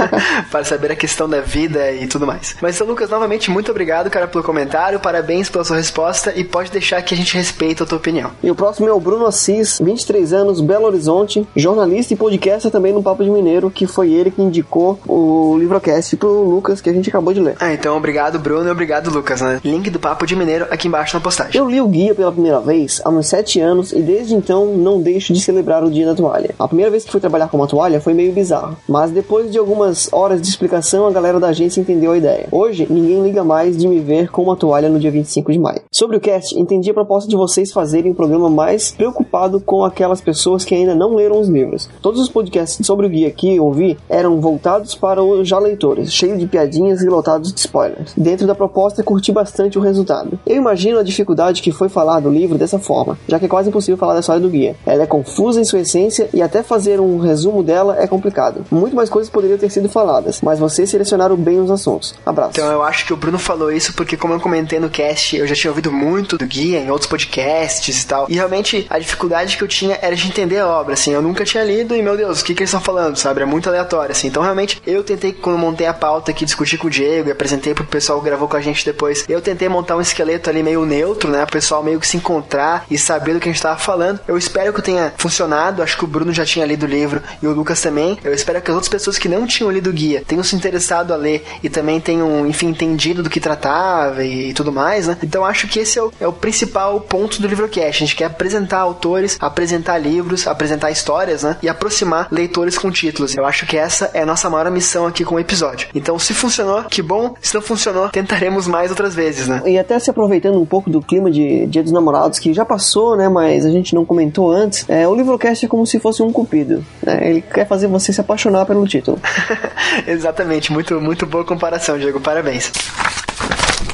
para 0.50 0.64
saber 0.64 0.92
a 0.92 0.96
questão 0.96 1.28
da 1.28 1.40
vida 1.40 1.92
e 1.92 2.06
tudo 2.06 2.26
mais. 2.26 2.53
Mas 2.60 2.76
então, 2.76 2.86
Lucas, 2.86 3.10
novamente, 3.10 3.50
muito 3.50 3.70
obrigado, 3.70 4.10
cara, 4.10 4.26
pelo 4.26 4.44
comentário. 4.44 5.00
Parabéns 5.00 5.48
pela 5.48 5.64
sua 5.64 5.76
resposta 5.76 6.32
e 6.34 6.44
pode 6.44 6.70
deixar 6.70 7.02
que 7.02 7.14
a 7.14 7.16
gente 7.16 7.36
respeita 7.36 7.84
a 7.84 7.86
tua 7.86 7.98
opinião. 7.98 8.30
E 8.42 8.50
o 8.50 8.54
próximo 8.54 8.88
é 8.88 8.92
o 8.92 9.00
Bruno 9.00 9.26
Assis, 9.26 9.78
23 9.82 10.32
anos, 10.32 10.60
Belo 10.60 10.86
Horizonte, 10.86 11.46
jornalista 11.54 12.14
e 12.14 12.16
podcaster 12.16 12.70
também 12.70 12.92
no 12.92 13.02
Papo 13.02 13.24
de 13.24 13.30
Mineiro, 13.30 13.70
que 13.70 13.86
foi 13.86 14.12
ele 14.12 14.30
que 14.30 14.42
indicou 14.42 14.98
o 15.06 15.56
livrocast 15.58 16.16
pro 16.16 16.44
Lucas, 16.44 16.80
que 16.80 16.90
a 16.90 16.92
gente 16.92 17.08
acabou 17.08 17.32
de 17.34 17.40
ler. 17.40 17.56
Ah, 17.60 17.72
então 17.72 17.96
obrigado, 17.96 18.38
Bruno, 18.38 18.68
e 18.68 18.70
obrigado, 18.70 19.10
Lucas, 19.10 19.40
né? 19.40 19.60
Link 19.64 19.90
do 19.90 19.98
Papo 19.98 20.26
de 20.26 20.36
Mineiro 20.36 20.66
aqui 20.70 20.88
embaixo 20.88 21.16
na 21.16 21.20
postagem. 21.20 21.56
Eu 21.56 21.68
li 21.68 21.80
o 21.80 21.88
guia 21.88 22.14
pela 22.14 22.32
primeira 22.32 22.60
vez 22.60 23.00
há 23.04 23.10
uns 23.10 23.28
7 23.28 23.60
anos 23.60 23.92
e 23.92 24.00
desde 24.00 24.34
então 24.34 24.66
não 24.66 25.00
deixo 25.00 25.32
de 25.32 25.40
celebrar 25.40 25.84
o 25.84 25.90
dia 25.90 26.06
da 26.06 26.14
toalha. 26.14 26.54
A 26.58 26.68
primeira 26.68 26.90
vez 26.90 27.04
que 27.04 27.10
fui 27.10 27.20
trabalhar 27.20 27.48
com 27.48 27.56
uma 27.56 27.66
toalha 27.66 28.00
foi 28.00 28.14
meio 28.14 28.32
bizarro, 28.32 28.76
mas 28.88 29.10
depois 29.10 29.50
de 29.50 29.58
algumas 29.58 30.08
horas 30.12 30.40
de 30.40 30.48
explicação, 30.48 31.06
a 31.06 31.10
galera 31.10 31.40
da 31.40 31.48
agência 31.48 31.80
entendeu 31.80 32.12
a 32.12 32.16
ideia. 32.16 32.43
Hoje, 32.50 32.86
ninguém 32.88 33.22
liga 33.22 33.42
mais 33.42 33.76
de 33.76 33.88
me 33.88 34.00
ver 34.00 34.30
com 34.30 34.42
uma 34.42 34.56
toalha 34.56 34.88
no 34.88 34.98
dia 34.98 35.10
25 35.10 35.52
de 35.52 35.58
maio. 35.58 35.82
Sobre 35.92 36.16
o 36.16 36.20
cast, 36.20 36.58
entendi 36.58 36.90
a 36.90 36.94
proposta 36.94 37.28
de 37.28 37.36
vocês 37.36 37.72
fazerem 37.72 38.12
um 38.12 38.14
programa 38.14 38.50
mais 38.50 38.90
preocupado 38.90 39.60
com 39.60 39.84
aquelas 39.84 40.20
pessoas 40.20 40.64
que 40.64 40.74
ainda 40.74 40.94
não 40.94 41.14
leram 41.14 41.40
os 41.40 41.48
livros. 41.48 41.88
Todos 42.02 42.20
os 42.20 42.28
podcasts 42.28 42.86
sobre 42.86 43.06
o 43.06 43.08
guia 43.08 43.30
que 43.30 43.58
ouvi 43.58 43.96
eram 44.08 44.40
voltados 44.40 44.94
para 44.94 45.22
os 45.22 45.46
já 45.48 45.58
leitores, 45.58 46.12
cheio 46.12 46.36
de 46.36 46.46
piadinhas 46.46 47.02
e 47.02 47.08
lotados 47.08 47.52
de 47.52 47.60
spoilers. 47.60 48.12
Dentro 48.16 48.46
da 48.46 48.54
proposta, 48.54 49.02
curti 49.02 49.32
bastante 49.32 49.78
o 49.78 49.82
resultado. 49.82 50.38
Eu 50.46 50.56
imagino 50.56 50.98
a 50.98 51.02
dificuldade 51.02 51.62
que 51.62 51.72
foi 51.72 51.88
falar 51.88 52.20
do 52.20 52.30
livro 52.30 52.58
dessa 52.58 52.78
forma, 52.78 53.18
já 53.28 53.38
que 53.38 53.46
é 53.46 53.48
quase 53.48 53.68
impossível 53.68 53.96
falar 53.96 54.14
da 54.14 54.20
história 54.20 54.40
do 54.40 54.48
guia. 54.48 54.76
Ela 54.86 55.02
é 55.02 55.06
confusa 55.06 55.60
em 55.60 55.64
sua 55.64 55.80
essência 55.80 56.28
e 56.32 56.42
até 56.42 56.62
fazer 56.62 57.00
um 57.00 57.18
resumo 57.18 57.62
dela 57.62 57.96
é 57.98 58.06
complicado. 58.06 58.64
Muito 58.70 58.96
mais 58.96 59.08
coisas 59.08 59.30
poderiam 59.30 59.58
ter 59.58 59.70
sido 59.70 59.88
faladas, 59.88 60.40
mas 60.42 60.58
vocês 60.58 60.90
selecionaram 60.90 61.36
bem 61.36 61.60
os 61.60 61.70
assuntos. 61.70 62.14
Abraço. 62.34 62.50
Então 62.50 62.70
eu 62.70 62.82
acho 62.82 63.06
que 63.06 63.12
o 63.12 63.16
Bruno 63.16 63.38
falou 63.38 63.72
isso 63.72 63.94
porque, 63.94 64.16
como 64.16 64.34
eu 64.34 64.40
comentei 64.40 64.78
no 64.78 64.90
cast, 64.90 65.36
eu 65.36 65.46
já 65.46 65.54
tinha 65.54 65.70
ouvido 65.70 65.90
muito 65.90 66.36
do 66.36 66.46
guia 66.46 66.78
em 66.78 66.90
outros 66.90 67.08
podcasts 67.08 68.02
e 68.02 68.06
tal. 68.06 68.26
E 68.28 68.34
realmente 68.34 68.86
a 68.90 68.98
dificuldade 68.98 69.56
que 69.56 69.62
eu 69.62 69.68
tinha 69.68 69.98
era 70.02 70.14
de 70.14 70.26
entender 70.26 70.58
a 70.58 70.66
obra, 70.66 70.94
assim. 70.94 71.12
Eu 71.12 71.22
nunca 71.22 71.44
tinha 71.44 71.64
lido 71.64 71.94
e, 71.94 72.02
meu 72.02 72.16
Deus, 72.16 72.40
o 72.40 72.44
que, 72.44 72.54
que 72.54 72.62
eles 72.62 72.70
estão 72.70 72.80
falando, 72.80 73.16
sabe? 73.16 73.42
É 73.42 73.44
muito 73.44 73.68
aleatório, 73.68 74.12
assim. 74.12 74.28
Então, 74.28 74.42
realmente, 74.42 74.82
eu 74.86 75.02
tentei, 75.02 75.32
quando 75.32 75.58
montei 75.58 75.86
a 75.86 75.94
pauta 75.94 76.30
aqui, 76.30 76.44
discutir 76.44 76.76
com 76.76 76.88
o 76.88 76.90
Diego 76.90 77.28
e 77.28 77.32
apresentei 77.32 77.74
pro 77.74 77.84
pessoal 77.84 78.18
que 78.18 78.26
gravou 78.26 78.48
com 78.48 78.56
a 78.56 78.60
gente 78.60 78.84
depois, 78.84 79.24
eu 79.28 79.40
tentei 79.40 79.68
montar 79.68 79.96
um 79.96 80.00
esqueleto 80.00 80.50
ali 80.50 80.62
meio 80.62 80.84
neutro, 80.84 81.30
né? 81.30 81.44
O 81.44 81.50
pessoal 81.50 81.82
meio 81.82 82.00
que 82.00 82.06
se 82.06 82.16
encontrar 82.16 82.86
e 82.90 82.98
saber 82.98 83.34
do 83.34 83.40
que 83.40 83.48
a 83.48 83.52
gente 83.52 83.62
tava 83.62 83.78
falando. 83.78 84.20
Eu 84.26 84.36
espero 84.36 84.72
que 84.72 84.82
tenha 84.82 85.12
funcionado. 85.16 85.82
Acho 85.82 85.96
que 85.96 86.04
o 86.04 86.08
Bruno 86.08 86.32
já 86.32 86.44
tinha 86.44 86.66
lido 86.66 86.84
o 86.84 86.88
livro 86.88 87.22
e 87.42 87.46
o 87.46 87.52
Lucas 87.52 87.80
também. 87.80 88.18
Eu 88.24 88.32
espero 88.32 88.60
que 88.60 88.70
as 88.70 88.74
outras 88.74 88.88
pessoas 88.88 89.18
que 89.18 89.28
não 89.28 89.46
tinham 89.46 89.70
lido 89.70 89.90
o 89.90 89.92
guia 89.92 90.22
tenham 90.26 90.42
se 90.42 90.56
interessado 90.56 91.12
a 91.12 91.16
ler 91.16 91.44
e 91.62 91.68
também 91.68 92.00
tenham, 92.00 92.23
enfim, 92.46 92.68
entendido 92.68 93.22
do 93.22 93.30
que 93.30 93.40
tratava 93.40 94.24
e, 94.24 94.52
tudo 94.54 94.72
mais, 94.72 95.06
né? 95.06 95.16
Então 95.22 95.44
acho 95.44 95.68
que 95.68 95.78
esse 95.78 95.98
é 95.98 96.02
o, 96.02 96.12
é 96.20 96.26
o 96.26 96.32
principal 96.32 97.00
ponto 97.00 97.40
do 97.40 97.48
livrocast. 97.48 98.02
A 98.02 98.06
gente 98.06 98.16
quer 98.16 98.26
apresentar 98.26 98.78
autores, 98.78 99.36
apresentar 99.40 99.98
livros, 99.98 100.46
apresentar 100.46 100.90
histórias, 100.90 101.42
né? 101.42 101.56
E 101.62 101.68
aproximar 101.68 102.28
leitores 102.30 102.78
com 102.78 102.90
títulos. 102.90 103.36
Eu 103.36 103.44
acho 103.44 103.66
que 103.66 103.76
essa 103.76 104.10
é 104.14 104.22
a 104.22 104.26
nossa 104.26 104.48
maior 104.48 104.70
missão 104.70 105.06
aqui 105.06 105.24
com 105.24 105.36
o 105.36 105.40
episódio. 105.40 105.88
Então, 105.94 106.18
se 106.18 106.34
funcionou, 106.34 106.84
que 106.84 107.02
bom. 107.02 107.34
Se 107.40 107.54
não 107.54 107.62
funcionou, 107.62 108.08
tentaremos 108.08 108.66
mais 108.66 108.90
outras 108.90 109.14
vezes, 109.14 109.48
né? 109.48 109.62
E 109.66 109.78
até 109.78 109.98
se 109.98 110.10
aproveitando 110.10 110.60
um 110.60 110.66
pouco 110.66 110.90
do 110.90 111.00
clima 111.00 111.30
de 111.30 111.66
Dia 111.66 111.82
dos 111.82 111.92
Namorados, 111.92 112.38
que 112.38 112.52
já 112.52 112.64
passou, 112.64 113.16
né? 113.16 113.28
Mas 113.28 113.64
a 113.64 113.70
gente 113.70 113.94
não 113.94 114.04
comentou 114.04 114.50
antes, 114.50 114.84
é, 114.88 115.06
o 115.06 115.14
livrocast 115.14 115.64
é 115.64 115.68
como 115.68 115.86
se 115.86 115.98
fosse 115.98 116.22
um 116.22 116.32
cupido. 116.32 116.84
Né? 117.02 117.30
Ele 117.30 117.40
quer 117.42 117.66
fazer 117.66 117.86
você 117.86 118.12
se 118.12 118.20
apaixonar 118.20 118.66
pelo 118.66 118.86
título. 118.86 119.18
Exatamente, 120.06 120.72
muito, 120.72 121.00
muito 121.00 121.26
boa 121.26 121.44
comparação, 121.44 121.98
Diego. 121.98 122.13
Parabéns. 122.20 122.70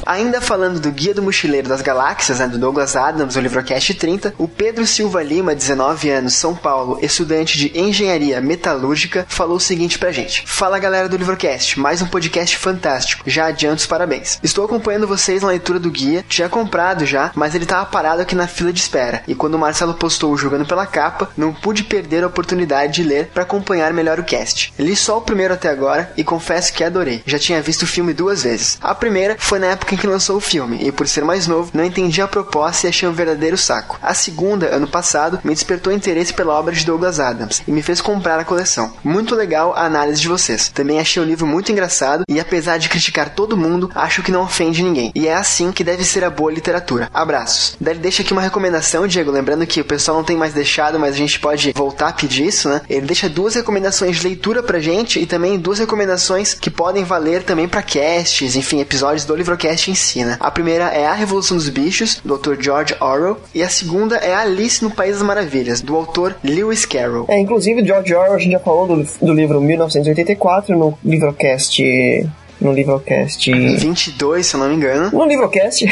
Ainda 0.05 0.41
falando 0.41 0.79
do 0.79 0.91
Guia 0.91 1.13
do 1.13 1.21
Mochileiro 1.21 1.69
das 1.69 1.81
Galáxias, 1.81 2.39
né, 2.39 2.47
do 2.47 2.57
Douglas 2.57 2.95
Adams, 2.95 3.35
o 3.35 3.39
Livrocast 3.39 3.93
30, 3.93 4.33
o 4.37 4.47
Pedro 4.47 4.85
Silva 4.85 5.21
Lima, 5.23 5.55
19 5.55 6.09
anos, 6.09 6.33
São 6.33 6.55
Paulo, 6.55 6.99
estudante 7.01 7.57
de 7.57 7.79
Engenharia 7.79 8.41
Metalúrgica, 8.41 9.25
falou 9.29 9.57
o 9.57 9.59
seguinte 9.59 9.99
pra 9.99 10.11
gente. 10.11 10.43
Fala 10.45 10.79
galera 10.79 11.07
do 11.07 11.17
Livrocast, 11.17 11.79
mais 11.79 12.01
um 12.01 12.07
podcast 12.07 12.57
fantástico. 12.57 13.23
Já 13.25 13.47
adianto 13.47 13.81
os 13.81 13.85
parabéns. 13.85 14.39
Estou 14.43 14.65
acompanhando 14.65 15.07
vocês 15.07 15.41
na 15.41 15.49
leitura 15.49 15.79
do 15.79 15.91
guia, 15.91 16.25
tinha 16.27 16.49
comprado 16.49 17.05
já, 17.05 17.31
mas 17.35 17.55
ele 17.55 17.65
tava 17.65 17.85
parado 17.85 18.21
aqui 18.21 18.35
na 18.35 18.47
fila 18.47 18.73
de 18.73 18.79
espera. 18.79 19.23
E 19.27 19.35
quando 19.35 19.55
o 19.55 19.59
Marcelo 19.59 19.93
postou 19.93 20.35
jogando 20.37 20.65
pela 20.65 20.85
capa, 20.85 21.29
não 21.37 21.53
pude 21.53 21.83
perder 21.83 22.23
a 22.23 22.27
oportunidade 22.27 22.93
de 22.93 23.03
ler 23.03 23.27
para 23.27 23.43
acompanhar 23.43 23.93
melhor 23.93 24.19
o 24.19 24.23
cast. 24.23 24.73
Li 24.77 24.95
só 24.95 25.17
o 25.17 25.21
primeiro 25.21 25.53
até 25.53 25.69
agora 25.69 26.11
e 26.17 26.23
confesso 26.23 26.73
que 26.73 26.83
adorei. 26.83 27.21
Já 27.25 27.37
tinha 27.37 27.61
visto 27.61 27.83
o 27.83 27.87
filme 27.87 28.13
duas 28.13 28.43
vezes. 28.43 28.77
A 28.81 28.95
primeira 28.95 29.35
foi 29.39 29.59
na 29.59 29.67
época 29.67 29.90
época 29.91 29.95
em 29.95 29.97
que 29.97 30.07
lançou 30.07 30.37
o 30.37 30.41
filme, 30.41 30.77
e 30.81 30.91
por 30.91 31.07
ser 31.07 31.23
mais 31.23 31.47
novo, 31.47 31.71
não 31.73 31.83
entendi 31.83 32.21
a 32.21 32.27
proposta 32.27 32.87
e 32.87 32.89
achei 32.89 33.07
um 33.07 33.13
verdadeiro 33.13 33.57
saco. 33.57 33.99
A 34.01 34.13
segunda, 34.13 34.67
ano 34.67 34.87
passado, 34.87 35.39
me 35.43 35.53
despertou 35.53 35.91
interesse 35.91 36.33
pela 36.33 36.57
obra 36.57 36.73
de 36.73 36.85
Douglas 36.85 37.19
Adams 37.19 37.61
e 37.67 37.71
me 37.71 37.81
fez 37.81 38.01
comprar 38.01 38.39
a 38.39 38.45
coleção. 38.45 38.93
Muito 39.03 39.35
legal 39.35 39.73
a 39.75 39.85
análise 39.85 40.21
de 40.21 40.27
vocês. 40.27 40.69
Também 40.69 40.99
achei 40.99 41.21
o 41.21 41.25
livro 41.25 41.45
muito 41.45 41.71
engraçado 41.71 42.23
e 42.27 42.39
apesar 42.39 42.77
de 42.77 42.89
criticar 42.89 43.29
todo 43.29 43.57
mundo, 43.57 43.91
acho 43.93 44.23
que 44.23 44.31
não 44.31 44.43
ofende 44.43 44.83
ninguém. 44.83 45.11
E 45.13 45.27
é 45.27 45.33
assim 45.33 45.71
que 45.71 45.83
deve 45.83 46.03
ser 46.03 46.23
a 46.23 46.29
boa 46.29 46.51
literatura. 46.51 47.09
Abraços. 47.13 47.75
Daí 47.79 47.95
deixa 47.95 48.21
aqui 48.21 48.33
uma 48.33 48.41
recomendação, 48.41 49.07
Diego, 49.07 49.31
lembrando 49.31 49.67
que 49.67 49.81
o 49.81 49.85
pessoal 49.85 50.17
não 50.17 50.23
tem 50.23 50.37
mais 50.37 50.53
deixado, 50.53 50.99
mas 50.99 51.15
a 51.15 51.17
gente 51.17 51.39
pode 51.39 51.73
voltar 51.73 52.09
a 52.09 52.13
pedir 52.13 52.45
isso, 52.45 52.69
né? 52.69 52.81
Ele 52.89 53.05
deixa 53.05 53.27
duas 53.27 53.55
recomendações 53.55 54.17
de 54.17 54.23
leitura 54.27 54.63
pra 54.63 54.79
gente 54.79 55.19
e 55.19 55.25
também 55.25 55.59
duas 55.59 55.79
recomendações 55.79 56.53
que 56.53 56.69
podem 56.69 57.03
valer 57.03 57.43
também 57.43 57.67
para 57.67 57.81
casts, 57.81 58.55
enfim, 58.55 58.79
episódios 58.79 59.25
do 59.25 59.35
Livrocast 59.35 59.80
em 59.89 59.95
si, 59.95 60.23
né? 60.23 60.37
A 60.39 60.51
primeira 60.51 60.85
é 60.89 61.05
A 61.05 61.13
Revolução 61.13 61.57
dos 61.57 61.69
Bichos, 61.69 62.21
do 62.23 62.33
autor 62.33 62.61
George 62.61 62.95
Orwell, 62.99 63.37
e 63.55 63.63
a 63.63 63.69
segunda 63.69 64.17
é 64.17 64.33
Alice 64.33 64.83
no 64.83 64.91
País 64.91 65.13
das 65.13 65.23
Maravilhas, 65.23 65.81
do 65.81 65.95
autor 65.95 66.35
Lewis 66.43 66.85
Carroll. 66.85 67.25
É, 67.29 67.39
inclusive, 67.39 67.85
George 67.85 68.13
Orwell, 68.13 68.33
a 68.33 68.39
gente 68.39 68.51
já 68.51 68.59
falou 68.59 68.87
do, 68.87 69.07
do 69.25 69.33
livro 69.33 69.61
1984 69.61 70.77
no 70.77 70.97
Livrocast 71.03 71.81
no 72.61 72.71
Livrocast 72.71 73.51
22, 73.51 74.45
se 74.45 74.55
eu 74.55 74.59
não 74.59 74.69
me 74.69 74.75
engano. 74.75 75.09
No 75.11 75.25
Livrocast. 75.25 75.85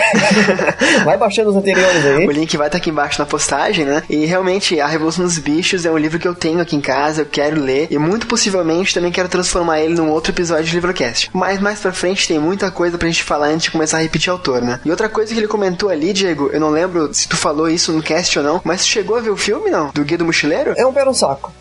vai 1.03 1.17
baixando 1.17 1.49
os 1.49 1.55
anteriores 1.55 2.05
aí. 2.05 2.27
O 2.27 2.31
link 2.31 2.55
vai 2.55 2.67
estar 2.67 2.77
aqui 2.77 2.91
embaixo 2.91 3.19
na 3.19 3.25
postagem, 3.25 3.85
né? 3.85 4.03
E 4.09 4.25
realmente, 4.25 4.79
A 4.79 4.87
Revolução 4.87 5.25
dos 5.25 5.37
Bichos 5.39 5.85
é 5.85 5.91
um 5.91 5.97
livro 5.97 6.19
que 6.19 6.27
eu 6.27 6.35
tenho 6.35 6.61
aqui 6.61 6.75
em 6.75 6.81
casa, 6.81 7.21
eu 7.21 7.25
quero 7.25 7.59
ler 7.59 7.87
e 7.89 7.97
muito 7.97 8.27
possivelmente 8.27 8.93
também 8.93 9.11
quero 9.11 9.27
transformar 9.27 9.81
ele 9.81 9.95
num 9.95 10.09
outro 10.09 10.31
episódio 10.31 10.65
de 10.65 10.75
Livrocast. 10.75 11.29
Mas 11.33 11.59
mais 11.59 11.79
pra 11.79 11.91
frente 11.91 12.27
tem 12.27 12.39
muita 12.39 12.69
coisa 12.69 12.97
pra 12.97 13.07
gente 13.07 13.23
falar 13.23 13.47
antes 13.47 13.63
de 13.63 13.71
começar 13.71 13.97
a 13.97 14.01
repetir 14.01 14.29
autor, 14.29 14.61
né? 14.61 14.79
E 14.85 14.91
outra 14.91 15.09
coisa 15.09 15.33
que 15.33 15.39
ele 15.39 15.47
comentou 15.47 15.89
ali, 15.89 16.13
Diego, 16.13 16.49
eu 16.53 16.59
não 16.59 16.69
lembro 16.69 17.13
se 17.13 17.27
tu 17.27 17.35
falou 17.35 17.67
isso 17.67 17.91
no 17.91 18.03
cast 18.03 18.37
ou 18.37 18.45
não, 18.45 18.61
mas 18.63 18.81
tu 18.81 18.87
chegou 18.87 19.17
a 19.17 19.21
ver 19.21 19.31
o 19.31 19.37
filme, 19.37 19.69
não? 19.71 19.89
Do 19.89 20.03
Guia 20.03 20.17
do 20.17 20.25
Mochileiro? 20.25 20.73
É 20.77 20.85
um 20.85 20.93
pé 20.93 21.03
no 21.03 21.13
saco. 21.13 21.51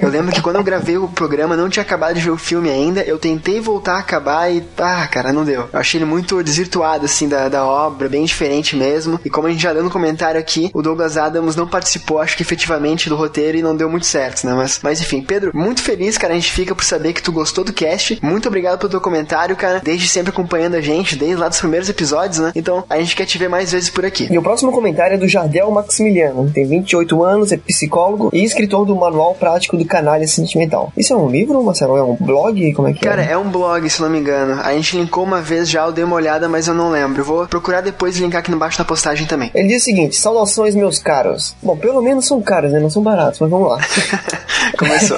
eu 0.00 0.08
lembro 0.08 0.32
que 0.32 0.40
quando 0.40 0.56
eu 0.56 0.64
gravei 0.64 0.96
o 0.96 1.08
programa, 1.08 1.56
não 1.56 1.68
tinha 1.68 1.82
acabado 1.82 2.14
de 2.14 2.20
ver 2.20 2.30
o 2.30 2.38
filme 2.38 2.70
ainda, 2.70 3.02
eu 3.02 3.18
tentei 3.18 3.60
voltar 3.60 3.94
a 3.94 3.98
acabar 3.98 4.37
e, 4.50 4.62
ah, 4.78 5.06
cara, 5.06 5.32
não 5.32 5.44
deu. 5.44 5.68
Eu 5.72 5.78
achei 5.78 5.98
ele 5.98 6.04
muito 6.04 6.42
desvirtuado, 6.42 7.04
assim, 7.04 7.28
da, 7.28 7.48
da 7.48 7.64
obra, 7.64 8.08
bem 8.08 8.24
diferente 8.24 8.76
mesmo. 8.76 9.18
E 9.24 9.30
como 9.30 9.46
a 9.46 9.50
gente 9.50 9.62
já 9.62 9.72
deu 9.72 9.82
no 9.82 9.90
comentário 9.90 10.38
aqui, 10.38 10.70
o 10.74 10.82
Douglas 10.82 11.16
Adams 11.16 11.56
não 11.56 11.66
participou, 11.66 12.20
acho 12.20 12.36
que 12.36 12.42
efetivamente, 12.42 13.08
do 13.08 13.16
roteiro 13.16 13.58
e 13.58 13.62
não 13.62 13.76
deu 13.76 13.88
muito 13.88 14.06
certo, 14.06 14.46
né? 14.46 14.52
Mas, 14.54 14.80
mas 14.82 15.00
enfim, 15.00 15.22
Pedro, 15.22 15.50
muito 15.54 15.82
feliz, 15.82 16.18
cara, 16.18 16.32
a 16.32 16.36
gente 16.36 16.52
fica 16.52 16.74
por 16.74 16.84
saber 16.84 17.12
que 17.12 17.22
tu 17.22 17.32
gostou 17.32 17.64
do 17.64 17.72
cast. 17.72 18.18
Muito 18.22 18.48
obrigado 18.48 18.78
pelo 18.78 18.90
teu 18.90 19.00
comentário, 19.00 19.56
cara, 19.56 19.80
desde 19.82 20.08
sempre 20.08 20.30
acompanhando 20.30 20.74
a 20.74 20.80
gente, 20.80 21.16
desde 21.16 21.36
lá 21.36 21.48
dos 21.48 21.60
primeiros 21.60 21.88
episódios, 21.88 22.38
né? 22.38 22.52
Então, 22.54 22.84
a 22.88 22.98
gente 22.98 23.16
quer 23.16 23.26
te 23.26 23.38
ver 23.38 23.48
mais 23.48 23.72
vezes 23.72 23.90
por 23.90 24.04
aqui. 24.04 24.28
E 24.30 24.38
o 24.38 24.42
próximo 24.42 24.72
comentário 24.72 25.14
é 25.14 25.18
do 25.18 25.28
Jardel 25.28 25.70
Maximiliano, 25.70 26.50
tem 26.50 26.66
28 26.66 27.22
anos, 27.24 27.52
é 27.52 27.56
psicólogo 27.56 28.30
e 28.32 28.44
escritor 28.44 28.84
do 28.84 28.94
Manual 28.94 29.34
Prático 29.34 29.76
do 29.76 29.84
Canalha 29.84 30.26
Sentimental. 30.26 30.92
Isso 30.96 31.12
é 31.12 31.16
um 31.16 31.28
livro, 31.28 31.62
Marcelo? 31.62 31.96
É 31.96 32.02
um 32.02 32.16
blog? 32.16 32.72
Como 32.72 32.88
é 32.88 32.92
que 32.92 33.00
cara, 33.00 33.22
é? 33.22 33.26
Cara, 33.26 33.34
é 33.34 33.38
um 33.38 33.50
blog, 33.50 33.88
se 33.88 34.00
não 34.00 34.10
me 34.10 34.18
engano. 34.18 34.27
A 34.62 34.72
gente 34.74 34.96
linkou 34.96 35.24
uma 35.24 35.40
vez 35.40 35.68
já, 35.68 35.84
eu 35.84 35.92
dei 35.92 36.04
uma 36.04 36.16
olhada, 36.16 36.48
mas 36.48 36.68
eu 36.68 36.74
não 36.74 36.90
lembro. 36.90 37.24
Vou 37.24 37.46
procurar 37.46 37.80
depois 37.80 38.16
e 38.16 38.20
linkar 38.20 38.40
aqui 38.40 38.52
embaixo 38.52 38.78
na 38.78 38.84
postagem 38.84 39.26
também. 39.26 39.50
Ele 39.54 39.68
diz 39.68 39.82
o 39.82 39.84
seguinte: 39.84 40.16
saudações, 40.16 40.74
meus 40.74 40.98
caros. 40.98 41.54
Bom, 41.62 41.76
pelo 41.76 42.02
menos 42.02 42.26
são 42.26 42.40
caros, 42.40 42.72
né? 42.72 42.80
Não 42.80 42.90
são 42.90 43.02
baratos, 43.02 43.40
mas 43.40 43.50
vamos 43.50 43.68
lá. 43.68 43.78
Começou. 44.76 45.16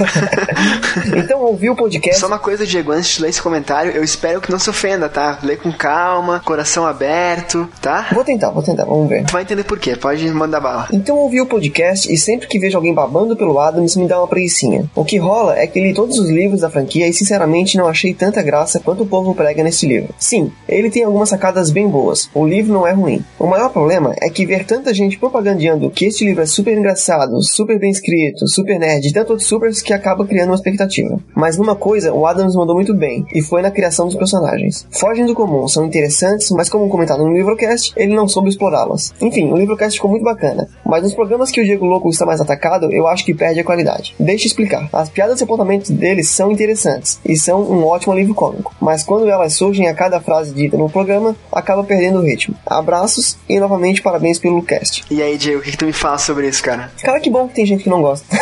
então, 1.16 1.40
ouvi 1.40 1.70
o 1.70 1.76
podcast. 1.76 2.20
Só 2.20 2.26
uma 2.26 2.38
coisa, 2.38 2.66
Diego, 2.66 2.92
antes 2.92 3.16
de 3.16 3.22
ler 3.22 3.28
esse 3.28 3.42
comentário, 3.42 3.92
eu 3.92 4.04
espero 4.04 4.40
que 4.40 4.50
não 4.50 4.58
se 4.58 4.70
ofenda, 4.70 5.08
tá? 5.08 5.38
Lê 5.42 5.56
com 5.56 5.72
calma, 5.72 6.40
coração 6.44 6.86
aberto, 6.86 7.68
tá? 7.80 8.08
Vou 8.12 8.24
tentar, 8.24 8.50
vou 8.50 8.62
tentar, 8.62 8.84
vamos 8.84 9.08
ver. 9.08 9.24
Tu 9.24 9.32
vai 9.32 9.42
entender 9.42 9.64
por 9.64 9.78
quê, 9.78 9.96
pode 9.96 10.26
mandar 10.30 10.61
bala. 10.61 10.88
Então, 10.92 11.16
ouvi 11.16 11.40
o 11.40 11.46
podcast 11.46 12.12
e 12.12 12.16
sempre 12.16 12.46
que 12.46 12.58
vejo 12.58 12.76
alguém 12.76 12.94
babando 12.94 13.36
pelo 13.36 13.58
Adams, 13.58 13.96
me 13.96 14.06
dá 14.06 14.18
uma 14.18 14.28
preguiçinha. 14.28 14.84
O 14.94 15.04
que 15.04 15.18
rola 15.18 15.58
é 15.58 15.66
que 15.66 15.80
li 15.80 15.94
todos 15.94 16.18
os 16.18 16.28
livros 16.28 16.61
da 16.61 16.70
franquia 16.70 17.08
e, 17.08 17.12
sinceramente, 17.12 17.76
não 17.76 17.86
achei 17.86 18.14
tanta 18.14 18.42
graça 18.42 18.80
quanto 18.80 18.99
o 19.03 19.07
povo 19.07 19.34
prega 19.34 19.62
nesse 19.62 19.86
livro. 19.86 20.14
Sim, 20.18 20.53
ele 20.68 20.90
tem 20.90 21.05
algumas 21.05 21.28
sacadas 21.28 21.70
bem 21.70 21.88
boas. 21.88 22.28
O 22.34 22.46
livro 22.46 22.72
não 22.72 22.86
é 22.86 22.92
ruim. 22.92 23.24
O 23.38 23.46
maior 23.46 23.70
problema 23.70 24.14
é 24.20 24.28
que 24.28 24.46
ver 24.46 24.64
tanta 24.64 24.94
gente 24.94 25.18
propagandeando 25.18 25.90
que 25.90 26.07
este 26.07 26.24
livro 26.24 26.42
é 26.42 26.46
super 26.46 26.76
engraçado, 26.76 27.42
super 27.42 27.78
bem 27.78 27.90
escrito, 27.90 28.48
super 28.48 28.78
nerd 28.78 29.07
e 29.07 29.12
tanto 29.12 29.30
outros 29.30 29.48
supers 29.48 29.82
que 29.82 29.92
acaba 29.92 30.26
criando 30.26 30.51
uma 30.51 30.55
expectativa. 30.55 31.18
Mas 31.34 31.57
numa 31.57 31.74
coisa, 31.74 32.12
o 32.12 32.26
Adams 32.26 32.55
mandou 32.55 32.74
muito 32.74 32.94
bem, 32.94 33.24
e 33.34 33.42
foi 33.42 33.62
na 33.62 33.70
criação 33.70 34.07
dos 34.07 34.16
personagens. 34.16 34.86
Fogem 34.90 35.26
do 35.26 35.34
comum, 35.34 35.66
são 35.68 35.86
interessantes, 35.86 36.51
mas 36.51 36.68
como 36.68 36.88
comentado 36.88 37.24
no 37.24 37.32
livrocast, 37.32 37.92
ele 37.96 38.14
não 38.14 38.28
soube 38.28 38.48
explorá-las. 38.48 39.12
Enfim, 39.20 39.51
o 39.51 39.57
livrocast 39.57 39.96
ficou 39.96 40.11
muito 40.11 40.24
bacana, 40.24 40.68
mas 40.84 41.03
nos 41.03 41.14
programas 41.14 41.51
que 41.51 41.61
o 41.61 41.64
Diego 41.64 41.86
Louco 41.86 42.09
está 42.09 42.26
mais 42.26 42.40
atacado, 42.40 42.92
eu 42.92 43.07
acho 43.07 43.24
que 43.24 43.34
perde 43.34 43.61
a 43.61 43.64
qualidade. 43.64 44.14
Deixa 44.18 44.44
eu 44.44 44.48
explicar. 44.48 44.88
As 44.92 45.09
piadas 45.09 45.40
e 45.40 45.44
apontamentos 45.44 45.90
deles 45.90 46.28
são 46.28 46.51
interessantes, 46.51 47.18
e 47.24 47.36
são 47.36 47.62
um 47.62 47.84
ótimo 47.84 48.12
alívio 48.12 48.34
cômico, 48.34 48.74
mas 48.81 49.03
quando 49.03 49.28
elas 49.28 49.53
surgem 49.55 49.89
a 49.89 49.95
cada 49.95 50.20
frase 50.20 50.53
dita 50.53 50.76
no 50.76 50.89
programa, 50.89 51.37
acaba 51.53 51.85
perdendo 51.85 52.18
o 52.18 52.22
ritmo. 52.22 52.55
Abraços 52.66 53.37
e 53.49 53.61
novamente 53.61 54.03
parabéns 54.03 54.39
pelo 54.39 54.62
cast. 54.62 55.05
E 55.11 55.22
aí, 55.22 55.37
Diego, 55.37 55.61
o 55.61 55.62
que, 55.62 55.72
que 55.72 55.76
tu 55.76 55.85
me 55.85 55.93
fala 55.93 56.18
sobre 56.18 56.49
isso, 56.49 56.62
cara? 56.62 56.91
Cara, 57.03 57.20
que 57.20 57.31
bom 57.31 57.47
que 57.49 57.55
tem 57.55 57.66
gente 57.66 57.85
que 57.85 57.91
não 57.91 58.01
gosta. 58.03 58.26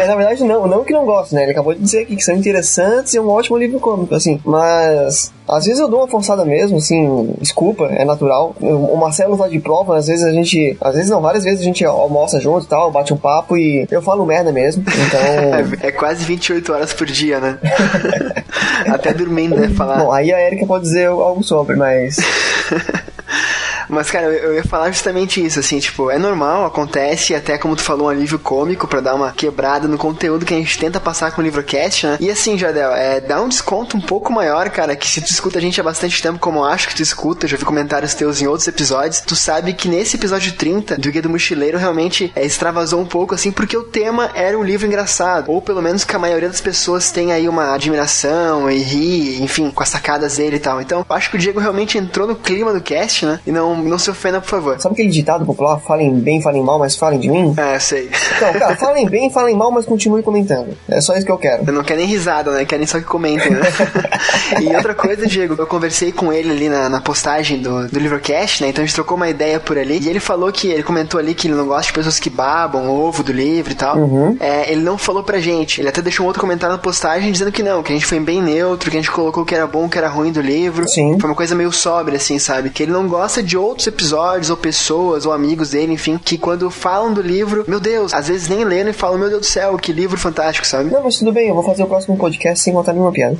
é, 0.00 0.06
na 0.06 0.16
verdade, 0.16 0.44
não, 0.44 0.66
não 0.66 0.84
que 0.84 0.92
não 0.92 1.04
gosta, 1.04 1.34
né? 1.34 1.42
Ele 1.42 1.52
acabou 1.52 1.74
de 1.74 1.80
dizer 1.80 2.02
aqui 2.02 2.16
que 2.16 2.22
são 2.22 2.34
interessantes 2.34 3.14
e 3.14 3.18
é 3.18 3.20
um 3.20 3.28
ótimo 3.28 3.56
livro 3.56 3.80
cômico, 3.80 4.14
assim. 4.14 4.40
Mas 4.44 5.32
às 5.48 5.64
vezes 5.64 5.80
eu 5.80 5.88
dou 5.88 6.00
uma 6.00 6.08
forçada 6.08 6.44
mesmo, 6.44 6.78
assim, 6.78 7.34
desculpa, 7.40 7.86
é 7.86 8.04
natural. 8.04 8.54
O 8.60 8.96
Marcelo 8.96 9.36
tá 9.36 9.48
de 9.48 9.58
prova, 9.60 9.96
às 9.96 10.06
vezes 10.06 10.24
a 10.24 10.32
gente. 10.32 10.76
Às 10.80 10.94
vezes 10.94 11.10
não, 11.10 11.20
várias 11.20 11.44
vezes 11.44 11.60
a 11.60 11.64
gente 11.64 11.84
almoça 11.84 12.40
junto 12.40 12.64
e 12.64 12.68
tal, 12.68 12.90
bate 12.90 13.12
um 13.12 13.16
papo 13.16 13.56
e 13.56 13.86
eu 13.90 14.02
falo 14.02 14.24
merda 14.24 14.52
mesmo. 14.52 14.82
Então. 14.82 15.20
é, 15.82 15.88
é 15.88 15.92
quase 15.92 16.24
28 16.24 16.72
horas 16.72 16.92
por 16.92 17.06
dia, 17.06 17.40
né? 17.40 17.58
Até 18.88 19.12
dormindo, 19.12 19.56
né? 19.56 19.68
Falar. 19.74 19.98
Bom, 19.98 20.12
aí 20.12 20.32
a 20.32 20.40
Erika 20.40 20.66
pode 20.66 20.84
dizer 20.84 21.06
algo 21.06 21.42
sobre, 21.42 21.76
mas. 21.76 22.16
Mas, 23.94 24.10
cara, 24.10 24.26
eu 24.26 24.54
ia 24.54 24.64
falar 24.64 24.90
justamente 24.90 25.44
isso, 25.44 25.60
assim, 25.60 25.78
tipo, 25.78 26.10
é 26.10 26.18
normal, 26.18 26.64
acontece, 26.64 27.34
até 27.34 27.58
como 27.58 27.76
tu 27.76 27.82
falou, 27.82 28.06
um 28.06 28.10
alívio 28.10 28.38
cômico 28.38 28.88
para 28.88 29.00
dar 29.00 29.14
uma 29.14 29.32
quebrada 29.32 29.86
no 29.86 29.98
conteúdo 29.98 30.46
que 30.46 30.54
a 30.54 30.56
gente 30.56 30.78
tenta 30.78 30.98
passar 30.98 31.32
com 31.32 31.40
o 31.40 31.44
livrocast, 31.44 32.06
né? 32.06 32.16
E 32.20 32.30
assim, 32.30 32.56
Jadel, 32.56 32.92
é, 32.92 33.20
dá 33.20 33.40
um 33.40 33.48
desconto 33.48 33.96
um 33.96 34.00
pouco 34.00 34.32
maior, 34.32 34.70
cara, 34.70 34.96
que 34.96 35.06
se 35.06 35.20
tu 35.20 35.30
escuta 35.30 35.58
a 35.58 35.62
gente 35.62 35.80
há 35.80 35.84
bastante 35.84 36.22
tempo, 36.22 36.38
como 36.38 36.60
eu 36.60 36.64
acho 36.64 36.88
que 36.88 36.94
tu 36.94 37.02
escuta, 37.02 37.46
já 37.46 37.56
vi 37.56 37.64
comentários 37.64 38.14
teus 38.14 38.40
em 38.40 38.46
outros 38.46 38.66
episódios, 38.66 39.20
tu 39.20 39.36
sabe 39.36 39.72
que 39.74 39.88
nesse 39.88 40.16
episódio 40.16 40.52
30 40.52 40.96
do 40.96 41.10
Guia 41.10 41.22
do 41.22 41.28
Mochileiro 41.28 41.78
realmente 41.78 42.32
é, 42.34 42.44
extravasou 42.44 43.00
um 43.00 43.06
pouco, 43.06 43.34
assim, 43.34 43.52
porque 43.52 43.76
o 43.76 43.84
tema 43.84 44.30
era 44.34 44.58
um 44.58 44.64
livro 44.64 44.86
engraçado, 44.86 45.50
ou 45.50 45.60
pelo 45.60 45.82
menos 45.82 46.04
que 46.04 46.16
a 46.16 46.18
maioria 46.18 46.48
das 46.48 46.60
pessoas 46.60 47.10
tem 47.10 47.32
aí 47.32 47.48
uma 47.48 47.74
admiração 47.74 48.70
e 48.70 48.78
ri, 48.78 49.42
enfim, 49.42 49.70
com 49.70 49.82
as 49.82 49.88
sacadas 49.88 50.36
dele 50.36 50.56
e 50.56 50.60
tal. 50.60 50.80
Então, 50.80 51.04
eu 51.08 51.16
acho 51.16 51.30
que 51.30 51.36
o 51.36 51.38
Diego 51.38 51.60
realmente 51.60 51.98
entrou 51.98 52.26
no 52.26 52.36
clima 52.36 52.72
do 52.72 52.80
cast, 52.80 53.26
né? 53.26 53.40
E 53.46 53.52
não 53.52 53.81
não 53.88 53.98
se 53.98 54.10
ofenda, 54.10 54.40
por 54.40 54.48
favor. 54.48 54.80
Sabe 54.80 54.94
aquele 54.94 55.10
ditado 55.10 55.44
popular? 55.44 55.78
Falem 55.80 56.12
bem, 56.14 56.40
falem 56.40 56.62
mal, 56.62 56.78
mas 56.78 56.96
falem 56.96 57.18
de 57.18 57.28
mim? 57.28 57.54
É, 57.56 57.78
sei. 57.78 58.10
Então, 58.36 58.52
cara, 58.52 58.76
falem 58.76 59.08
bem, 59.08 59.30
falem 59.30 59.56
mal, 59.56 59.70
mas 59.70 59.84
continuem 59.86 60.22
comentando. 60.22 60.76
É 60.88 61.00
só 61.00 61.14
isso 61.14 61.26
que 61.26 61.32
eu 61.32 61.38
quero. 61.38 61.64
Eu 61.66 61.72
não 61.72 61.82
quero 61.82 62.00
nem 62.00 62.08
risada, 62.08 62.50
né? 62.52 62.64
Querem 62.64 62.86
só 62.86 62.98
que 62.98 63.04
comentem, 63.04 63.50
né? 63.50 63.60
e 64.60 64.74
outra 64.74 64.94
coisa, 64.94 65.26
Diego, 65.26 65.54
eu 65.58 65.66
conversei 65.66 66.12
com 66.12 66.32
ele 66.32 66.50
ali 66.50 66.68
na, 66.68 66.88
na 66.88 67.00
postagem 67.00 67.60
do, 67.60 67.88
do 67.88 67.98
Livrocast, 67.98 68.62
né? 68.62 68.70
Então 68.70 68.82
a 68.82 68.86
gente 68.86 68.94
trocou 68.94 69.16
uma 69.16 69.28
ideia 69.28 69.60
por 69.60 69.78
ali. 69.78 69.98
E 69.98 70.08
ele 70.08 70.20
falou 70.20 70.50
que, 70.52 70.68
ele 70.68 70.82
comentou 70.82 71.18
ali 71.18 71.34
que 71.34 71.46
ele 71.48 71.54
não 71.54 71.66
gosta 71.66 71.86
de 71.86 71.92
pessoas 71.92 72.18
que 72.18 72.30
babam 72.30 72.90
ovo 72.90 73.22
do 73.22 73.32
livro 73.32 73.72
e 73.72 73.76
tal. 73.76 73.96
Uhum. 73.96 74.36
É, 74.40 74.70
ele 74.70 74.82
não 74.82 74.98
falou 74.98 75.22
pra 75.22 75.38
gente. 75.40 75.80
Ele 75.80 75.88
até 75.88 76.02
deixou 76.02 76.24
um 76.24 76.26
outro 76.26 76.40
comentário 76.40 76.74
na 76.74 76.82
postagem 76.82 77.30
dizendo 77.30 77.52
que 77.52 77.62
não, 77.62 77.82
que 77.82 77.92
a 77.92 77.94
gente 77.94 78.06
foi 78.06 78.18
bem 78.20 78.42
neutro, 78.42 78.90
que 78.90 78.96
a 78.96 79.00
gente 79.00 79.10
colocou 79.10 79.42
o 79.42 79.46
que 79.46 79.54
era 79.54 79.66
bom, 79.66 79.86
o 79.86 79.88
que 79.88 79.98
era 79.98 80.08
ruim 80.08 80.32
do 80.32 80.40
livro. 80.40 80.88
Sim. 80.88 81.18
Foi 81.18 81.30
uma 81.30 81.36
coisa 81.36 81.54
meio 81.54 81.72
sóbria, 81.72 82.16
assim, 82.16 82.38
sabe? 82.38 82.70
Que 82.70 82.82
ele 82.82 82.92
não 82.92 83.08
gosta 83.08 83.42
de 83.42 83.56
outros 83.72 83.86
episódios 83.86 84.50
ou 84.50 84.56
pessoas 84.56 85.26
ou 85.26 85.32
amigos 85.32 85.70
dele, 85.70 85.92
enfim, 85.92 86.18
que 86.18 86.38
quando 86.38 86.70
falam 86.70 87.12
do 87.12 87.22
livro, 87.22 87.64
meu 87.66 87.80
Deus, 87.80 88.12
às 88.12 88.28
vezes 88.28 88.48
nem 88.48 88.64
leram 88.64 88.90
e 88.90 88.92
falam, 88.92 89.18
meu 89.18 89.28
Deus 89.28 89.40
do 89.40 89.46
céu, 89.46 89.76
que 89.76 89.92
livro 89.92 90.18
fantástico, 90.18 90.66
sabe? 90.66 90.90
Não, 90.90 91.02
mas 91.02 91.18
tudo 91.18 91.32
bem, 91.32 91.48
eu 91.48 91.54
vou 91.54 91.64
fazer 91.64 91.82
o 91.82 91.86
próximo 91.86 92.16
podcast 92.16 92.62
sem 92.62 92.72
contar 92.72 92.92
nenhuma 92.92 93.12
piada. 93.12 93.36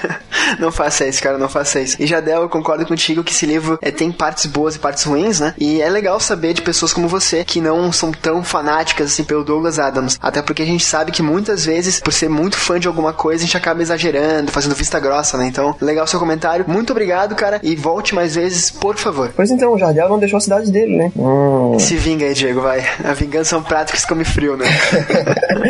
não 0.58 0.72
faça 0.72 1.06
isso, 1.06 1.22
cara, 1.22 1.38
não 1.38 1.48
faça 1.48 1.80
isso. 1.80 1.96
E 2.00 2.06
Jadel, 2.06 2.42
eu 2.42 2.48
concordo 2.48 2.86
contigo 2.86 3.22
que 3.22 3.32
esse 3.32 3.46
livro 3.46 3.78
é, 3.80 3.90
tem 3.90 4.10
partes 4.10 4.46
boas 4.46 4.76
e 4.76 4.78
partes 4.78 5.04
ruins, 5.04 5.40
né? 5.40 5.54
E 5.58 5.80
é 5.80 5.88
legal 5.88 6.18
saber 6.18 6.54
de 6.54 6.62
pessoas 6.62 6.92
como 6.92 7.06
você 7.06 7.44
que 7.44 7.60
não 7.60 7.92
são 7.92 8.10
tão 8.10 8.42
fanáticas 8.42 9.12
assim 9.12 9.24
pelo 9.24 9.44
Douglas 9.44 9.78
Adams. 9.78 10.18
Até 10.20 10.40
porque 10.40 10.62
a 10.62 10.66
gente 10.66 10.84
sabe 10.84 11.12
que 11.12 11.22
muitas 11.22 11.64
vezes, 11.66 12.00
por 12.00 12.12
ser 12.12 12.28
muito 12.28 12.56
fã 12.56 12.80
de 12.80 12.88
alguma 12.88 13.12
coisa, 13.12 13.42
a 13.42 13.46
gente 13.46 13.56
acaba 13.56 13.82
exagerando, 13.82 14.50
fazendo 14.50 14.74
vista 14.74 14.98
grossa, 14.98 15.36
né? 15.36 15.46
Então, 15.46 15.76
legal 15.80 16.06
seu 16.06 16.18
comentário. 16.18 16.64
Muito 16.66 16.90
obrigado, 16.90 17.34
cara, 17.34 17.60
e 17.62 17.76
volte 17.76 18.14
mais 18.14 18.34
vezes, 18.34 18.70
por 18.70 18.96
favor. 18.96 19.32
Pois 19.34 19.50
então, 19.50 19.63
então, 19.64 19.72
o 19.72 19.78
Jardel 19.78 20.10
não 20.10 20.18
deixou 20.18 20.36
a 20.36 20.40
cidade 20.40 20.70
dele, 20.70 20.94
né? 20.94 21.10
Hum. 21.16 21.78
Se 21.78 21.96
vinga 21.96 22.26
aí, 22.26 22.34
Diego, 22.34 22.60
vai. 22.60 22.84
A 23.02 23.14
vingança 23.14 23.56
é 23.56 23.58
um 23.58 23.62
prato 23.62 23.92
que 23.92 23.98
se 23.98 24.06
come 24.06 24.22
frio, 24.22 24.58
né? 24.58 24.66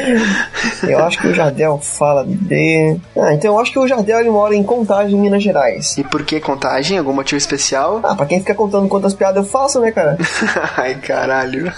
eu 0.83 0.99
acho 1.05 1.21
que 1.21 1.29
o 1.29 1.35
Jardel 1.35 1.79
fala 1.79 2.27
de. 2.27 2.97
Ah, 3.17 3.33
então 3.33 3.55
eu 3.55 3.61
acho 3.61 3.71
que 3.71 3.79
o 3.79 3.87
Jardel 3.87 4.19
ele 4.19 4.31
mora 4.31 4.53
em 4.53 4.65
Contagem, 4.65 5.17
Minas 5.17 5.45
Gerais. 5.45 5.97
E 5.97 6.03
por 6.03 6.25
que 6.25 6.41
Contagem? 6.41 6.99
Algum 6.99 7.13
motivo 7.13 7.39
especial? 7.39 8.01
Ah, 8.03 8.17
pra 8.17 8.27
quem 8.27 8.41
fica 8.41 8.53
contando 8.53 8.89
quantas 8.89 9.15
piadas 9.15 9.45
eu 9.45 9.49
faço, 9.49 9.79
né, 9.79 9.93
cara? 9.93 10.19
Ai, 10.77 10.97
caralho. 10.97 11.73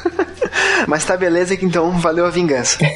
Mas 0.86 1.04
tá 1.04 1.18
beleza 1.18 1.54
que 1.54 1.66
então 1.66 1.90
valeu 1.98 2.24
a 2.24 2.30
vingança. 2.30 2.78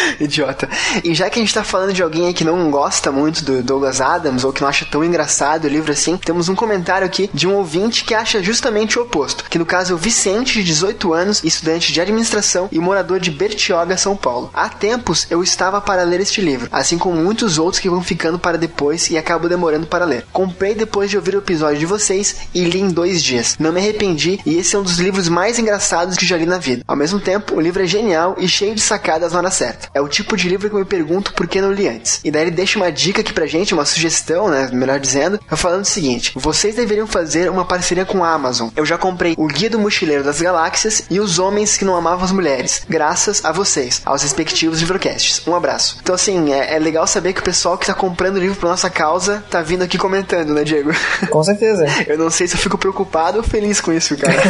Idiota. 0.20 0.68
E 1.02 1.14
já 1.14 1.28
que 1.30 1.38
a 1.38 1.42
gente 1.42 1.54
tá 1.54 1.64
falando 1.64 1.92
de 1.92 2.02
alguém 2.02 2.32
que 2.32 2.44
não 2.44 2.70
gosta 2.70 3.10
muito 3.10 3.44
do 3.44 3.62
Douglas 3.62 4.00
Adams 4.00 4.44
ou 4.44 4.52
que 4.52 4.60
não 4.60 4.68
acha 4.68 4.84
tão 4.84 5.04
engraçado 5.04 5.64
o 5.64 5.68
livro 5.68 5.92
assim, 5.92 6.16
temos 6.16 6.48
um 6.48 6.54
comentário 6.54 7.06
aqui 7.06 7.30
de 7.32 7.46
um 7.46 7.54
ouvinte 7.54 8.04
que 8.04 8.14
acha 8.14 8.42
justamente 8.42 8.98
o 8.98 9.02
oposto. 9.02 9.44
Que 9.44 9.58
no 9.58 9.66
caso 9.66 9.92
é 9.92 9.94
o 9.94 9.98
Vicente, 9.98 10.54
de 10.54 10.64
18 10.64 11.12
anos, 11.12 11.44
estudante 11.44 11.92
de 11.92 12.00
administração 12.00 12.68
e 12.70 12.78
morador 12.78 13.20
de 13.20 13.30
Bertioga, 13.30 13.96
São 13.96 14.16
Paulo. 14.16 14.50
Há 14.52 14.68
tempos 14.68 15.26
eu 15.30 15.42
estava 15.42 15.80
para 15.80 16.02
ler 16.02 16.20
este 16.20 16.40
livro, 16.40 16.68
assim 16.72 16.98
como 16.98 17.16
muitos 17.16 17.58
outros 17.58 17.80
que 17.80 17.88
vão 17.88 18.02
ficando 18.02 18.38
para 18.38 18.58
depois 18.58 19.10
e 19.10 19.16
acabo 19.16 19.48
demorando 19.48 19.86
para 19.86 20.04
ler. 20.04 20.26
Comprei 20.32 20.74
depois 20.74 21.10
de 21.10 21.16
ouvir 21.16 21.34
o 21.34 21.38
episódio 21.38 21.78
de 21.78 21.86
vocês 21.86 22.36
e 22.54 22.64
li 22.64 22.80
em 22.80 22.88
dois 22.88 23.22
dias. 23.22 23.56
Não 23.58 23.72
me 23.72 23.80
arrependi 23.80 24.40
e 24.44 24.56
esse 24.58 24.76
é 24.76 24.78
um 24.78 24.82
dos 24.82 24.98
livros 24.98 25.28
mais 25.28 25.58
engraçados 25.58 26.16
que 26.16 26.26
já 26.26 26.36
li 26.36 26.46
na 26.46 26.58
vida. 26.58 26.82
Ao 26.86 26.96
mesmo 26.96 27.20
tempo, 27.20 27.56
o 27.56 27.60
livro 27.60 27.82
é 27.82 27.86
genial 27.86 28.36
e 28.38 28.48
cheio 28.48 28.74
de 28.74 28.80
sacadas 28.80 29.32
na 29.32 29.38
hora 29.38 29.50
certa. 29.50 29.85
É 29.94 30.00
o 30.00 30.08
tipo 30.08 30.36
de 30.36 30.48
livro 30.48 30.68
que 30.68 30.74
eu 30.74 30.80
me 30.80 30.84
pergunto 30.84 31.32
por 31.32 31.46
que 31.46 31.60
não 31.60 31.72
li 31.72 31.88
antes. 31.88 32.20
E 32.24 32.30
daí 32.30 32.42
ele 32.42 32.50
deixa 32.50 32.78
uma 32.78 32.90
dica 32.90 33.20
aqui 33.20 33.32
pra 33.32 33.46
gente, 33.46 33.74
uma 33.74 33.84
sugestão, 33.84 34.48
né? 34.48 34.68
Melhor 34.72 34.98
dizendo, 34.98 35.40
falando 35.48 35.82
o 35.82 35.86
seguinte: 35.86 36.32
vocês 36.34 36.74
deveriam 36.74 37.06
fazer 37.06 37.50
uma 37.50 37.64
parceria 37.64 38.04
com 38.04 38.22
a 38.24 38.32
Amazon. 38.32 38.68
Eu 38.76 38.86
já 38.86 38.98
comprei 38.98 39.34
o 39.36 39.46
Guia 39.46 39.70
do 39.70 39.78
Mochileiro 39.78 40.24
das 40.24 40.40
Galáxias 40.40 41.04
e 41.10 41.20
Os 41.20 41.38
Homens 41.38 41.76
que 41.76 41.84
Não 41.84 41.96
Amavam 41.96 42.24
as 42.24 42.32
Mulheres, 42.32 42.82
graças 42.88 43.44
a 43.44 43.52
vocês, 43.52 44.02
aos 44.04 44.22
respectivos 44.22 44.80
livrocasts. 44.80 45.46
Um 45.46 45.54
abraço. 45.54 45.98
Então, 46.02 46.14
assim, 46.14 46.52
é, 46.52 46.74
é 46.74 46.78
legal 46.78 47.06
saber 47.06 47.32
que 47.32 47.40
o 47.40 47.44
pessoal 47.44 47.78
que 47.78 47.86
tá 47.86 47.94
comprando 47.94 48.36
o 48.36 48.40
livro 48.40 48.56
pra 48.56 48.68
nossa 48.68 48.90
causa 48.90 49.44
tá 49.50 49.62
vindo 49.62 49.82
aqui 49.82 49.98
comentando, 49.98 50.52
né, 50.52 50.64
Diego? 50.64 50.90
Com 51.30 51.42
certeza. 51.42 51.86
eu 52.06 52.18
não 52.18 52.30
sei 52.30 52.46
se 52.46 52.54
eu 52.54 52.60
fico 52.60 52.78
preocupado 52.78 53.38
ou 53.38 53.44
feliz 53.44 53.80
com 53.80 53.92
isso, 53.92 54.16
cara. 54.16 54.42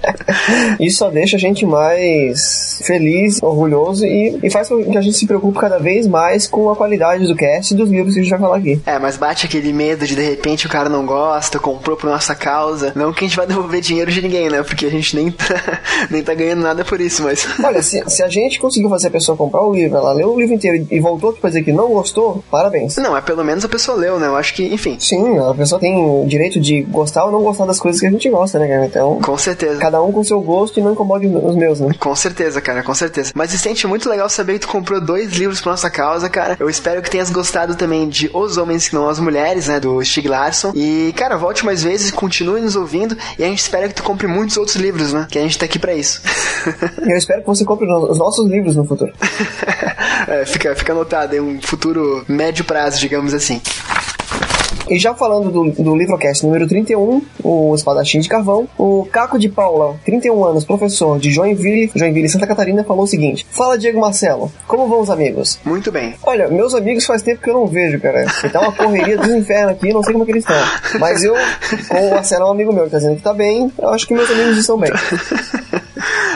isso 0.80 0.98
só 0.98 1.10
deixa 1.10 1.36
a 1.36 1.40
gente 1.40 1.64
mais 1.64 2.82
feliz, 2.84 3.42
orgulhoso 3.42 4.04
e, 4.04 4.38
e 4.42 4.50
faz 4.50 4.69
que 4.78 4.96
a 4.96 5.00
gente 5.00 5.16
se 5.16 5.26
preocupe 5.26 5.58
cada 5.58 5.78
vez 5.78 6.06
mais 6.06 6.46
com 6.46 6.70
a 6.70 6.76
qualidade 6.76 7.26
do 7.26 7.34
cast 7.34 7.74
e 7.74 7.76
dos 7.76 7.90
livros 7.90 8.14
que 8.14 8.20
a 8.20 8.22
gente 8.22 8.30
vai 8.30 8.40
falar 8.40 8.56
aqui. 8.56 8.80
É, 8.86 8.98
mas 8.98 9.16
bate 9.16 9.46
aquele 9.46 9.72
medo 9.72 10.06
de 10.06 10.14
de 10.14 10.22
repente 10.22 10.66
o 10.66 10.70
cara 10.70 10.88
não 10.88 11.04
gosta, 11.06 11.58
comprou 11.58 11.96
por 11.96 12.08
nossa 12.08 12.34
causa. 12.34 12.92
Não 12.94 13.12
que 13.12 13.24
a 13.24 13.28
gente 13.28 13.36
vai 13.36 13.46
devolver 13.46 13.80
dinheiro 13.80 14.10
de 14.10 14.22
ninguém, 14.22 14.48
né? 14.48 14.62
Porque 14.62 14.86
a 14.86 14.90
gente 14.90 15.16
nem 15.16 15.30
tá, 15.30 15.80
nem 16.10 16.22
tá 16.22 16.34
ganhando 16.34 16.62
nada 16.62 16.84
por 16.84 17.00
isso, 17.00 17.22
mas. 17.22 17.46
Olha, 17.62 17.82
se, 17.82 18.02
se 18.08 18.22
a 18.22 18.28
gente 18.28 18.60
conseguiu 18.60 18.88
fazer 18.88 19.08
a 19.08 19.10
pessoa 19.10 19.36
comprar 19.36 19.62
o 19.62 19.72
livro, 19.72 19.96
ela 19.96 20.12
leu 20.12 20.32
o 20.32 20.38
livro 20.38 20.54
inteiro 20.54 20.86
e 20.90 21.00
voltou 21.00 21.32
pra 21.32 21.50
dizer 21.50 21.62
que 21.62 21.72
não 21.72 21.88
gostou, 21.88 22.44
parabéns. 22.50 22.96
Não, 22.96 23.16
é 23.16 23.20
pelo 23.20 23.44
menos 23.44 23.64
a 23.64 23.68
pessoa 23.68 23.96
leu, 23.96 24.18
né? 24.18 24.26
Eu 24.26 24.36
acho 24.36 24.54
que, 24.54 24.64
enfim. 24.66 24.96
Sim, 24.98 25.38
a 25.38 25.54
pessoa 25.54 25.80
tem 25.80 25.96
o 25.96 26.24
direito 26.26 26.60
de 26.60 26.82
gostar 26.82 27.24
ou 27.24 27.32
não 27.32 27.42
gostar 27.42 27.66
das 27.66 27.80
coisas 27.80 28.00
que 28.00 28.06
a 28.06 28.10
gente 28.10 28.28
gosta, 28.28 28.58
né, 28.58 28.68
cara? 28.68 28.86
Então. 28.86 29.20
Com 29.20 29.38
certeza. 29.38 29.80
Cada 29.80 30.02
um 30.02 30.12
com 30.12 30.22
seu 30.22 30.40
gosto 30.40 30.78
e 30.78 30.82
não 30.82 30.92
incomode 30.92 31.26
os 31.26 31.56
meus, 31.56 31.80
né? 31.80 31.94
Com 31.98 32.14
certeza, 32.14 32.60
cara, 32.60 32.82
com 32.82 32.94
certeza. 32.94 33.32
Mas 33.34 33.50
se 33.50 33.58
sente 33.58 33.86
muito 33.86 34.08
legal 34.08 34.28
saber 34.28 34.58
tu 34.60 34.68
comprou 34.68 35.00
dois 35.00 35.32
livros 35.32 35.60
pra 35.60 35.72
nossa 35.72 35.90
causa, 35.90 36.28
cara. 36.28 36.56
Eu 36.58 36.68
espero 36.68 37.02
que 37.02 37.10
tenhas 37.10 37.30
gostado 37.30 37.74
também 37.74 38.08
de 38.08 38.30
Os 38.32 38.56
Homens 38.56 38.88
que 38.88 38.94
Não 38.94 39.08
As 39.08 39.18
Mulheres, 39.18 39.68
né? 39.68 39.80
Do 39.80 40.02
Stig 40.04 40.28
Larsson. 40.28 40.72
E, 40.74 41.12
cara, 41.16 41.36
volte 41.36 41.64
mais 41.64 41.82
vezes, 41.82 42.10
continue 42.10 42.60
nos 42.60 42.76
ouvindo 42.76 43.16
e 43.38 43.44
a 43.44 43.46
gente 43.46 43.60
espera 43.60 43.88
que 43.88 43.94
tu 43.94 44.02
compre 44.02 44.26
muitos 44.26 44.56
outros 44.56 44.76
livros, 44.76 45.12
né? 45.12 45.26
Que 45.30 45.38
a 45.38 45.42
gente 45.42 45.58
tá 45.58 45.64
aqui 45.64 45.78
pra 45.78 45.94
isso. 45.94 46.20
Eu 47.00 47.16
espero 47.16 47.40
que 47.40 47.46
você 47.46 47.64
compre 47.64 47.86
os 47.90 48.18
nossos 48.18 48.48
livros 48.48 48.76
no 48.76 48.84
futuro. 48.84 49.12
é, 50.28 50.44
fica, 50.44 50.74
fica 50.74 50.92
anotado, 50.92 51.34
é 51.34 51.40
um 51.40 51.60
futuro 51.60 52.24
médio 52.28 52.64
prazo, 52.64 52.98
digamos 53.00 53.34
assim. 53.34 53.60
E 54.90 54.98
já 54.98 55.14
falando 55.14 55.52
do, 55.52 55.70
do 55.70 55.94
livrocast 55.94 56.44
número 56.44 56.66
31, 56.66 57.22
o 57.44 57.72
Espadachim 57.76 58.18
de 58.18 58.28
Carvão, 58.28 58.68
o 58.76 59.06
Caco 59.10 59.38
de 59.38 59.48
Paula, 59.48 59.94
31 60.04 60.44
anos, 60.44 60.64
professor 60.64 61.16
de 61.16 61.30
Joinville, 61.30 61.92
Joinville, 61.94 62.28
Santa 62.28 62.44
Catarina, 62.44 62.82
falou 62.82 63.04
o 63.04 63.06
seguinte: 63.06 63.46
Fala, 63.52 63.78
Diego 63.78 64.00
Marcelo, 64.00 64.52
como 64.66 64.88
vão 64.88 65.00
os 65.00 65.08
amigos? 65.08 65.60
Muito 65.64 65.92
bem. 65.92 66.14
Olha, 66.24 66.48
meus 66.48 66.74
amigos 66.74 67.06
faz 67.06 67.22
tempo 67.22 67.40
que 67.40 67.48
eu 67.48 67.54
não 67.54 67.68
vejo, 67.68 68.00
cara. 68.00 68.26
Tá 68.50 68.60
uma 68.60 68.72
correria 68.72 69.16
dos 69.16 69.30
infernos 69.30 69.76
aqui, 69.76 69.92
não 69.92 70.02
sei 70.02 70.12
como 70.12 70.24
é 70.24 70.26
que 70.26 70.32
eles 70.32 70.44
estão. 70.44 70.98
Mas 70.98 71.22
eu, 71.22 71.34
com 71.88 72.08
o 72.08 72.10
Marcelo 72.10 72.46
é 72.46 72.48
um 72.48 72.50
amigo 72.50 72.72
meu 72.72 72.84
que 72.86 72.90
tá 72.90 72.98
dizendo 72.98 73.16
que 73.16 73.22
tá 73.22 73.32
bem, 73.32 73.70
eu 73.78 73.88
acho 73.90 74.08
que 74.08 74.12
meus 74.12 74.28
amigos 74.28 74.58
estão 74.58 74.76
bem. 74.76 74.90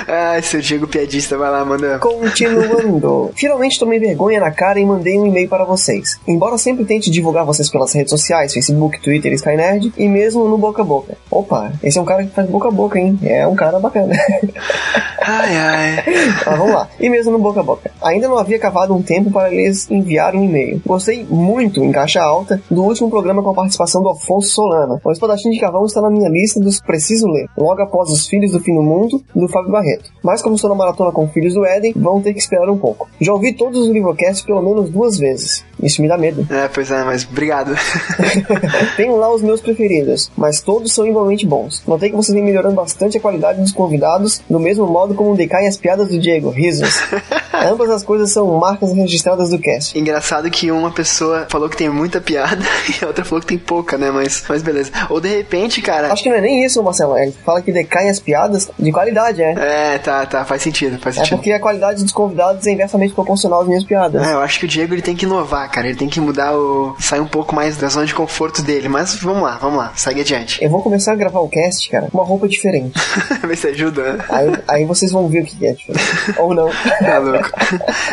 Ai, 0.07 0.42
seu 0.42 0.61
Diego 0.61 0.86
piadista, 0.86 1.36
vai 1.36 1.50
lá, 1.50 1.64
manda. 1.64 1.98
Continuando. 1.98 3.30
Finalmente 3.36 3.78
tomei 3.78 3.98
vergonha 3.98 4.40
na 4.40 4.50
cara 4.50 4.78
e 4.78 4.84
mandei 4.84 5.18
um 5.18 5.26
e-mail 5.26 5.48
para 5.48 5.64
vocês. 5.64 6.18
Embora 6.26 6.59
sempre 6.59 6.84
tente 6.84 7.11
divulgar 7.11 7.44
vocês 7.44 7.70
pelas 7.70 7.92
redes 7.92 8.11
sociais, 8.11 8.52
Facebook, 8.52 9.00
Twitter, 9.00 9.32
Skynerd 9.32 9.92
e 9.96 10.09
mesmo 10.09 10.48
no 10.48 10.59
boca 10.59 10.82
a 10.82 10.84
boca. 10.84 11.16
Opa, 11.30 11.72
esse 11.82 11.98
é 11.98 12.02
um 12.02 12.05
cara 12.05 12.24
que 12.24 12.34
faz 12.34 12.48
boca 12.48 12.68
a 12.68 12.70
boca, 12.70 12.98
hein? 12.98 13.18
É 13.22 13.46
um 13.46 13.55
cara 13.55 13.78
bacana. 13.78 14.14
Ai, 15.26 15.57
ai. 15.57 16.05
Mas 16.44 16.59
vamos 16.59 16.74
lá. 16.74 16.88
E 17.00 17.09
mesmo 17.09 17.32
no 17.32 17.38
boca 17.38 17.61
a 17.61 17.62
boca. 17.62 17.90
Ainda 18.02 18.28
não 18.28 18.36
havia 18.36 18.59
cavado 18.59 18.94
um 18.94 19.02
tempo 19.02 19.30
para 19.30 19.48
lhes 19.48 19.90
enviar 19.90 20.34
um 20.36 20.44
e-mail. 20.44 20.82
Gostei 20.84 21.24
muito, 21.24 21.82
em 21.82 21.90
caixa 21.90 22.20
alta, 22.20 22.61
do 22.70 22.82
último 22.82 23.09
programa 23.09 23.42
com 23.42 23.50
a 23.50 23.55
participação 23.55 24.02
do 24.02 24.11
Afonso 24.11 24.48
Solana. 24.48 25.00
O 25.02 25.11
Espadachim 25.11 25.50
de 25.50 25.59
Carvão 25.59 25.86
está 25.86 26.02
na 26.02 26.11
minha 26.11 26.28
lista 26.28 26.61
dos 26.61 26.78
Preciso 26.78 27.26
Ler, 27.26 27.46
logo 27.57 27.80
após 27.80 28.11
Os 28.11 28.28
Filhos 28.28 28.52
do 28.52 28.61
Fim 28.61 28.74
do 28.74 28.82
Mundo, 28.82 29.22
do 29.34 29.48
Fábio 29.48 29.72
Barreto. 29.72 29.93
Mas 30.22 30.42
como 30.42 30.55
estou 30.55 30.70
na 30.70 30.76
maratona 30.76 31.12
com 31.12 31.28
Filhos 31.28 31.55
do 31.55 31.64
Éden, 31.64 31.92
vão 31.97 32.20
ter 32.20 32.32
que 32.32 32.38
esperar 32.38 32.70
um 32.70 32.78
pouco. 32.78 33.09
Já 33.20 33.32
ouvi 33.32 33.53
todos 33.53 33.80
os 33.80 33.88
livrocasts 33.88 34.42
pelo 34.42 34.62
menos 34.62 34.90
duas 34.90 35.18
vezes. 35.18 35.64
Isso 35.82 36.01
me 36.01 36.09
dá 36.09 36.16
medo. 36.16 36.47
É, 36.51 36.68
pois 36.68 36.90
é, 36.90 37.05
mas 37.05 37.24
obrigado. 37.24 37.74
Tenho 38.97 39.16
lá 39.16 39.32
os 39.32 39.42
meus 39.42 39.61
preferidos, 39.61 40.30
mas 40.36 40.61
todos 40.61 40.92
são 40.92 41.07
igualmente 41.07 41.47
bons. 41.47 41.82
Notei 41.86 42.11
que 42.11 42.16
vocês 42.16 42.34
vêm 42.34 42.45
melhorando 42.45 42.74
bastante 42.74 43.18
a 43.18 43.20
qualidade 43.20 43.61
dos 43.61 43.72
convidados, 43.72 44.40
do 44.49 44.59
mesmo 44.61 44.86
modo 44.86 45.14
como 45.14 45.36
decaem 45.36 45.68
as 45.68 45.76
piadas 45.76 46.09
do 46.09 46.18
Diego, 46.18 46.51
risos. 46.51 47.01
Ambas 47.53 47.90
as 47.90 48.03
coisas 48.03 48.32
são 48.32 48.59
marcas 48.59 48.92
registradas 48.92 49.51
do 49.51 49.59
cast. 49.59 49.99
Engraçado 49.99 50.51
que 50.51 50.70
uma 50.70 50.90
pessoa 50.90 51.47
falou 51.49 51.68
que 51.68 51.76
tem 51.76 51.88
muita 51.88 52.20
piada 52.20 52.62
e 52.88 53.05
a 53.05 53.09
outra 53.09 53.24
falou 53.24 53.40
que 53.40 53.47
tem 53.47 53.59
pouca, 53.59 53.97
né? 53.97 54.11
Mas, 54.11 54.45
mas 54.49 54.62
beleza. 54.62 54.90
Ou 55.09 55.20
de 55.20 55.28
repente, 55.28 55.80
cara. 55.80 56.12
Acho 56.12 56.22
que 56.22 56.28
não 56.28 56.36
é 56.36 56.40
nem 56.40 56.64
isso, 56.64 56.82
Marcelo. 56.82 57.16
Ele 57.16 57.32
fala 57.45 57.62
que 57.62 57.72
decaem 57.72 58.11
as 58.11 58.18
piadas 58.18 58.70
de 58.78 58.92
qualidade, 58.92 59.42
é. 59.42 59.55
É, 59.57 59.84
tá, 59.99 60.26
tá. 60.26 60.45
Faz 60.45 60.62
sentido, 60.62 60.99
faz 60.99 61.16
É 61.16 61.20
sentido. 61.20 61.37
porque 61.37 61.53
a 61.53 61.61
qualidade 61.61 62.03
dos 62.03 62.12
convidados 62.12 62.66
é 62.66 62.72
inversamente 62.72 63.14
proporcional 63.14 63.61
às 63.62 63.68
minhas 63.68 63.85
piadas. 63.85 64.26
É, 64.26 64.32
eu 64.32 64.41
acho 64.41 64.59
que 64.59 64.64
o 64.64 64.68
Diego 64.68 64.95
ele 64.95 65.03
tem 65.03 65.14
que 65.16 65.24
inovar, 65.24 65.70
cara. 65.70 65.87
Ele 65.89 65.97
tem 65.97 66.09
que 66.09 66.20
mudar 66.20 66.55
o. 66.57 66.95
sair 66.99 67.20
um 67.20 67.26
pouco 67.26 67.55
mais 67.55 67.76
da 67.76 67.89
zona 67.89 68.07
de 68.07 68.14
conforto 68.14 68.62
dele. 68.62 68.89
Mas 68.89 69.14
vamos 69.16 69.43
lá, 69.43 69.59
vamos 69.61 69.78
lá, 69.78 69.93
segue 69.97 70.20
adiante. 70.20 70.62
Eu 70.62 70.70
vou 70.70 70.82
começar 70.82 71.12
a 71.12 71.16
gravar 71.16 71.41
o 71.41 71.49
cast, 71.49 71.89
cara, 71.91 72.09
com 72.11 72.18
uma 72.18 72.26
roupa 72.26 72.49
diferente. 72.49 72.93
Vê 73.47 73.57
se 73.57 73.68
ajuda, 73.68 74.12
né? 74.14 74.24
Aí, 74.28 74.53
aí 74.68 74.85
vocês 74.85 75.11
vão 75.12 75.28
ver 75.28 75.43
o 75.43 75.45
que 75.45 75.66
é 75.66 75.72
diferente. 75.72 76.05
Ou 76.39 76.55
não. 76.55 76.70
Tá 76.99 77.18
louco. 77.18 77.51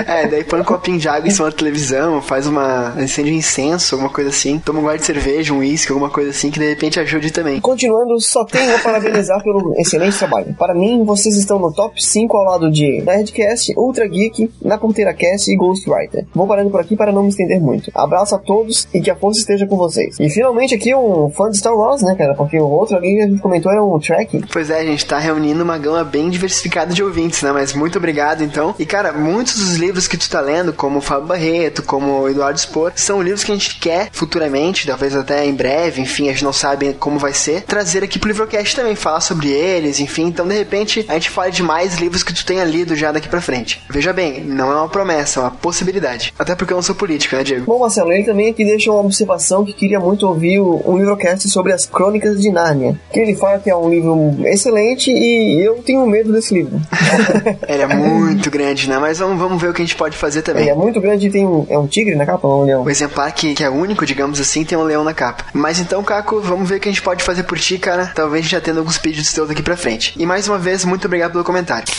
É, 0.07 0.27
daí 0.27 0.43
põe 0.43 0.61
um 0.61 0.63
copinho 0.63 0.97
de 0.97 1.07
água 1.07 1.27
em 1.27 1.31
cima 1.31 1.49
da 1.49 1.55
televisão, 1.55 2.21
faz 2.21 2.47
uma. 2.47 2.89
acende 3.01 3.31
um 3.31 3.35
incenso, 3.35 3.95
alguma 3.95 4.11
coisa 4.11 4.29
assim. 4.29 4.59
Toma 4.59 4.79
um 4.79 4.83
guarda 4.83 4.99
de 4.99 5.05
cerveja, 5.05 5.53
um 5.53 5.59
uísque, 5.59 5.91
alguma 5.91 6.09
coisa 6.09 6.29
assim, 6.31 6.49
que 6.51 6.59
de 6.59 6.67
repente 6.67 6.99
ajude 6.99 7.31
também. 7.31 7.59
Continuando, 7.61 8.19
só 8.19 8.43
tenho 8.45 8.75
a 8.75 8.79
parabenizar 8.79 9.41
pelo 9.43 9.73
excelente 9.77 10.17
trabalho. 10.17 10.53
Para 10.57 10.73
mim, 10.73 11.03
vocês 11.05 11.35
estão 11.37 11.59
no 11.61 11.73
top 11.73 12.03
5 12.03 12.35
ao 12.35 12.43
lado 12.43 12.71
de 12.71 13.01
Nerdcast, 13.01 13.73
Ultra 13.77 14.07
Geek, 14.07 14.51
Na 14.61 14.77
Ponteira 14.77 15.13
Cast 15.13 15.51
e 15.51 15.55
Ghostwriter. 15.55 16.25
Vou 16.33 16.47
parando 16.47 16.69
por 16.69 16.81
aqui 16.81 16.95
para 16.95 17.11
não 17.11 17.23
me 17.23 17.29
estender 17.29 17.59
muito. 17.59 17.91
Abraço 17.93 18.35
a 18.35 18.39
todos 18.39 18.87
e 18.93 19.01
que 19.01 19.09
a 19.09 19.15
força 19.15 19.39
esteja 19.39 19.65
com 19.65 19.77
vocês. 19.77 20.19
E 20.19 20.29
finalmente 20.29 20.75
aqui 20.75 20.93
um 20.93 21.29
fã 21.29 21.49
de 21.49 21.57
Star 21.57 21.75
Wars, 21.75 22.01
né, 22.01 22.15
cara? 22.15 22.33
Porque 22.35 22.57
o 22.57 22.67
outro 22.67 22.97
ali 22.97 23.15
que 23.15 23.21
a 23.21 23.27
gente 23.27 23.41
comentou 23.41 23.71
era 23.71 23.83
um 23.83 23.99
track. 23.99 24.43
Pois 24.51 24.69
é, 24.69 24.79
a 24.79 24.85
gente 24.85 25.05
tá 25.05 25.17
reunindo 25.17 25.63
uma 25.63 25.77
gama 25.77 26.03
bem 26.03 26.29
diversificada 26.29 26.93
de 26.93 27.03
ouvintes, 27.03 27.41
né? 27.41 27.51
Mas 27.51 27.73
muito 27.73 27.97
obrigado, 27.97 28.43
então. 28.43 28.73
E, 28.79 28.85
cara, 28.85 29.13
muitos 29.13 29.57
dos 29.57 29.75
livros 29.75 30.07
que 30.07 30.17
tu 30.17 30.29
tá 30.29 30.41
lendo, 30.41 30.73
como 30.73 30.99
o 30.99 31.01
Fábio 31.01 31.27
Barreto, 31.27 31.83
como 31.83 32.21
o 32.21 32.29
Eduardo 32.29 32.59
Spor, 32.59 32.91
são 32.95 33.21
livros 33.21 33.43
que 33.43 33.51
a 33.51 33.55
gente 33.55 33.79
quer 33.79 34.09
futuramente, 34.11 34.87
talvez 34.87 35.15
até 35.15 35.45
em 35.45 35.53
breve, 35.53 36.01
enfim, 36.01 36.29
a 36.29 36.31
gente 36.31 36.43
não 36.43 36.53
sabe 36.53 36.93
como 36.93 37.19
vai 37.19 37.33
ser, 37.33 37.63
trazer 37.63 38.03
aqui 38.03 38.17
pro 38.17 38.29
Livrocast 38.29 38.75
também, 38.75 38.95
falar 38.95 39.21
sobre 39.21 39.49
eles, 39.49 39.99
enfim. 39.99 40.25
Então, 40.25 40.47
de 40.47 40.55
repente, 40.55 41.05
a 41.07 41.13
gente 41.13 41.29
fala 41.29 41.50
de 41.51 41.63
mais 41.63 41.97
livros 41.97 42.23
que 42.23 42.33
tu 42.33 42.45
tenha 42.45 42.63
lido 42.63 42.95
já 42.95 43.11
daqui 43.11 43.29
pra 43.29 43.41
frente. 43.41 43.81
Veja 43.89 44.11
bem, 44.11 44.41
não 44.41 44.71
é 44.71 44.75
uma 44.75 44.89
promessa, 44.89 45.39
é 45.39 45.43
uma 45.43 45.51
possibilidade. 45.51 46.33
Até 46.37 46.55
porque 46.55 46.73
eu 46.73 46.77
não 46.77 46.83
sou 46.83 46.95
político, 46.95 47.35
né, 47.35 47.43
Diego? 47.43 47.65
Bom, 47.65 47.79
Marcelo, 47.79 48.11
ele 48.11 48.23
também 48.23 48.49
aqui 48.49 48.65
deixa 48.65 48.91
uma 48.91 49.01
observação 49.01 49.63
que 49.63 49.73
queria 49.73 49.99
muito 49.99 50.27
ouvir 50.27 50.59
um 50.59 50.97
livrocast 50.97 51.47
sobre 51.49 51.73
as 51.73 51.85
crônicas 51.85 52.39
de 52.39 52.49
Nárnia. 52.51 52.71
Nárnia. 52.71 52.99
Que 53.11 53.19
ele 53.19 53.35
fala 53.35 53.59
que 53.59 53.69
é 53.69 53.75
um 53.75 53.89
livro 53.89 54.35
excelente 54.45 55.11
e 55.11 55.59
eu 55.63 55.75
tenho 55.83 56.05
medo 56.05 56.31
desse 56.31 56.53
livro. 56.53 56.79
ele 57.67 57.81
é 57.81 57.87
muito 57.87 58.49
grande, 58.49 58.89
né? 58.89 58.97
Mas 58.97 59.19
vamos, 59.19 59.37
vamos 59.37 59.61
ver 59.61 59.69
o 59.69 59.73
que 59.73 59.81
a 59.81 59.85
gente 59.85 59.95
pode 59.95 60.17
fazer 60.17 60.41
também. 60.41 60.63
Ele 60.63 60.71
é 60.71 60.75
muito 60.75 60.99
grande 61.01 61.27
e 61.27 61.31
tem 61.31 61.45
um, 61.45 61.65
é 61.69 61.77
um 61.77 61.87
tigre 61.87 62.15
na 62.15 62.25
capa 62.25 62.47
ou 62.47 62.61
um 62.61 62.65
leão? 62.65 62.83
O 62.83 62.89
exemplar 62.89 63.31
que, 63.33 63.53
que 63.53 63.63
é 63.63 63.69
único, 63.69 64.05
digamos 64.05 64.39
assim, 64.39 64.63
tem 64.63 64.77
um 64.77 64.83
leão 64.83 65.03
na 65.03 65.13
capa. 65.13 65.45
Mas 65.53 65.79
então, 65.79 66.03
Caco, 66.03 66.39
vamos 66.41 66.67
ver 66.67 66.75
o 66.75 66.79
que 66.79 66.89
a 66.89 66.91
gente 66.91 67.01
pode 67.01 67.23
fazer 67.23 67.43
por 67.43 67.59
ti, 67.59 67.77
cara. 67.77 68.11
Talvez 68.13 68.47
já 68.47 68.61
tendo 68.61 68.79
alguns 68.79 68.97
pedidos 68.97 69.31
teus 69.33 69.47
daqui 69.47 69.61
pra 69.61 69.77
frente. 69.77 70.13
E 70.17 70.25
mais 70.25 70.47
uma 70.47 70.57
vez, 70.57 70.85
muito 70.85 71.05
obrigado 71.05 71.31
pelo 71.31 71.40
comentário. 71.43 71.93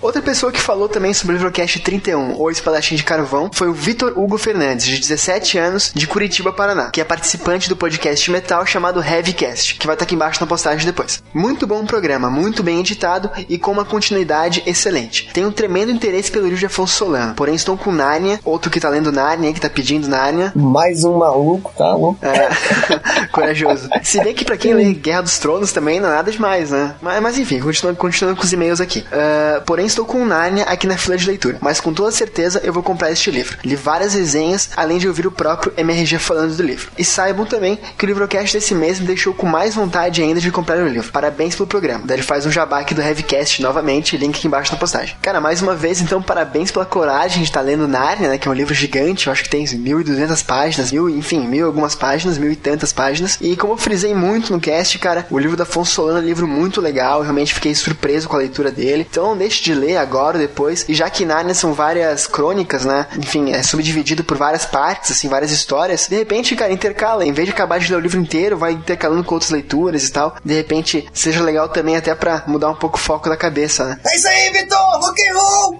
Outra 0.00 0.22
pessoa 0.22 0.52
que 0.52 0.60
falou 0.60 0.88
também 0.88 1.12
sobre 1.12 1.34
o 1.34 1.36
Livrocast 1.36 1.80
31, 1.80 2.34
ou 2.38 2.50
Espadachim 2.50 2.96
de 2.96 3.04
Carvão, 3.04 3.50
foi 3.52 3.68
o 3.68 3.72
Vitor 3.72 4.12
Hugo 4.16 4.38
Fernandes, 4.38 4.86
de 4.86 4.98
17 4.98 5.58
anos, 5.58 5.92
de 5.94 6.06
Curitiba, 6.06 6.52
Paraná, 6.52 6.90
que 6.90 7.00
é 7.00 7.04
participante 7.04 7.68
do 7.68 7.76
podcast 7.76 8.30
metal 8.30 8.64
chamado 8.66 9.02
Heavycast, 9.02 9.76
que 9.76 9.86
vai 9.86 9.94
estar 9.94 10.04
aqui 10.04 10.14
embaixo 10.14 10.40
na 10.40 10.46
postagem 10.46 10.86
depois. 10.86 11.22
Muito 11.32 11.66
bom 11.66 11.84
programa, 11.84 12.30
muito 12.30 12.62
bem 12.62 12.80
editado 12.80 13.30
e 13.48 13.58
com 13.58 13.70
uma 13.70 13.84
continuidade 13.84 14.62
excelente. 14.66 15.30
Tenho 15.32 15.48
um 15.48 15.52
tremendo 15.52 15.92
interesse 15.92 16.30
pelo 16.30 16.44
livro 16.44 16.58
de 16.58 16.66
Afonso 16.66 16.94
Solano, 16.94 17.34
porém 17.34 17.54
estou 17.54 17.76
com 17.76 17.92
Nárnia, 17.92 18.40
outro 18.44 18.70
que 18.70 18.80
tá 18.80 18.88
lendo 18.88 19.12
Nárnia, 19.12 19.52
que 19.52 19.60
tá 19.60 19.70
pedindo 19.70 20.08
Nárnia. 20.08 20.52
Mais 20.54 21.04
um 21.04 21.18
maluco, 21.18 21.72
tá 21.76 21.94
louco? 21.94 22.18
É, 22.22 23.28
corajoso. 23.30 23.88
Se 24.02 24.22
bem 24.22 24.34
que 24.34 24.44
pra 24.44 24.56
quem 24.56 24.74
lê 24.74 24.92
Guerra 24.92 25.22
dos 25.22 25.38
Tronos 25.38 25.72
também 25.72 26.00
não 26.00 26.08
é 26.08 26.12
nada 26.12 26.30
demais, 26.30 26.70
né? 26.70 26.94
Mas, 27.00 27.22
mas 27.22 27.38
enfim, 27.38 27.60
continuando, 27.60 27.98
continuando 27.98 28.36
com 28.36 28.44
os 28.44 28.52
e-mails 28.52 28.80
aqui. 28.80 29.00
Uh, 29.00 29.69
porém 29.70 29.86
estou 29.86 30.04
com 30.04 30.24
Narnia 30.24 30.64
aqui 30.64 30.84
na 30.84 30.98
fila 30.98 31.16
de 31.16 31.24
leitura, 31.28 31.56
mas 31.60 31.78
com 31.78 31.94
toda 31.94 32.10
certeza 32.10 32.60
eu 32.64 32.72
vou 32.72 32.82
comprar 32.82 33.12
este 33.12 33.30
livro. 33.30 33.56
Li 33.64 33.76
várias 33.76 34.14
resenhas, 34.14 34.70
além 34.76 34.98
de 34.98 35.06
ouvir 35.06 35.28
o 35.28 35.30
próprio 35.30 35.72
MRG 35.76 36.18
falando 36.18 36.56
do 36.56 36.62
livro. 36.64 36.90
E 36.98 37.04
saibam 37.04 37.46
também 37.46 37.78
que 37.96 38.04
o 38.04 38.08
livrocast 38.08 38.52
desse 38.52 38.74
mês 38.74 38.98
me 38.98 39.06
deixou 39.06 39.32
com 39.32 39.46
mais 39.46 39.76
vontade 39.76 40.22
ainda 40.22 40.40
de 40.40 40.50
comprar 40.50 40.78
o 40.78 40.88
livro. 40.88 41.12
Parabéns 41.12 41.54
pelo 41.54 41.68
programa. 41.68 42.02
Daí 42.04 42.16
ele 42.16 42.24
faz 42.24 42.44
um 42.44 42.50
jabá 42.50 42.80
aqui 42.80 42.94
do 42.94 43.00
Heavycast 43.00 43.62
novamente, 43.62 44.16
link 44.16 44.38
aqui 44.38 44.48
embaixo 44.48 44.72
na 44.72 44.78
postagem. 44.78 45.14
Cara, 45.22 45.40
mais 45.40 45.62
uma 45.62 45.76
vez, 45.76 46.00
então, 46.00 46.20
parabéns 46.20 46.72
pela 46.72 46.84
coragem 46.84 47.38
de 47.38 47.48
estar 47.48 47.60
lendo 47.60 47.86
Narnia, 47.86 48.30
né, 48.30 48.38
que 48.38 48.48
é 48.48 48.50
um 48.50 48.54
livro 48.54 48.74
gigante, 48.74 49.28
eu 49.28 49.32
acho 49.32 49.44
que 49.44 49.50
tem 49.50 49.64
1.200 49.64 50.44
páginas, 50.44 50.90
mil, 50.90 51.08
enfim, 51.08 51.46
mil 51.46 51.66
algumas 51.66 51.94
páginas, 51.94 52.38
mil 52.38 52.50
e 52.50 52.56
tantas 52.56 52.92
páginas. 52.92 53.38
E 53.40 53.54
como 53.54 53.74
eu 53.74 53.76
frisei 53.76 54.16
muito 54.16 54.52
no 54.52 54.58
cast, 54.58 54.98
cara, 54.98 55.24
o 55.30 55.38
livro 55.38 55.56
da 55.56 55.62
Afonso 55.62 56.10
é 56.10 56.14
um 56.14 56.18
livro 56.18 56.48
muito 56.48 56.80
legal, 56.80 57.22
realmente 57.22 57.54
fiquei 57.54 57.72
surpreso 57.72 58.28
com 58.28 58.34
a 58.34 58.40
leitura 58.40 58.72
dele. 58.72 59.06
Então 59.08 59.26
não 59.26 59.36
de 59.62 59.74
ler 59.74 59.96
agora 59.96 60.36
ou 60.36 60.42
depois. 60.42 60.84
E 60.88 60.94
já 60.94 61.08
que 61.10 61.24
Narnia 61.24 61.54
são 61.54 61.72
várias 61.72 62.26
crônicas, 62.26 62.84
né? 62.84 63.06
Enfim, 63.16 63.52
é 63.52 63.62
subdividido 63.62 64.24
por 64.24 64.36
várias 64.36 64.64
partes, 64.64 65.10
assim, 65.12 65.28
várias 65.28 65.50
histórias. 65.50 66.06
De 66.08 66.16
repente, 66.16 66.56
cara, 66.56 66.72
intercala. 66.72 67.24
Em 67.24 67.32
vez 67.32 67.46
de 67.46 67.54
acabar 67.54 67.78
de 67.78 67.90
ler 67.90 67.98
o 67.98 68.00
livro 68.00 68.20
inteiro, 68.20 68.56
vai 68.56 68.72
intercalando 68.72 69.24
com 69.24 69.34
outras 69.34 69.50
leituras 69.50 70.06
e 70.06 70.12
tal. 70.12 70.36
De 70.44 70.54
repente, 70.54 71.08
seja 71.12 71.42
legal 71.42 71.68
também 71.68 71.96
até 71.96 72.14
pra 72.14 72.44
mudar 72.46 72.70
um 72.70 72.76
pouco 72.76 72.96
o 72.96 73.00
foco 73.00 73.28
da 73.28 73.36
cabeça, 73.36 73.84
né? 73.84 74.00
É 74.06 74.16
isso 74.16 74.28
aí, 74.28 74.50
Vitor! 74.50 74.78
Rock 74.78 75.22
and 75.28 75.34
roll! 75.34 75.76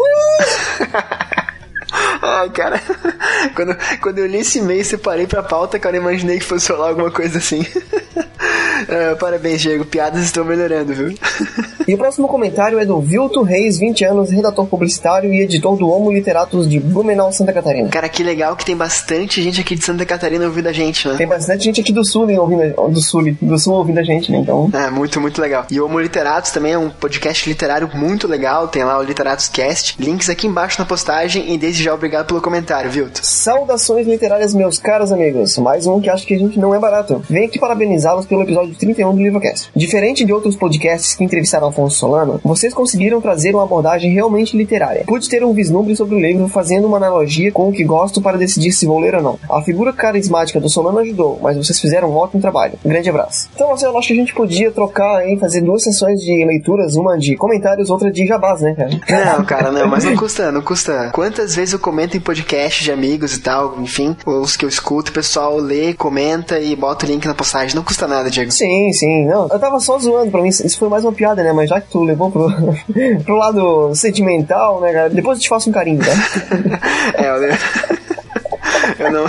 Ai, 2.23 2.51
cara, 2.51 2.81
quando, 3.55 3.77
quando 4.01 4.19
eu 4.19 4.27
li 4.27 4.39
esse 4.39 4.59
e-mail 4.59 4.81
e 4.81 4.85
separei 4.85 5.27
pra 5.27 5.43
pauta, 5.43 5.79
cara, 5.79 5.97
eu 5.97 6.03
imaginei 6.03 6.39
que 6.39 6.45
fosse 6.45 6.69
falar 6.69 6.89
alguma 6.89 7.11
coisa 7.11 7.39
assim. 7.39 7.67
Uh, 8.83 9.17
parabéns, 9.19 9.61
Diego. 9.61 9.85
Piadas 9.85 10.25
estão 10.25 10.45
melhorando, 10.45 10.95
viu? 10.95 11.15
E 11.91 11.95
o 11.95 11.99
próximo 11.99 12.29
comentário 12.29 12.79
é 12.79 12.85
do 12.85 13.01
Vilto 13.01 13.43
Reis, 13.43 13.77
20 13.77 14.05
anos, 14.05 14.31
redator 14.31 14.65
publicitário 14.65 15.33
e 15.33 15.41
editor 15.41 15.77
do 15.77 15.89
Homo 15.89 16.13
Literatus 16.13 16.69
de 16.69 16.79
Blumenau, 16.79 17.33
Santa 17.33 17.53
Catarina. 17.53 17.89
Cara, 17.89 18.09
que 18.09 18.23
legal 18.23 18.55
que 18.55 18.65
tem 18.65 18.77
bastante 18.77 19.43
gente 19.43 19.61
aqui 19.61 19.75
de 19.75 19.85
Santa 19.85 20.07
Catarina 20.07 20.45
ouvindo 20.45 20.69
a 20.69 20.73
gente, 20.73 21.09
né? 21.09 21.17
Tem 21.17 21.27
bastante 21.27 21.65
gente 21.65 21.81
aqui 21.81 21.93
do 21.93 22.05
sul 22.05 22.31
hein, 22.31 22.39
ouvindo, 22.39 22.75
do 22.93 23.01
sul, 23.01 23.35
do 23.43 23.59
sul 23.59 23.75
ouvindo 23.75 23.99
a 23.99 24.05
gente, 24.05 24.31
né? 24.31 24.39
Então. 24.39 24.71
É, 24.73 24.89
muito, 24.89 25.21
muito 25.21 25.41
legal. 25.41 25.67
E 25.69 25.81
o 25.81 25.87
Homo 25.87 25.99
Literatus 25.99 26.53
também 26.53 26.75
é 26.75 26.79
um 26.79 26.91
podcast 26.91 27.49
literário 27.49 27.91
muito 27.93 28.29
legal. 28.29 28.69
Tem 28.69 28.85
lá 28.85 28.97
o 28.97 29.03
Literatus 29.03 29.49
Cast. 29.49 29.97
Links 29.99 30.29
aqui 30.29 30.47
embaixo 30.47 30.79
na 30.79 30.87
postagem. 30.87 31.53
E 31.53 31.59
desde 31.59 31.83
já, 31.83 31.93
obrigado 31.93 32.27
pelo 32.27 32.41
comentário, 32.41 32.89
Vilto. 32.89 33.21
Saudações 33.25 34.07
literárias, 34.07 34.55
meus 34.55 34.79
caros 34.79 35.11
amigos. 35.11 35.59
Mais 35.59 35.89
um 35.89 36.01
que 36.01 36.09
acho 36.09 36.25
que 36.25 36.35
a 36.35 36.39
gente 36.39 36.57
não 36.57 36.73
é 36.73 36.79
barato. 36.79 37.21
Venho 37.29 37.47
aqui 37.47 37.59
parabenizá-los 37.59 38.27
pelo 38.27 38.43
episódio 38.43 38.70
31 38.77 39.15
do 39.15 39.23
Livrocast. 39.23 39.71
Diferente 39.75 40.25
de 40.25 40.33
outros 40.33 40.57
podcasts 40.57 41.15
que 41.15 41.25
entrevistaram 41.25 41.69
Afonso 41.69 41.97
Solano, 41.97 42.41
vocês 42.45 42.75
conseguiram 42.75 43.21
trazer 43.21 43.55
uma 43.55 43.65
abordagem 43.65 44.13
realmente 44.13 44.57
literária. 44.57 45.05
Pude 45.07 45.29
ter 45.29 45.45
um 45.45 45.53
vislumbre 45.53 45.95
sobre 45.97 46.15
o 46.15 46.21
livro 46.21 46.49
fazendo 46.49 46.87
uma 46.87 46.97
analogia 46.97 47.53
com 47.53 47.69
o 47.69 47.73
que 47.73 47.85
gosto 47.85 48.21
para 48.21 48.39
decidir 48.39 48.73
se 48.73 48.87
vou 48.87 48.99
ler 48.99 49.15
ou 49.15 49.23
não. 49.23 49.39
A 49.51 49.63
figura 49.63 49.93
carismática 49.93 50.61
do 50.61 50.71
Solano 50.71 50.99
ajudou, 50.99 51.39
mas 51.43 51.57
vocês 51.57 51.81
fizeram 51.81 52.11
um 52.11 52.17
ótimo 52.17 52.41
trabalho. 52.41 52.75
Grande 52.85 53.09
abraço. 53.09 53.49
Então, 53.55 53.69
Marcelo, 53.69 53.99
acho 53.99 54.09
que 54.09 54.15
a 54.15 54.17
gente 54.17 54.35
podia 54.35 54.71
trocar, 54.71 55.27
hein, 55.27 55.39
fazer 55.39 55.61
duas 55.61 55.83
sessões 55.83 56.21
de 56.21 56.45
leituras, 56.45 56.97
uma 56.97 57.19
de 57.19 57.37
comentários, 57.37 57.91
outra 57.91 58.11
de 58.11 58.27
jabás, 58.27 58.61
né, 58.61 58.75
cara? 58.75 58.91
Não, 59.37 59.45
cara, 59.45 59.73
não, 59.73 59.89
mas 59.89 60.05
não 60.05 60.17
custa, 60.17 60.51
não 60.53 60.63
custa. 60.63 61.11
Quantas 61.13 61.55
vezes 61.55 61.73
eu 61.73 61.79
comento 61.79 62.17
em 62.17 62.21
podcast 62.21 62.83
de 62.83 62.93
amigos 62.93 63.35
e 63.35 63.41
tal, 63.41 63.81
enfim, 63.81 64.17
os 64.27 64.57
que 64.57 64.65
eu 64.65 64.69
escuto, 64.69 65.11
o 65.11 65.15
pessoal 65.15 65.57
lê, 65.57 65.95
comenta 65.95 66.59
e 66.59 66.75
bota 66.77 67.07
o 67.07 67.09
link 67.09 67.27
na 67.27 67.35
postagem. 67.35 67.75
Não 67.75 67.83
custa 67.83 68.07
nada, 68.07 68.31
Diego. 68.31 68.51
Sim, 68.61 68.93
sim. 68.93 69.25
Não, 69.25 69.49
eu 69.51 69.59
tava 69.59 69.81
só 69.81 69.99
zoando 69.99 70.31
pra 70.31 70.43
mim. 70.43 70.51
Isso 70.51 70.79
foi 70.79 70.91
mais 70.91 71.03
uma 71.03 71.15
piada, 71.15 71.43
né? 71.43 71.51
Mas 71.51 71.71
já 71.71 71.81
que 71.81 71.89
tu 71.89 72.03
levou 72.03 72.31
pro, 72.31 72.47
pro 73.25 73.37
lado 73.37 73.95
sentimental, 73.95 74.83
né, 74.83 74.93
cara? 74.93 75.09
Depois 75.09 75.39
eu 75.39 75.43
te 75.43 75.49
faço 75.49 75.71
um 75.71 75.73
carinho, 75.73 76.01
tá? 76.01 76.13
é, 77.17 77.31
eu... 77.31 79.07
eu 79.07 79.13
não. 79.13 79.25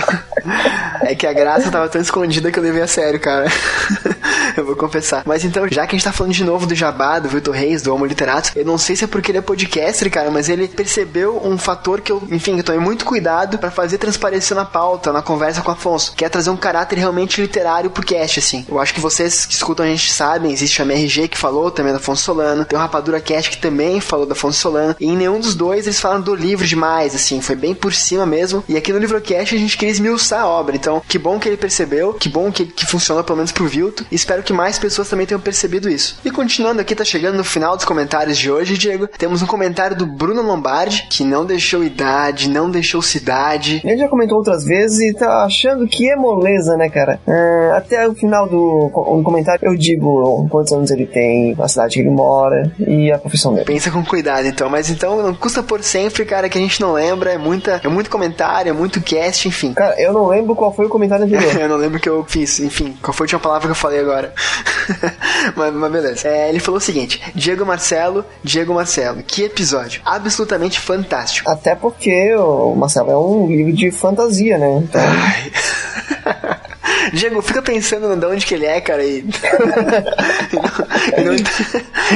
É 1.02 1.14
que 1.14 1.26
a 1.26 1.32
graça 1.32 1.70
tava 1.70 1.88
tão 1.88 2.00
escondida 2.00 2.50
que 2.50 2.58
eu 2.58 2.62
levei 2.62 2.82
a 2.82 2.86
sério, 2.86 3.18
cara. 3.18 3.46
eu 4.56 4.64
vou 4.64 4.76
confessar. 4.76 5.22
Mas 5.26 5.44
então, 5.44 5.66
já 5.68 5.86
que 5.86 5.94
a 5.94 5.98
gente 5.98 6.04
tá 6.04 6.12
falando 6.12 6.32
de 6.32 6.44
novo 6.44 6.66
do 6.66 6.74
Jabá, 6.74 7.18
do 7.18 7.28
Vitor 7.28 7.54
Reis, 7.54 7.82
do 7.82 7.94
Homo 7.94 8.06
Literato, 8.06 8.52
eu 8.56 8.64
não 8.64 8.78
sei 8.78 8.96
se 8.96 9.04
é 9.04 9.06
porque 9.06 9.30
ele 9.30 9.38
é 9.38 9.42
podcaster, 9.42 10.10
cara, 10.10 10.30
mas 10.30 10.48
ele 10.48 10.68
percebeu 10.68 11.40
um 11.44 11.58
fator 11.58 12.00
que 12.00 12.12
eu, 12.12 12.22
enfim, 12.30 12.56
eu 12.56 12.64
tomei 12.64 12.80
muito 12.80 13.04
cuidado 13.04 13.58
para 13.58 13.70
fazer 13.70 13.98
transparecer 13.98 14.56
na 14.56 14.64
pauta, 14.64 15.12
na 15.12 15.22
conversa 15.22 15.62
com 15.62 15.70
o 15.70 15.74
Afonso, 15.74 16.14
que 16.14 16.24
é 16.24 16.28
trazer 16.28 16.50
um 16.50 16.56
caráter 16.56 16.98
realmente 16.98 17.40
literário 17.40 17.90
pro 17.90 18.04
cast, 18.04 18.38
assim. 18.38 18.64
Eu 18.68 18.78
acho 18.78 18.94
que 18.94 19.00
vocês 19.00 19.46
que 19.46 19.54
escutam 19.54 19.84
a 19.84 19.88
gente 19.88 20.12
sabem, 20.12 20.52
existe 20.52 20.80
a 20.80 20.84
MRG 20.84 21.28
que 21.28 21.38
falou 21.38 21.70
também 21.70 21.92
da 21.92 21.98
Afonso 21.98 22.22
Solano, 22.22 22.64
tem 22.64 22.78
o 22.78 22.82
Rapadura 22.82 23.20
Cast 23.20 23.50
que 23.50 23.58
também 23.58 24.00
falou 24.00 24.26
da 24.26 24.32
Afonso 24.32 24.60
Solano, 24.60 24.96
e 24.98 25.06
em 25.06 25.16
nenhum 25.16 25.40
dos 25.40 25.54
dois 25.54 25.86
eles 25.86 26.00
falam 26.00 26.20
do 26.20 26.34
livro 26.34 26.66
demais, 26.66 27.14
assim, 27.14 27.40
foi 27.40 27.56
bem 27.56 27.74
por 27.74 27.92
cima 27.92 28.26
mesmo. 28.26 28.62
E 28.68 28.76
aqui 28.76 28.92
no 28.92 28.98
Livrocast 28.98 29.54
a 29.54 29.58
gente 29.58 29.76
queria 29.76 29.92
esmiuçar 29.92 30.42
a 30.42 30.46
obra, 30.46 30.76
então 30.76 30.91
que 31.00 31.18
bom 31.18 31.38
que 31.38 31.48
ele 31.48 31.56
percebeu, 31.56 32.14
que 32.14 32.28
bom 32.28 32.50
que, 32.50 32.66
que 32.66 32.86
funcionou 32.86 33.24
pelo 33.24 33.36
menos 33.36 33.52
pro 33.52 33.66
Vilto, 33.66 34.04
espero 34.10 34.42
que 34.42 34.52
mais 34.52 34.78
pessoas 34.78 35.08
também 35.08 35.26
tenham 35.26 35.40
percebido 35.40 35.88
isso. 35.88 36.18
E 36.24 36.30
continuando 36.30 36.80
aqui, 36.80 36.94
tá 36.94 37.04
chegando 37.04 37.36
no 37.36 37.44
final 37.44 37.76
dos 37.76 37.84
comentários 37.84 38.38
de 38.38 38.50
hoje, 38.50 38.78
Diego, 38.78 39.06
temos 39.06 39.42
um 39.42 39.46
comentário 39.46 39.96
do 39.96 40.06
Bruno 40.06 40.42
Lombardi, 40.42 41.06
que 41.10 41.24
não 41.24 41.44
deixou 41.44 41.84
idade, 41.84 42.48
não 42.48 42.70
deixou 42.70 43.02
cidade. 43.02 43.80
Ele 43.84 43.98
já 43.98 44.08
comentou 44.08 44.38
outras 44.38 44.64
vezes 44.64 44.98
e 45.00 45.14
tá 45.14 45.44
achando 45.44 45.86
que 45.86 46.10
é 46.10 46.16
moleza, 46.16 46.76
né, 46.76 46.88
cara? 46.88 47.20
É, 47.26 47.72
até 47.76 48.08
o 48.08 48.14
final 48.14 48.48
do, 48.48 48.90
do 49.16 49.22
comentário 49.22 49.60
eu 49.62 49.76
digo 49.76 50.46
quantos 50.48 50.72
anos 50.72 50.90
ele 50.90 51.06
tem, 51.06 51.54
a 51.58 51.68
cidade 51.68 51.94
que 51.94 52.00
ele 52.00 52.10
mora 52.10 52.70
e 52.78 53.10
a 53.10 53.18
profissão 53.18 53.54
dele. 53.54 53.66
Pensa 53.66 53.90
com 53.90 54.04
cuidado, 54.04 54.46
então. 54.46 54.68
Mas 54.68 54.90
então 54.90 55.22
não 55.22 55.34
custa 55.34 55.62
por 55.62 55.82
sempre, 55.82 56.24
cara, 56.24 56.48
que 56.48 56.58
a 56.58 56.60
gente 56.60 56.80
não 56.80 56.92
lembra. 56.92 57.32
É, 57.32 57.38
muita, 57.38 57.80
é 57.82 57.88
muito 57.88 58.10
comentário, 58.10 58.70
é 58.70 58.72
muito 58.72 59.00
cast, 59.00 59.48
enfim. 59.48 59.72
Cara, 59.72 60.00
eu 60.00 60.12
não 60.12 60.26
lembro 60.26 60.54
qual 60.54 60.74
foi 60.74 60.81
o 60.86 60.88
comentário 60.88 61.24
anterior. 61.24 61.54
eu 61.60 61.68
não 61.68 61.76
lembro 61.76 61.98
o 61.98 62.00
que 62.00 62.08
eu 62.08 62.24
fiz. 62.28 62.60
Enfim, 62.60 62.96
qual 63.02 63.12
foi 63.12 63.24
a 63.24 63.26
última 63.26 63.40
palavra 63.40 63.68
que 63.68 63.72
eu 63.72 63.76
falei 63.76 64.00
agora? 64.00 64.34
mas, 65.56 65.74
mas, 65.74 65.92
beleza. 65.92 66.28
É, 66.28 66.48
ele 66.48 66.60
falou 66.60 66.78
o 66.78 66.80
seguinte: 66.80 67.20
Diego 67.34 67.64
Marcelo, 67.64 68.24
Diego 68.42 68.74
Marcelo, 68.74 69.22
que 69.22 69.42
episódio 69.44 70.00
absolutamente 70.04 70.78
fantástico. 70.80 71.50
Até 71.50 71.74
porque 71.74 72.34
o 72.34 72.74
Marcelo 72.74 73.10
é 73.10 73.16
um 73.16 73.46
livro 73.46 73.72
de 73.72 73.90
fantasia, 73.90 74.58
né? 74.58 74.78
Então... 74.78 75.00
Ai. 75.00 75.52
Diego, 77.12 77.42
fica 77.42 77.60
pensando 77.60 78.16
de 78.16 78.26
onde 78.26 78.46
que 78.46 78.54
ele 78.54 78.64
é, 78.66 78.80
cara, 78.80 79.04
e, 79.04 79.18
e, 81.18 81.24
não, 81.24 81.34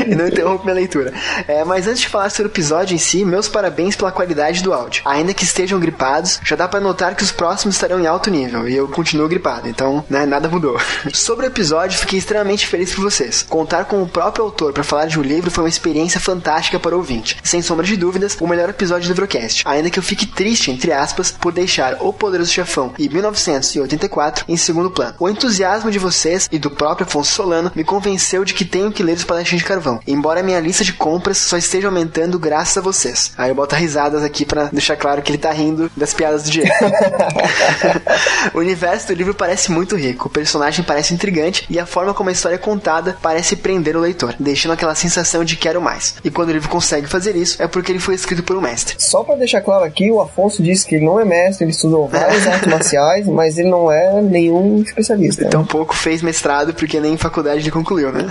e, 0.07 0.15
não, 0.15 0.27
interrompe 0.27 0.65
minha 0.65 0.75
leitura. 0.75 1.13
É, 1.47 1.65
mas 1.65 1.87
antes 1.87 2.01
de 2.01 2.09
falar 2.09 2.31
sobre 2.31 2.49
o 2.49 2.53
episódio 2.53 2.95
em 2.95 2.99
si, 2.99 3.25
meus 3.25 3.49
parabéns 3.49 3.95
pela 3.95 4.11
qualidade 4.11 4.63
do 4.63 4.73
áudio. 4.73 5.03
Ainda 5.05 5.35
que 5.35 5.45
estejam 5.45 5.79
gripados, 5.79 6.41
já 6.43 6.57
dá 6.57 6.67
para 6.67 6.81
notar 6.81 7.15
que 7.15 7.23
os 7.23 7.31
próximos 7.31 7.75
estarão 7.75 8.01
em 8.01 8.07
alto 8.07 8.31
nível, 8.31 8.67
e 8.69 8.75
eu 8.75 8.89
continuo 8.89 9.29
gripado, 9.29 9.69
então 9.69 10.05
né, 10.09 10.25
nada 10.25 10.49
mudou. 10.49 10.81
Sobre 11.13 11.47
o 11.47 11.49
episódio, 11.49 11.99
fiquei 11.99 12.19
extremamente 12.19 12.67
feliz 12.67 12.95
por 12.95 13.03
vocês. 13.03 13.45
Contar 13.49 13.85
com 13.85 14.03
o 14.03 14.09
próprio 14.09 14.45
autor 14.45 14.73
para 14.73 14.83
falar 14.83 15.07
de 15.07 15.19
um 15.19 15.23
livro 15.23 15.51
foi 15.51 15.65
uma 15.65 15.71
experiência 15.71 16.19
fantástica 16.21 16.81
para 16.81 16.95
o 16.95 16.99
ouvinte. 16.99 17.37
Sem 17.43 17.61
sombra 17.61 17.85
de 17.85 17.97
dúvidas, 17.97 18.37
o 18.41 18.47
melhor 18.47 18.71
episódio 18.71 19.09
do 19.09 19.13
Livrocast. 19.13 19.63
Ainda 19.67 19.91
que 19.91 19.99
eu 19.99 20.03
fique 20.03 20.27
triste, 20.27 20.71
entre 20.71 20.93
aspas, 20.93 21.31
por 21.31 21.53
deixar 21.53 21.99
O 22.01 22.13
Poderoso 22.13 22.53
Chefão 22.53 22.95
e 22.99 23.09
1984 23.09 24.45
em 24.49 24.57
segundo 24.57 24.86
segundo 24.87 24.91
plano. 24.91 25.15
O 25.19 25.29
entusiasmo 25.29 25.91
de 25.91 25.99
vocês 25.99 26.49
e 26.51 26.59
do 26.59 26.71
próprio 26.71 27.07
Afonso 27.07 27.33
Solano 27.33 27.73
me 27.75 27.85
convenceu 27.85 28.45
de 28.45 28.55
que 28.55 28.65
tenho 28.65 28.93
que 28.93 29.03
ler 29.03 29.13
os 29.13 29.27
Espadachim 29.27 29.57
de 29.57 29.65
Carvão, 29.65 30.01
embora 30.07 30.43
minha 30.43 30.61
lista 30.61 30.85
de 30.85 30.93
compras 30.93 31.39
só 31.39 31.57
esteja 31.57 31.89
aumentando 31.89 32.39
graças 32.39 32.79
a 32.79 32.81
vocês. 32.81 33.33
Aí 33.37 33.51
eu 33.51 33.55
boto 33.55 33.75
risadas 33.75 34.23
aqui 34.23 34.45
para 34.45 34.65
deixar 34.67 34.97
claro 34.97 35.21
que 35.21 35.31
ele 35.31 35.39
tá 35.39 35.51
rindo 35.51 35.91
das 35.97 36.15
piadas 36.15 36.45
do 36.45 36.51
Diego. 36.51 36.71
o 38.55 38.59
universo 38.59 39.09
do 39.09 39.15
livro 39.15 39.35
parece 39.35 39.73
muito 39.73 39.97
rico, 39.97 40.29
o 40.29 40.31
personagem 40.31 40.85
parece 40.85 41.13
intrigante 41.13 41.67
e 41.69 41.79
a 41.79 41.87
forma 41.87 42.15
como 42.15 42.29
a 42.29 42.33
história 42.33 42.57
é 42.57 42.59
contada 42.59 43.17
parece 43.21 43.57
prender 43.57 43.97
o 43.97 44.01
leitor, 44.01 44.35
deixando 44.39 44.73
aquela 44.73 44.95
sensação 44.95 45.45
de 45.45 45.57
quero 45.57 45.81
mais. 45.81 46.17
E 46.23 46.31
quando 46.31 46.51
o 46.51 46.53
livro 46.53 46.69
consegue 46.69 47.07
fazer 47.07 47.35
isso, 47.35 47.61
é 47.61 47.67
porque 47.67 47.91
ele 47.91 47.99
foi 47.99 48.15
escrito 48.15 48.43
por 48.43 48.57
um 48.57 48.61
mestre. 48.61 48.95
Só 48.99 49.25
para 49.25 49.37
deixar 49.37 49.61
claro 49.61 49.85
aqui, 49.85 50.11
o 50.11 50.21
Afonso 50.21 50.63
disse 50.63 50.87
que 50.87 50.97
ele 50.97 51.05
não 51.05 51.19
é 51.19 51.25
mestre, 51.25 51.65
ele 51.65 51.73
estudou 51.73 52.07
várias 52.09 52.47
artes 52.47 52.69
marciais, 52.69 53.27
mas 53.27 53.59
ele 53.59 53.69
não 53.69 53.91
é 53.91 54.21
nenhum 54.23 54.76
especialista. 54.83 55.49
Tão 55.49 55.65
pouco 55.65 55.95
fez 55.95 56.23
mestrado 56.23 56.75
porque 56.75 57.01
nem 57.01 57.17
faculdade 57.17 57.61
ele 57.61 57.71
concluiu, 57.71 58.13
né? 58.13 58.27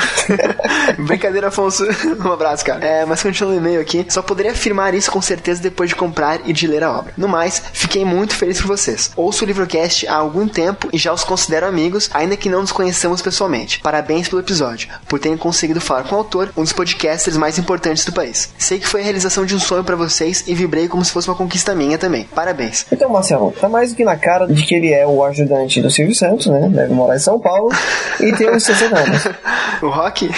Brincadeira, 1.00 1.48
Afonso. 1.48 1.84
um 2.24 2.32
abraço, 2.32 2.66
cara. 2.66 2.86
É, 2.86 3.06
mas 3.06 3.22
continuando 3.22 3.58
o 3.58 3.62
e-mail 3.62 3.82
aqui, 3.82 4.06
só 4.10 4.22
poderia 4.22 4.52
afirmar 4.52 4.94
isso 4.94 5.12
com 5.12 5.22
certeza 5.22 5.62
depois 5.62 5.90
de 5.90 5.96
comprar 5.96 6.42
e 6.46 6.54
de 6.54 6.68
ler 6.68 6.84
a 6.84 6.92
obra. 6.92 7.14
No 7.18 7.28
mais, 7.28 7.62
fiquei 7.74 8.06
muito 8.06 8.36
feliz 8.36 8.60
por 8.60 8.68
vocês. 8.68 9.12
Ouço 9.16 9.44
o 9.44 9.48
Livrocast 9.48 10.08
há 10.08 10.16
algum 10.16 10.48
tempo 10.48 10.90
e 10.92 10.98
já 10.98 11.14
os 11.14 11.24
considero 11.24 11.66
amigos, 11.66 12.10
ainda 12.14 12.38
que 12.38 12.50
não 12.50 12.62
nos 12.62 12.72
conheçamos 12.72 13.22
pessoalmente. 13.22 13.80
Parabéns 13.80 14.28
pelo 14.28 14.42
episódio, 14.42 14.90
por 15.08 15.20
terem 15.20 15.38
conseguido 15.38 15.82
falar 15.82 16.04
com 16.04 16.16
o 16.16 16.18
autor, 16.20 16.50
um 16.58 16.64
dos 16.64 16.74
podcasters 16.74 17.38
mais 17.38 17.58
importantes 17.58 18.06
do 18.06 18.12
país. 18.12 18.50
Sei 18.58 18.80
que 18.80 18.88
foi 18.88 19.02
a 19.02 19.04
realização 19.04 19.46
de 19.46 19.56
um 19.56 19.60
sonho 19.60 19.84
para 19.84 19.96
vocês 19.96 20.44
e 20.48 20.54
vibrei 20.54 20.88
como 20.88 21.04
se 21.04 21.12
fosse 21.12 21.28
uma 21.28 21.36
conquista 21.36 21.74
minha 21.76 21.98
também. 21.98 22.26
Parabéns. 22.36 22.86
Então, 22.92 23.10
Marcelo, 23.10 23.54
tá 23.60 23.70
mais 23.70 23.92
do 23.92 23.96
que 23.96 24.04
na 24.04 24.16
cara 24.16 24.48
de 24.48 24.64
que 24.64 24.76
ele 24.76 24.92
é 24.92 25.06
o 25.06 25.24
ajudante 25.24 25.82
do 25.82 25.90
Silvio 25.90 26.16
Santos, 26.16 26.35
né? 26.48 26.70
Deve 26.70 26.94
morar 26.94 27.16
em 27.16 27.20
São 27.20 27.40
Paulo 27.40 27.72
e 28.20 28.32
tem 28.34 28.50
uns 28.50 28.64
60 28.64 29.00
anos. 29.00 29.24
o 29.82 29.90
Rock? 29.90 30.30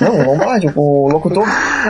Não, 0.00 0.20
o 0.20 0.24
Lombardi, 0.24 0.70
o 0.74 1.08
locutor. 1.08 1.46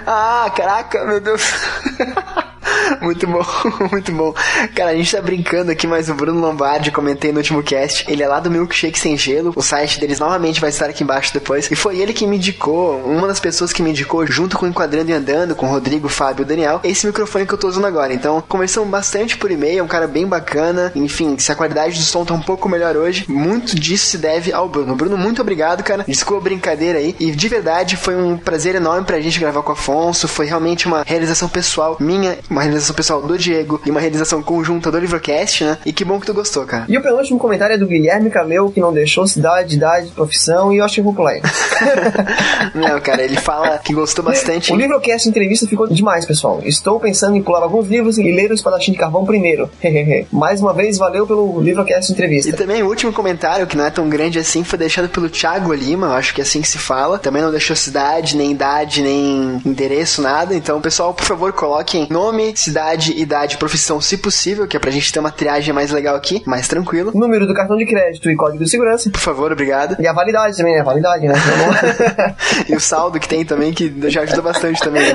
Ah, 0.07 0.51
caraca, 0.55 1.05
meu 1.05 1.21
Deus. 1.21 1.43
Muito 3.01 3.27
bom, 3.27 3.45
muito 3.91 4.13
bom. 4.13 4.35
Cara, 4.75 4.91
a 4.91 4.95
gente 4.95 5.15
tá 5.15 5.21
brincando 5.21 5.71
aqui, 5.71 5.87
mas 5.87 6.09
o 6.09 6.15
Bruno 6.15 6.41
Lombardi, 6.41 6.91
comentei 6.91 7.33
no 7.33 7.39
último 7.39 7.63
cast, 7.63 8.05
ele 8.09 8.23
é 8.23 8.29
lá 8.29 8.41
do 8.41 8.51
Milkshake 8.51 8.99
Sem 8.99 9.17
Gelo, 9.17 9.53
o 9.55 9.63
site 9.63 10.01
deles 10.01 10.19
novamente 10.19 10.61
vai 10.61 10.71
estar 10.71 10.87
aqui 10.87 11.03
embaixo 11.03 11.33
depois, 11.33 11.71
e 11.71 11.77
foi 11.77 11.99
ele 11.99 12.13
que 12.13 12.27
me 12.27 12.37
indicou, 12.37 12.99
uma 13.05 13.27
das 13.27 13.41
pessoas 13.41 13.73
que 13.73 13.83
me 13.83 13.91
indicou, 13.91 14.27
junto 14.27 14.57
com 14.57 14.67
o 14.67 14.69
Enquadrando 14.69 15.11
e 15.11 15.15
Andando, 15.15 15.55
com 15.55 15.67
o 15.67 15.71
Rodrigo, 15.71 16.09
Fábio 16.09 16.43
e 16.43 16.45
o 16.45 16.47
Daniel, 16.47 16.81
esse 16.85 17.07
microfone 17.07 17.47
que 17.47 17.55
eu 17.55 17.59
tô 17.59 17.69
usando 17.69 17.87
agora. 17.87 18.13
Então, 18.13 18.43
conversamos 18.49 18.89
bastante 18.89 19.37
por 19.37 19.51
e-mail, 19.51 19.81
é 19.81 19.83
um 19.83 19.89
cara 19.89 20.07
bem 20.07 20.27
bacana, 20.27 20.93
enfim, 20.95 21.39
se 21.39 21.53
a 21.53 21.55
qualidade 21.55 21.99
do 21.99 22.05
som 22.05 22.25
tá 22.25 22.35
um 22.35 22.41
pouco 22.41 22.69
melhor 22.69 22.97
hoje, 22.97 23.25
muito 23.29 23.75
disso 23.77 24.07
se 24.07 24.19
deve 24.19 24.53
ao 24.53 24.69
Bruno. 24.69 24.95
Bruno, 24.95 25.17
muito 25.17 25.41
obrigado, 25.41 25.83
cara. 25.83 26.05
Desculpa 26.07 26.41
a 26.41 26.45
brincadeira 26.45 26.99
aí, 26.99 27.15
e 27.19 27.31
de 27.31 27.49
verdade 27.49 27.97
foi 27.97 28.17
um 28.17 28.37
prazer 28.37 28.75
enorme 28.75 29.07
pra 29.07 29.21
gente 29.21 29.39
gravar 29.39 29.63
com 29.63 29.71
o 29.71 29.73
Afonso, 29.73 30.29
foi 30.29 30.47
realmente 30.47 30.87
uma 30.87 31.03
realização 31.05 31.49
pessoal 31.49 31.97
minha, 32.01 32.39
uma 32.49 32.63
realização 32.67 32.95
pessoal 32.95 33.23
do 33.23 33.39
Diego 33.39 33.81
e 33.85 33.91
uma 33.91 34.01
realização 34.01 34.43
conjunta 34.43 34.91
do 34.91 34.99
Livrocast, 34.99 35.65
né? 35.65 35.79
E 35.85 35.93
que 35.93 36.05
bom 36.05 36.19
que 36.19 36.27
tu 36.27 36.35
gostou, 36.35 36.65
cara. 36.65 36.87
E 36.89 36.97
o 36.97 37.03
penúltimo 37.03 37.39
comentário 37.39 37.75
é 37.75 37.79
do 37.79 37.87
Guilherme 37.87 38.31
Cameu, 38.31 38.71
que 38.71 38.81
não 38.81 38.93
deixou 38.93 39.27
cidade, 39.27 39.77
idade, 39.77 40.09
profissão 40.09 40.73
e 40.73 40.79
eu 40.79 40.85
acho 40.85 40.97
que 40.97 41.03
vou 41.03 41.15
pular 41.15 41.27
não, 42.75 43.01
cara, 43.01 43.23
ele 43.23 43.37
fala 43.37 43.79
que 43.79 43.93
gostou 43.93 44.25
bastante. 44.25 44.73
O 44.73 44.77
Livrocast 44.77 45.29
entrevista 45.29 45.67
ficou 45.67 45.87
demais, 45.87 46.25
pessoal. 46.25 46.61
Estou 46.65 46.99
pensando 47.01 47.37
em 47.37 47.43
pular 47.43 47.63
alguns 47.63 47.89
livros 47.89 48.19
e 48.19 48.23
ler 48.23 48.51
o 48.51 48.55
Espadachim 48.55 48.93
de 48.93 48.99
Carvão 48.99 49.25
primeiro. 49.25 49.69
Mais 50.33 50.61
uma 50.61 50.73
vez, 50.73 50.99
valeu 50.99 51.27
pelo 51.27 51.61
Livrocast 51.61 52.13
entrevista. 52.13 52.51
E 52.51 52.53
também 52.53 52.83
o 52.83 52.89
último 52.89 53.13
comentário, 53.13 53.67
que 53.67 53.77
não 53.77 53.85
é 53.85 53.91
tão 53.91 54.09
grande 54.09 54.39
assim, 54.39 54.65
foi 54.65 54.79
deixado 54.79 55.09
pelo 55.09 55.29
Thiago 55.29 55.73
Lima, 55.73 56.15
acho 56.15 56.35
que 56.35 56.41
é 56.41 56.45
assim 56.45 56.61
que 56.61 56.69
se 56.69 56.79
fala. 56.79 57.19
Também 57.19 57.43
não 57.43 57.51
deixou 57.51 57.77
cidade, 57.77 58.37
nem 58.37 58.53
idade, 58.53 59.03
nem 59.03 59.61
endereço, 59.65 60.23
nada. 60.23 60.55
Então, 60.55 60.81
pessoal, 60.81 61.13
por 61.13 61.25
favor, 61.25 61.53
coloquem 61.53 62.07
nome, 62.11 62.56
cidade, 62.59 63.13
idade, 63.21 63.57
profissão, 63.57 64.01
se 64.01 64.17
possível, 64.17 64.67
que 64.67 64.77
é 64.77 64.81
pra 64.81 64.91
gente 64.91 65.13
ter 65.13 65.19
uma 65.19 65.31
triagem 65.31 65.73
mais 65.73 65.91
legal 65.91 66.17
aqui, 66.17 66.43
mais 66.47 66.67
tranquilo. 66.67 67.13
Número 67.15 67.47
do 67.47 67.55
cartão 67.55 67.77
de 67.77 67.87
crédito 67.87 68.31
e 68.31 68.37
código 68.37 68.65
de 68.65 68.71
segurança. 68.71 69.11
Por 69.11 69.21
favor, 69.21 69.53
obrigado. 69.53 69.97
E 70.01 70.07
a 70.07 70.13
validade 70.13 70.57
também, 70.57 70.75
né? 70.75 70.81
A 70.81 70.85
validade, 70.85 71.27
né? 71.27 71.35
e 72.69 72.75
o 72.75 72.81
saldo 72.81 73.21
que 73.21 73.29
tem 73.29 73.45
também, 73.45 73.73
que 73.73 73.93
já 74.11 74.23
ajuda 74.23 74.43
bastante 74.43 74.81
também. 74.81 75.03
Né? 75.03 75.15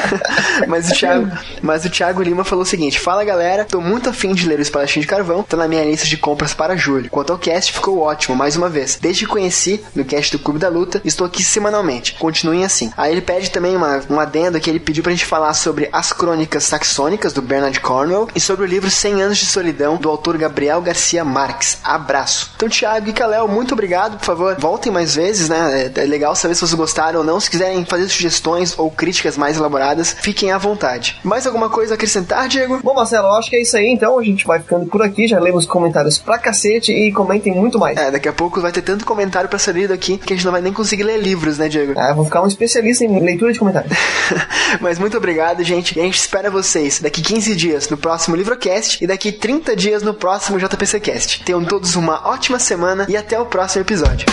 mas, 0.68 0.90
o 0.90 0.94
Thiago, 0.94 1.30
mas 1.62 1.84
o 1.84 1.90
Thiago 1.90 2.22
Lima 2.22 2.44
falou 2.44 2.62
o 2.62 2.66
seguinte: 2.66 3.00
Fala 3.00 3.24
galera, 3.24 3.64
tô 3.64 3.80
muito 3.80 4.10
afim 4.10 4.34
de 4.34 4.46
ler 4.46 4.58
o 4.58 4.62
Espadachim 4.62 5.00
de 5.00 5.06
Carvão, 5.06 5.42
tá 5.42 5.56
na 5.56 5.68
minha 5.68 5.84
lista 5.84 6.06
de 6.06 6.16
compras 6.16 6.52
para 6.52 6.76
julho. 6.76 7.10
Quanto 7.10 7.32
ao 7.32 7.38
cast, 7.38 7.72
ficou 7.72 8.00
ótimo, 8.00 8.36
mais 8.36 8.56
uma 8.56 8.68
vez. 8.68 8.98
Desde 9.00 9.24
que 9.24 9.30
conheci 9.30 9.82
no 9.94 10.04
cast 10.04 10.36
do 10.36 10.42
Clube 10.42 10.58
da 10.58 10.68
Luta, 10.68 11.00
estou 11.04 11.26
aqui 11.26 11.42
semanalmente. 11.42 12.14
Continuem 12.14 12.64
assim. 12.64 12.92
Aí 12.96 13.12
ele 13.12 13.20
pede 13.20 13.50
também 13.50 13.76
uma, 13.76 14.02
um 14.10 14.20
adendo 14.20 14.60
que 14.60 14.68
ele 14.68 14.80
pediu 14.80 15.02
pra 15.02 15.12
gente 15.12 15.24
falar 15.24 15.54
sobre 15.54 15.88
as 15.92 16.12
crônicas 16.12 16.65
saxônicas 16.66 17.32
do 17.32 17.42
Bernard 17.42 17.80
Cornwell 17.80 18.28
e 18.34 18.40
sobre 18.40 18.64
o 18.64 18.68
livro 18.68 18.90
100 18.90 19.22
Anos 19.22 19.38
de 19.38 19.46
Solidão 19.46 19.96
do 19.96 20.08
autor 20.08 20.36
Gabriel 20.36 20.80
Garcia 20.80 21.24
Marques. 21.24 21.78
Abraço. 21.82 22.52
Então, 22.56 22.68
Thiago 22.68 23.08
e 23.08 23.12
Kalel, 23.12 23.48
muito 23.48 23.72
obrigado, 23.72 24.18
por 24.18 24.24
favor. 24.24 24.56
Voltem 24.58 24.92
mais 24.92 25.14
vezes, 25.14 25.48
né? 25.48 25.90
É, 25.94 26.00
é 26.00 26.04
legal 26.04 26.34
saber 26.34 26.54
se 26.54 26.60
vocês 26.60 26.74
gostaram 26.74 27.20
ou 27.20 27.24
não. 27.24 27.40
Se 27.40 27.50
quiserem 27.50 27.84
fazer 27.84 28.08
sugestões 28.08 28.74
ou 28.78 28.90
críticas 28.90 29.36
mais 29.36 29.56
elaboradas, 29.56 30.16
fiquem 30.20 30.52
à 30.52 30.58
vontade. 30.58 31.18
Mais 31.22 31.46
alguma 31.46 31.68
coisa 31.68 31.94
a 31.94 31.96
acrescentar, 31.96 32.48
Diego? 32.48 32.80
Bom, 32.82 32.94
Marcelo, 32.94 33.28
acho 33.28 33.50
que 33.50 33.56
é 33.56 33.62
isso 33.62 33.76
aí 33.76 33.88
então. 33.88 34.18
A 34.18 34.24
gente 34.24 34.46
vai 34.46 34.58
ficando 34.58 34.86
por 34.86 35.02
aqui. 35.02 35.26
Já 35.26 35.38
lemos 35.38 35.66
comentários 35.66 36.18
pra 36.18 36.38
cacete 36.38 36.92
e 36.92 37.12
comentem 37.12 37.54
muito 37.54 37.78
mais. 37.78 37.96
É, 37.96 38.10
daqui 38.10 38.28
a 38.28 38.32
pouco 38.32 38.60
vai 38.60 38.72
ter 38.72 38.82
tanto 38.82 39.04
comentário 39.04 39.48
pra 39.48 39.58
ser 39.58 39.74
lido 39.74 39.92
aqui 39.92 40.18
que 40.18 40.32
a 40.32 40.36
gente 40.36 40.44
não 40.44 40.52
vai 40.52 40.60
nem 40.60 40.72
conseguir 40.72 41.04
ler 41.04 41.18
livros, 41.18 41.58
né, 41.58 41.68
Diego? 41.68 41.98
É, 41.98 42.14
vou 42.14 42.24
ficar 42.24 42.42
um 42.42 42.46
especialista 42.46 43.04
em 43.04 43.20
leitura 43.20 43.52
de 43.52 43.58
comentários. 43.58 43.92
Mas 44.80 44.98
muito 44.98 45.16
obrigado, 45.16 45.62
gente. 45.62 45.96
E 45.96 46.00
a 46.00 46.04
gente 46.04 46.18
espera 46.18 46.50
vocês 46.56 47.00
daqui 47.00 47.20
15 47.20 47.54
dias 47.54 47.88
no 47.90 47.98
próximo 47.98 48.34
Livrocast 48.34 49.04
e 49.04 49.06
daqui 49.06 49.30
30 49.30 49.76
dias 49.76 50.02
no 50.02 50.14
próximo 50.14 50.58
JPCcast. 50.58 51.44
Tenham 51.44 51.62
todos 51.62 51.96
uma 51.96 52.26
ótima 52.26 52.58
semana 52.58 53.04
e 53.10 53.16
até 53.16 53.38
o 53.38 53.44
próximo 53.44 53.82
episódio. 53.82 54.26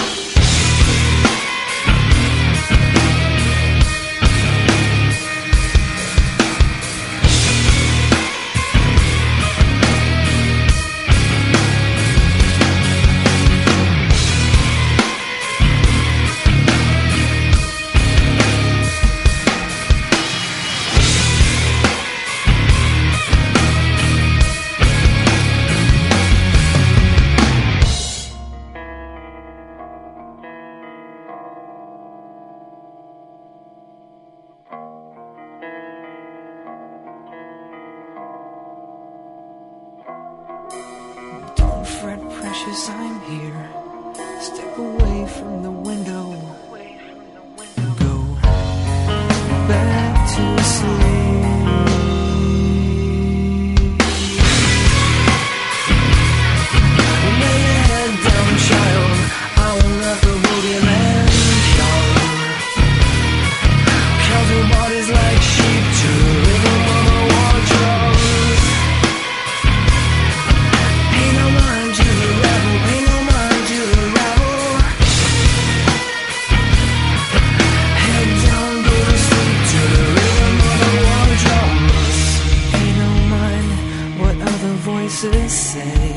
to 85.23 85.49
say 85.49 86.13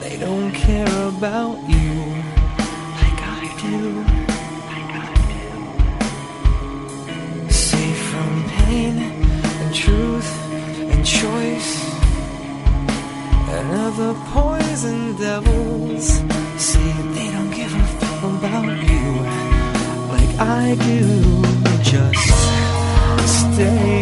they 0.00 0.18
don't 0.18 0.52
care 0.52 1.08
about 1.08 1.56
you 1.66 1.92
like 3.00 3.20
I 3.38 3.44
do. 3.64 3.78
Safe 7.48 8.02
from 8.10 8.44
pain 8.58 8.98
and 9.62 9.74
truth 9.74 10.30
and 10.92 11.02
choice 11.06 11.72
and 13.54 13.66
other 13.86 14.12
poison 14.34 15.16
devils. 15.16 16.06
See, 16.58 16.92
they 17.16 17.28
don't 17.32 17.52
give 17.60 17.72
a 17.72 17.86
fuck 18.00 18.22
about 18.34 18.68
you 18.90 19.06
like 20.12 20.32
I 20.38 20.76
do. 20.88 21.04
Just 21.82 23.54
stay. 23.54 23.99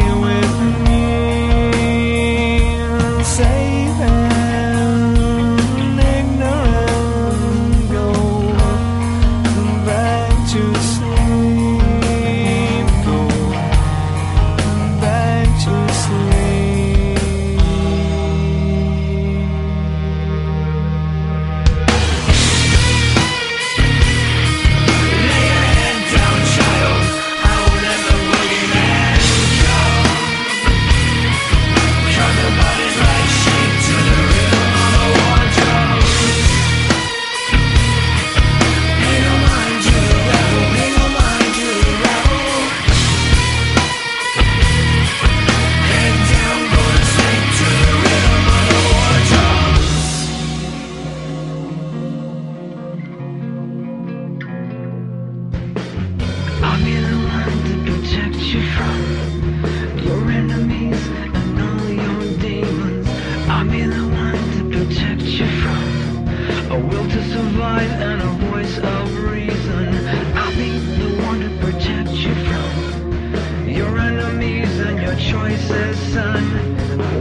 Your 73.78 73.96
enemies 73.96 74.76
and 74.80 75.00
your 75.00 75.14
choices, 75.14 75.96
son. 76.12 76.42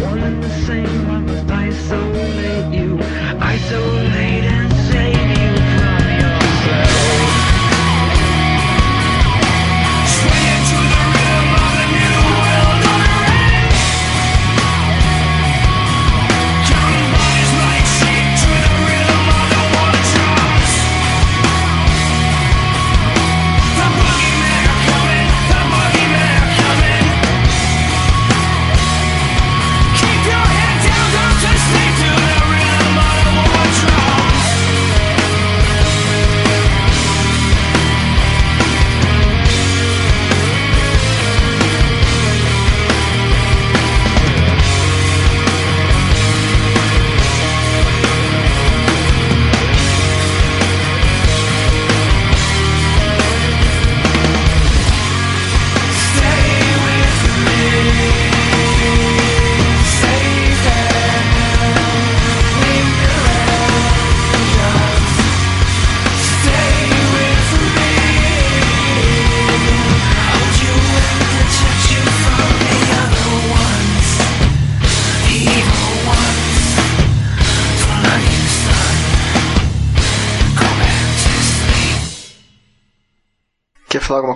One 0.01 0.19
and 0.23 0.43
the 0.43 0.49
same, 0.65 1.11
I 1.11 1.19
must 1.19 1.51
isolate 1.51 2.73
you, 2.73 2.97
isolate 3.39 4.43
and 4.57 4.76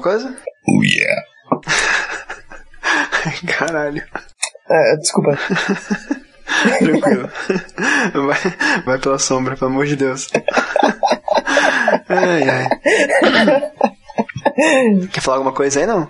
coisa? 0.01 0.35
Oh 0.67 0.83
yeah. 0.83 1.21
Caralho. 3.47 4.03
É, 4.69 4.95
desculpa. 4.97 5.37
Tranquilo. 6.79 7.29
Vai, 8.13 8.83
vai 8.85 8.99
pela 8.99 9.19
sombra, 9.19 9.55
pelo 9.55 9.71
amor 9.71 9.85
de 9.85 9.95
Deus. 9.95 10.27
Ai, 12.09 12.43
ai. 12.49 12.69
Quer 15.11 15.21
falar 15.21 15.37
alguma 15.37 15.53
coisa 15.53 15.79
aí, 15.79 15.85
não? 15.85 16.09